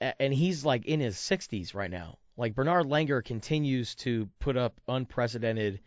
and 0.00 0.32
he's 0.32 0.64
like 0.64 0.86
in 0.86 1.00
his 1.00 1.16
60s 1.16 1.74
right 1.74 1.90
now. 1.90 2.18
Like 2.36 2.54
Bernard 2.54 2.86
Langer 2.86 3.24
continues 3.24 3.96
to 3.96 4.28
put 4.38 4.56
up 4.56 4.80
unprecedented 4.86 5.80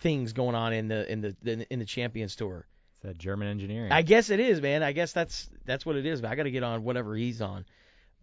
things 0.00 0.32
going 0.32 0.54
on 0.54 0.72
in 0.72 0.88
the 0.88 1.10
in 1.12 1.20
the 1.20 1.66
in 1.70 1.78
the 1.78 1.84
Champions 1.84 2.34
Tour. 2.36 2.66
It's 2.94 3.02
that 3.02 3.18
German 3.18 3.48
engineering. 3.48 3.92
I 3.92 4.00
guess 4.02 4.30
it 4.30 4.40
is, 4.40 4.62
man. 4.62 4.82
I 4.82 4.92
guess 4.92 5.12
that's 5.12 5.50
that's 5.66 5.84
what 5.84 5.96
it 5.96 6.06
is. 6.06 6.22
But 6.22 6.30
I 6.30 6.36
got 6.36 6.44
to 6.44 6.50
get 6.50 6.62
on 6.62 6.82
whatever 6.84 7.14
he's 7.14 7.42
on. 7.42 7.66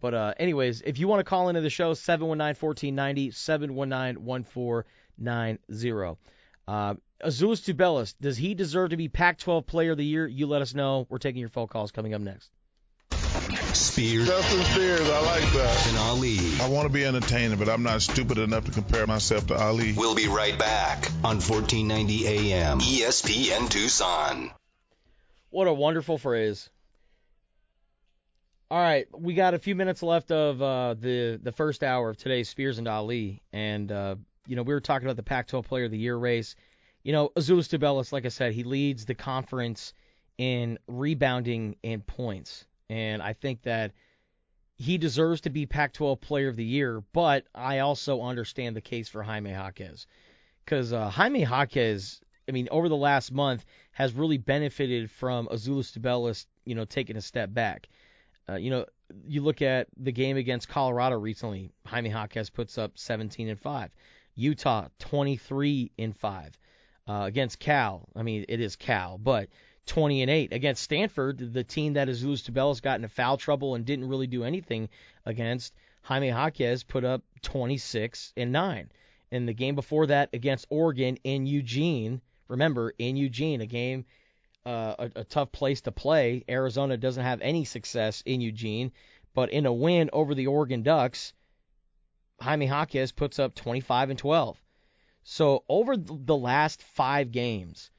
But 0.00 0.14
uh, 0.14 0.34
anyways, 0.38 0.82
if 0.82 0.98
you 0.98 1.06
want 1.08 1.20
to 1.20 1.24
call 1.24 1.48
into 1.48 1.62
the 1.62 1.70
show, 1.70 1.92
719-1490, 1.94 3.28
719-1490. 5.20 6.16
Uh, 6.68 6.94
Azuolas 7.24 7.62
Tubelis, 7.62 8.14
does 8.20 8.36
he 8.36 8.54
deserve 8.54 8.90
to 8.90 8.96
be 8.96 9.08
Pac-12 9.08 9.66
Player 9.66 9.92
of 9.92 9.98
the 9.98 10.04
Year? 10.04 10.26
You 10.26 10.46
let 10.46 10.62
us 10.62 10.74
know. 10.74 11.06
We're 11.08 11.18
taking 11.18 11.40
your 11.40 11.48
phone 11.48 11.68
calls 11.68 11.92
coming 11.92 12.12
up 12.12 12.20
next. 12.20 12.50
Spears 13.72 14.26
Justin 14.26 14.62
Spears, 14.64 15.08
I 15.08 15.20
like 15.20 15.52
that. 15.52 15.86
and 15.88 15.98
Ali. 15.98 16.38
I 16.60 16.68
want 16.68 16.86
to 16.86 16.92
be 16.92 17.04
entertaining, 17.04 17.58
but 17.58 17.68
I'm 17.68 17.82
not 17.82 18.02
stupid 18.02 18.38
enough 18.38 18.64
to 18.64 18.70
compare 18.70 19.06
myself 19.06 19.46
to 19.48 19.54
Ali. 19.54 19.92
We'll 19.92 20.14
be 20.14 20.28
right 20.28 20.58
back 20.58 21.10
on 21.22 21.40
1490 21.40 22.26
AM 22.26 22.80
ESPN 22.80 23.68
Tucson. 23.70 24.50
What 25.50 25.68
a 25.68 25.72
wonderful 25.72 26.18
phrase. 26.18 26.68
All 28.70 28.80
right, 28.80 29.06
we 29.16 29.34
got 29.34 29.54
a 29.54 29.58
few 29.58 29.76
minutes 29.76 30.02
left 30.02 30.32
of 30.32 30.60
uh, 30.60 30.94
the 30.94 31.38
the 31.40 31.52
first 31.52 31.84
hour 31.84 32.10
of 32.10 32.16
today's 32.16 32.48
Spears 32.48 32.78
and 32.78 32.88
Ali, 32.88 33.42
and 33.52 33.92
uh, 33.92 34.16
you 34.46 34.56
know 34.56 34.62
we 34.62 34.74
were 34.74 34.80
talking 34.80 35.06
about 35.06 35.16
the 35.16 35.22
Pac-12 35.22 35.64
Player 35.64 35.84
of 35.84 35.90
the 35.90 35.98
Year 35.98 36.16
race. 36.16 36.56
You 37.02 37.12
know, 37.12 37.30
Azuolas 37.36 37.68
Tubelis, 37.68 38.12
like 38.12 38.24
I 38.24 38.30
said, 38.30 38.52
he 38.52 38.64
leads 38.64 39.04
the 39.04 39.14
conference 39.14 39.92
in 40.38 40.78
rebounding 40.86 41.76
and 41.84 42.04
points, 42.06 42.66
and 42.90 43.22
I 43.22 43.32
think 43.32 43.62
that 43.62 43.92
he 44.76 44.98
deserves 44.98 45.42
to 45.42 45.50
be 45.50 45.66
Pac-12 45.66 46.20
Player 46.20 46.48
of 46.48 46.56
the 46.56 46.64
Year. 46.64 47.02
But 47.12 47.46
I 47.54 47.78
also 47.78 48.22
understand 48.22 48.76
the 48.76 48.80
case 48.80 49.08
for 49.08 49.22
Jaime 49.22 49.50
Jaquez, 49.50 50.06
because 50.64 50.92
uh, 50.92 51.08
Jaime 51.10 51.44
Jaquez, 51.44 52.20
I 52.48 52.52
mean, 52.52 52.68
over 52.70 52.88
the 52.88 52.96
last 52.96 53.32
month 53.32 53.64
has 53.92 54.12
really 54.12 54.38
benefited 54.38 55.10
from 55.10 55.48
Azuolas 55.48 55.96
Tubelis, 55.96 56.46
you 56.64 56.74
know, 56.74 56.84
taking 56.84 57.16
a 57.16 57.22
step 57.22 57.52
back. 57.54 57.88
Uh, 58.48 58.56
you 58.56 58.70
know, 58.70 58.84
you 59.26 59.42
look 59.42 59.62
at 59.62 59.88
the 59.96 60.12
game 60.12 60.36
against 60.36 60.68
Colorado 60.68 61.18
recently. 61.18 61.70
Jaime 61.86 62.10
Jaquez 62.10 62.50
puts 62.50 62.78
up 62.78 62.98
17 62.98 63.48
and 63.48 63.60
five. 63.60 63.90
Utah 64.36 64.88
23 65.00 65.90
and 65.98 66.16
five. 66.16 66.56
Uh, 67.08 67.24
against 67.26 67.58
Cal, 67.58 68.08
I 68.16 68.22
mean 68.22 68.44
it 68.48 68.60
is 68.60 68.76
Cal, 68.76 69.18
but 69.18 69.48
20 69.86 70.22
and 70.22 70.30
eight 70.30 70.52
against 70.52 70.82
Stanford, 70.82 71.38
the 71.38 71.64
team 71.64 71.94
that 71.94 72.08
Azuolas 72.08 72.42
Tubelis 72.42 72.82
got 72.82 72.96
into 72.96 73.08
foul 73.08 73.36
trouble 73.36 73.74
and 73.74 73.84
didn't 73.84 74.08
really 74.08 74.26
do 74.26 74.44
anything 74.44 74.88
against. 75.24 75.72
Jaime 76.02 76.28
Jaquez 76.28 76.84
put 76.84 77.04
up 77.04 77.22
26 77.42 78.32
and 78.36 78.52
nine. 78.52 78.90
And 79.32 79.48
the 79.48 79.52
game 79.52 79.74
before 79.74 80.06
that 80.06 80.30
against 80.32 80.66
Oregon 80.70 81.18
in 81.24 81.46
Eugene, 81.46 82.20
remember 82.48 82.92
in 82.98 83.16
Eugene, 83.16 83.60
a 83.60 83.66
game 83.66 84.04
uh, 84.64 84.94
a, 84.98 85.20
a 85.20 85.24
tough 85.24 85.52
place 85.52 85.80
to 85.82 85.92
play. 85.92 86.44
Arizona 86.48 86.96
doesn't 86.96 87.22
have 87.22 87.40
any 87.40 87.64
success 87.64 88.22
in 88.26 88.40
Eugene, 88.40 88.90
but 89.32 89.50
in 89.50 89.64
a 89.64 89.72
win 89.72 90.10
over 90.12 90.34
the 90.34 90.48
Oregon 90.48 90.82
Ducks, 90.82 91.32
Jaime 92.40 92.66
Jaquez 92.66 93.12
puts 93.12 93.38
up 93.38 93.54
25 93.54 94.10
and 94.10 94.18
12. 94.18 94.60
So 95.24 95.64
over 95.68 95.96
the 95.96 96.36
last 96.36 96.82
five 96.82 97.32
games, 97.32 97.90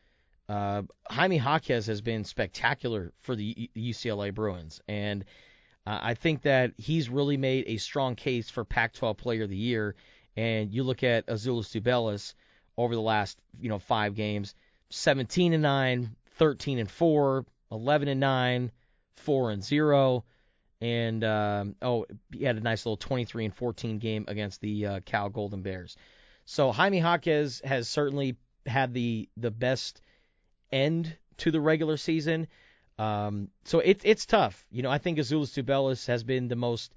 uh, 0.48 0.84
Jaime 1.10 1.38
Jaquez 1.38 1.88
has 1.88 2.02
been 2.02 2.24
spectacular 2.24 3.12
for 3.20 3.36
the 3.36 3.70
UCLA 3.76 4.34
Bruins, 4.34 4.80
and 4.88 5.26
uh, 5.86 6.00
I 6.02 6.14
think 6.14 6.44
that 6.44 6.74
he's 6.78 7.10
really 7.10 7.38
made 7.38 7.66
a 7.68 7.78
strong 7.78 8.16
case 8.16 8.50
for 8.50 8.64
Pac-12 8.64 9.18
Player 9.18 9.44
of 9.44 9.50
the 9.50 9.58
Year. 9.58 9.96
And 10.38 10.74
you 10.74 10.84
look 10.84 11.04
at 11.04 11.28
Azuolas 11.28 11.70
Tubelis 11.70 12.34
over 12.78 12.94
the 12.94 13.02
last 13.02 13.40
you 13.60 13.70
know 13.70 13.80
five 13.80 14.16
games, 14.16 14.56
17 14.90 15.54
and 15.54 15.64
9, 15.64 16.16
13 16.38 16.80
and 16.80 16.90
4, 16.90 17.46
11 17.72 18.08
and 18.08 18.20
9, 18.20 18.72
4 19.16 19.52
and 19.52 19.64
0, 19.64 20.24
and 20.82 21.24
um, 21.24 21.76
oh, 21.82 22.06
he 22.32 22.44
had 22.44 22.58
a 22.58 22.62
nice 22.62 22.86
little 22.86 22.98
23 22.98 23.46
and 23.46 23.56
14 23.56 24.00
game 24.00 24.26
against 24.28 24.62
the 24.62 24.86
uh, 24.86 25.00
Cal 25.06 25.30
Golden 25.30 25.62
Bears. 25.62 25.98
So 26.46 26.72
Jaime 26.72 27.00
Jaquez 27.00 27.62
has 27.64 27.90
certainly 27.90 28.38
had 28.66 28.94
the 28.94 29.30
the 29.38 29.52
best 29.52 30.02
end 30.72 31.16
to 31.38 31.52
the 31.52 31.62
regular 31.62 31.98
season. 31.98 32.48
Um, 33.00 33.50
so 33.66 33.80
it's 33.80 34.04
it's 34.06 34.26
tough. 34.26 34.66
You 34.72 34.84
know, 34.84 34.90
I 34.90 34.98
think 34.98 35.20
Azuolas 35.20 35.54
Tubelis 35.54 36.08
has 36.08 36.24
been 36.24 36.48
the 36.48 36.56
most 36.56 36.94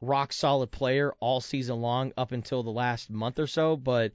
rock 0.00 0.32
solid 0.32 0.70
player 0.70 1.14
all 1.20 1.40
season 1.40 1.80
long 1.80 2.12
up 2.16 2.32
until 2.32 2.62
the 2.62 2.70
last 2.70 3.10
month 3.10 3.38
or 3.38 3.46
so, 3.46 3.76
but 3.76 4.12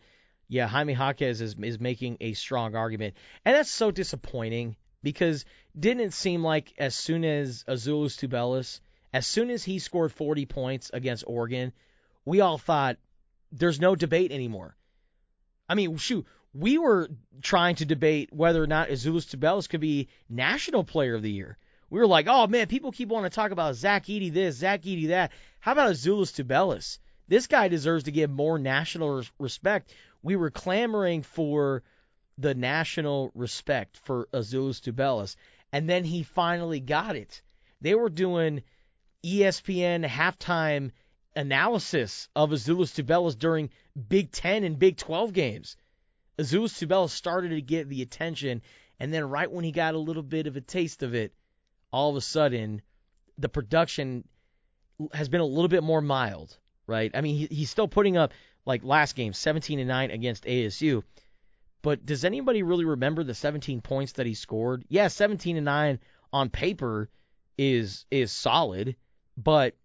yeah, 0.48 0.68
Jaime 0.68 0.94
Jaquez 0.94 1.42
is 1.42 1.56
is 1.62 1.80
making 1.80 2.18
a 2.20 2.34
strong 2.34 2.76
argument, 2.76 3.16
and 3.46 3.56
that's 3.56 3.72
so 3.72 3.92
disappointing 3.92 4.76
because 5.02 5.46
didn't 5.78 6.08
it 6.08 6.14
seem 6.14 6.44
like 6.44 6.74
as 6.78 6.94
soon 6.94 7.24
as 7.24 7.64
Azuolas 7.68 8.18
Tubelis, 8.18 8.82
as 9.14 9.28
soon 9.28 9.50
as 9.50 9.64
he 9.64 9.80
scored 9.80 10.12
40 10.12 10.46
points 10.46 10.92
against 10.94 11.24
Oregon, 11.28 11.74
we 12.26 12.42
all 12.42 12.58
thought 12.58 12.98
there's 13.52 13.80
no 13.80 13.96
debate 13.96 14.32
anymore. 14.32 14.76
I 15.68 15.76
mean, 15.76 15.98
shoot, 15.98 16.26
we 16.54 16.78
were 16.78 17.10
trying 17.42 17.76
to 17.76 17.86
debate 17.86 18.34
whether 18.34 18.62
or 18.62 18.68
not 18.68 18.90
Azuolas 18.90 19.26
Tubelis 19.26 19.70
could 19.70 19.82
be 19.82 20.10
National 20.30 20.84
Player 20.84 21.16
of 21.16 21.22
the 21.22 21.32
Year. 21.32 21.58
We 21.90 22.00
were 22.00 22.08
like, 22.08 22.28
oh 22.30 22.48
man, 22.48 22.68
people 22.68 22.92
keep 22.92 23.10
wanting 23.10 23.30
to 23.30 23.36
talk 23.36 23.52
about 23.52 23.76
Zach 23.76 24.06
Edey 24.06 24.32
this, 24.32 24.58
Zach 24.58 24.82
Edey 24.84 25.10
that. 25.10 25.32
How 25.60 25.74
about 25.74 25.92
Azuolas 25.92 26.32
Tubelis? 26.32 27.00
This 27.28 27.48
guy 27.48 27.68
deserves 27.68 28.06
to 28.06 28.12
get 28.12 28.30
more 28.30 28.60
national 28.60 29.24
respect. 29.40 29.94
We 30.24 30.36
were 30.36 30.52
clamoring 30.52 31.24
for 31.24 31.84
the 32.38 32.54
national 32.54 33.32
respect 33.36 33.98
for 33.98 34.28
Azuolas 34.34 34.82
Tubelis, 34.82 35.36
and 35.72 35.90
then 35.90 36.04
he 36.04 36.24
finally 36.24 36.80
got 36.80 37.16
it. 37.16 37.42
They 37.82 37.96
were 37.96 38.10
doing 38.10 38.64
ESPN 39.24 40.06
halftime 40.06 40.92
analysis 41.36 42.28
of 42.36 42.50
Azuolas 42.50 42.92
Tubelis 42.94 43.38
during 43.38 43.70
Big 44.10 44.32
Ten 44.32 44.64
and 44.64 44.80
Big 44.80 44.98
12 44.98 45.34
games. 45.34 45.78
Azuolas 46.38 46.78
Tubelis 46.78 47.12
started 47.12 47.50
to 47.50 47.62
get 47.62 47.88
the 47.88 48.02
attention, 48.02 48.62
and 49.00 49.14
then 49.14 49.30
right 49.30 49.52
when 49.52 49.64
he 49.64 49.72
got 49.72 49.94
a 49.94 50.00
little 50.00 50.24
bit 50.24 50.48
of 50.48 50.56
a 50.56 50.62
taste 50.62 51.04
of 51.04 51.14
it, 51.14 51.34
all 51.92 52.10
of 52.10 52.16
a 52.16 52.22
sudden, 52.22 52.82
the 53.38 53.50
production 53.50 54.28
has 55.14 55.30
been 55.30 55.42
a 55.42 55.46
little 55.46 55.68
bit 55.68 55.84
more 55.84 56.02
mild, 56.02 56.58
right? 56.88 57.12
I 57.14 57.22
mean, 57.22 57.36
he, 57.36 57.48
he's 57.56 57.70
still 57.70 57.88
putting 57.88 58.18
up 58.18 58.34
like 58.66 58.84
last 58.84 59.16
game, 59.16 59.34
17 59.34 59.80
and 59.80 59.88
9 59.88 60.12
against 60.12 60.46
ASU. 60.46 61.04
But 61.82 62.06
does 62.06 62.26
anybody 62.26 62.64
really 62.64 62.86
remember 62.86 63.24
the 63.24 63.34
17 63.34 63.82
points 63.82 64.14
that 64.14 64.26
he 64.26 64.36
scored? 64.36 64.86
Yeah, 64.88 65.08
17 65.08 65.58
and 65.58 65.66
9 65.66 66.00
on 66.32 66.50
paper 66.50 67.10
is 67.58 68.06
is 68.10 68.32
solid, 68.32 68.96
but 69.44 69.76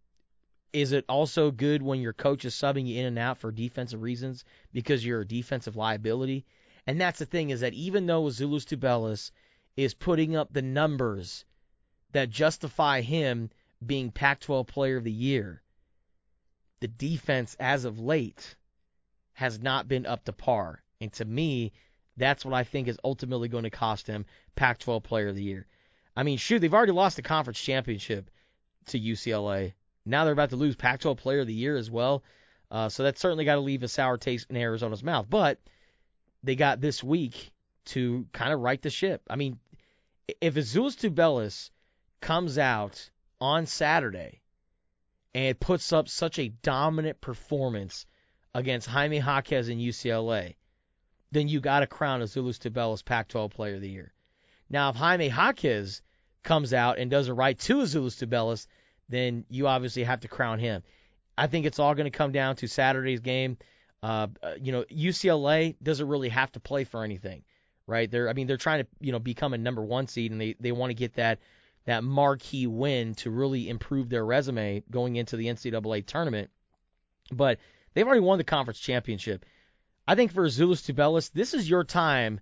is 0.73 0.93
it 0.93 1.05
also 1.09 1.51
good 1.51 1.83
when 1.83 2.01
your 2.01 2.13
coach 2.13 2.45
is 2.45 2.55
subbing 2.55 2.87
you 2.87 2.99
in 2.99 3.07
and 3.07 3.19
out 3.19 3.39
for 3.39 3.51
defensive 3.51 4.03
reasons 4.03 4.45
because 4.73 5.05
you're 5.05 5.23
a 5.23 5.27
defensive 5.27 5.77
liability? 5.77 6.45
And 6.87 7.01
that's 7.01 7.19
the 7.19 7.27
thing 7.27 7.51
is 7.51 7.61
that 7.61 7.75
even 7.75 8.07
though 8.07 8.29
Zulus 8.31 8.65
Tubelis 8.65 9.31
is 9.77 9.95
putting 9.95 10.37
up 10.37 10.53
the 10.53 10.63
numbers 10.63 11.45
that 12.13 12.31
justify 12.31 13.01
him 13.01 13.51
being 13.85 14.11
Pac-12 14.11 14.67
Player 14.67 14.97
of 14.97 15.05
the 15.05 15.13
Year, 15.13 15.63
the 16.81 16.89
defense 16.89 17.57
as 17.59 17.85
of 17.85 17.99
late 17.99 18.57
has 19.33 19.59
not 19.59 19.89
been 19.89 20.07
up 20.07 20.25
to 20.25 20.33
par. 20.33 20.83
And 21.01 21.13
to 21.15 21.25
me, 21.25 21.73
That's 22.17 22.45
what 22.45 22.55
I 22.55 22.65
think 22.65 22.89
is 22.89 22.99
ultimately 23.05 23.49
going 23.49 23.65
to 23.65 23.71
cost 23.71 24.07
him 24.07 24.25
Pac-12 24.55 25.03
Player 25.03 25.29
of 25.29 25.37
the 25.37 25.43
Year. 25.43 25.67
I 26.17 26.23
mean, 26.23 26.39
shoot, 26.39 26.61
they've 26.61 26.73
already 26.73 26.93
lost 26.93 27.17
the 27.17 27.23
conference 27.23 27.61
championship 27.61 28.31
to 28.87 29.01
UCLA. 29.01 29.75
Now 30.05 30.25
they're 30.25 30.33
about 30.33 30.51
to 30.51 30.57
lose 30.57 30.77
Pac-12 30.77 31.17
Player 31.17 31.41
of 31.41 31.47
the 31.47 31.55
Year 31.55 31.77
as 31.77 31.91
well. 31.91 32.23
Uh, 32.71 32.89
so 32.89 33.03
that's 33.03 33.21
certainly 33.21 33.45
got 33.45 33.57
to 33.57 33.61
leave 33.61 33.83
a 33.83 33.89
sour 33.89 34.19
taste 34.19 34.47
in 34.51 34.57
Arizona's 34.57 35.03
mouth. 35.03 35.27
But 35.29 35.61
they 36.43 36.57
got 36.57 36.81
this 36.81 37.03
week 37.03 37.53
to 37.87 38.27
kind 38.33 38.53
of 38.53 38.61
right 38.61 38.81
the 38.81 38.91
ship. 38.91 39.23
I 39.29 39.37
mean, 39.37 39.59
if 40.41 40.55
Azuolas 40.55 40.97
Tubelis 40.97 41.71
comes 42.21 42.59
out 42.59 43.11
on 43.41 43.67
Saturday 43.67 44.41
and 45.35 45.59
puts 45.59 45.93
up 45.93 46.09
such 46.09 46.39
a 46.39 46.49
dominant 46.49 47.21
performance 47.21 48.07
against 48.55 48.89
Jaime 48.89 49.19
Jaquez 49.19 49.69
and 49.69 49.81
UCLA, 49.81 50.55
then 51.31 51.49
you 51.49 51.61
got 51.61 51.81
to 51.81 51.87
crown 51.87 52.23
Azuolas 52.23 52.59
Tubelis 52.59 53.05
Pac-12 53.05 53.51
Player 53.51 53.75
of 53.75 53.81
the 53.81 53.91
Year. 53.91 54.13
Now, 54.69 54.91
if 54.91 54.97
Jaime 54.97 55.29
Jaquez 55.29 56.03
comes 56.47 56.73
out 56.73 56.99
and 56.99 57.11
does 57.11 57.29
it 57.29 57.33
right 57.33 57.59
to 57.59 57.77
Azuolas 57.79 58.17
Tubelis, 58.17 58.67
then 59.11 59.45
you 59.51 59.67
obviously 59.67 60.05
have 60.05 60.21
to 60.21 60.29
crown 60.29 60.59
him. 60.59 60.83
I 61.37 61.49
think 61.49 61.67
it's 61.67 61.79
all 61.79 61.95
going 61.95 62.11
to 62.11 62.17
come 62.17 62.33
down 62.33 62.57
to 62.57 62.69
Saturday's 62.69 63.21
game. 63.21 63.59
Uh, 64.03 64.29
you 64.63 64.73
know, 64.73 64.85
UCLA 64.85 65.77
doesn't 65.83 66.09
really 66.09 66.31
have 66.31 66.51
to 66.53 66.61
play 66.61 66.85
for 66.85 67.05
anything, 67.05 67.43
right? 67.87 68.11
They're, 68.11 68.29
I 68.29 68.33
mean, 68.33 68.47
they're 68.47 68.57
trying 68.57 68.85
to, 68.85 68.89
you 69.01 69.13
know, 69.13 69.19
become 69.19 69.53
a 69.53 69.59
number 69.59 69.83
one 69.85 70.07
seed, 70.07 70.33
and 70.33 70.41
they 70.41 70.55
they 70.61 70.73
want 70.73 70.91
to 70.91 70.95
get 70.95 71.15
that 71.15 71.41
that 71.85 72.05
marquee 72.05 72.67
win 72.67 73.15
to 73.17 73.31
really 73.31 73.69
improve 73.69 74.09
their 74.09 74.25
resume 74.25 74.83
going 74.91 75.17
into 75.17 75.37
the 75.37 75.47
NCAA 75.47 76.07
tournament. 76.07 76.51
But 77.33 77.59
they've 77.95 78.07
already 78.07 78.21
won 78.21 78.39
the 78.39 78.45
conference 78.45 78.79
championship. 78.79 79.45
I 80.07 80.15
think 80.15 80.33
for 80.33 80.47
Azuolas 80.47 80.85
Tubelis, 80.85 81.33
this 81.33 81.55
is 81.55 81.69
your 81.69 81.85
time 81.85 82.41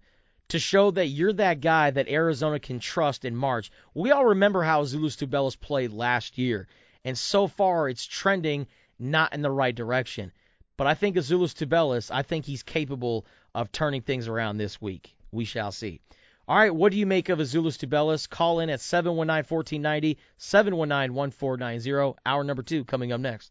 to 0.55 0.61
show 0.61 0.93
that 0.93 1.09
you're 1.09 1.33
that 1.33 1.61
guy 1.61 1.91
that 1.91 2.07
Arizona 2.07 2.61
can 2.61 2.79
trust 2.79 3.25
in 3.25 3.35
March. 3.35 3.73
We 3.93 4.13
all 4.13 4.27
remember 4.27 4.63
how 4.63 4.85
Azuolas 4.85 5.17
Tubelis 5.17 5.59
played 5.59 5.91
last 5.91 6.39
year, 6.39 6.69
and 7.05 7.19
so 7.19 7.49
far 7.49 7.89
it's 7.89 8.07
trending 8.07 8.69
not 8.97 9.35
in 9.35 9.43
the 9.43 9.51
right 9.51 9.75
direction. 9.75 10.31
But 10.77 10.87
I 10.87 10.95
think 10.95 11.17
Azuolas 11.17 11.55
Tubelis, 11.55 12.13
I 12.13 12.23
think 12.23 12.45
he's 12.45 12.63
capable 12.63 13.27
of 13.53 13.73
turning 13.73 14.03
things 14.03 14.29
around 14.29 14.59
this 14.59 14.81
week. 14.81 15.17
We 15.33 15.45
shall 15.45 15.73
see. 15.73 16.01
All 16.47 16.57
right, 16.57 16.73
what 16.73 16.93
do 16.93 16.99
you 16.99 17.07
make 17.07 17.31
of 17.31 17.41
Azuolas 17.41 17.77
Tubelis? 17.77 18.31
Call 18.31 18.61
in 18.61 18.71
at 18.71 18.79
719-1490, 18.79 20.19
719-1490. 20.39 22.15
Hour 22.25 22.45
number 22.45 22.63
two 22.63 22.85
coming 22.85 23.11
up 23.11 23.21
next. 23.21 23.51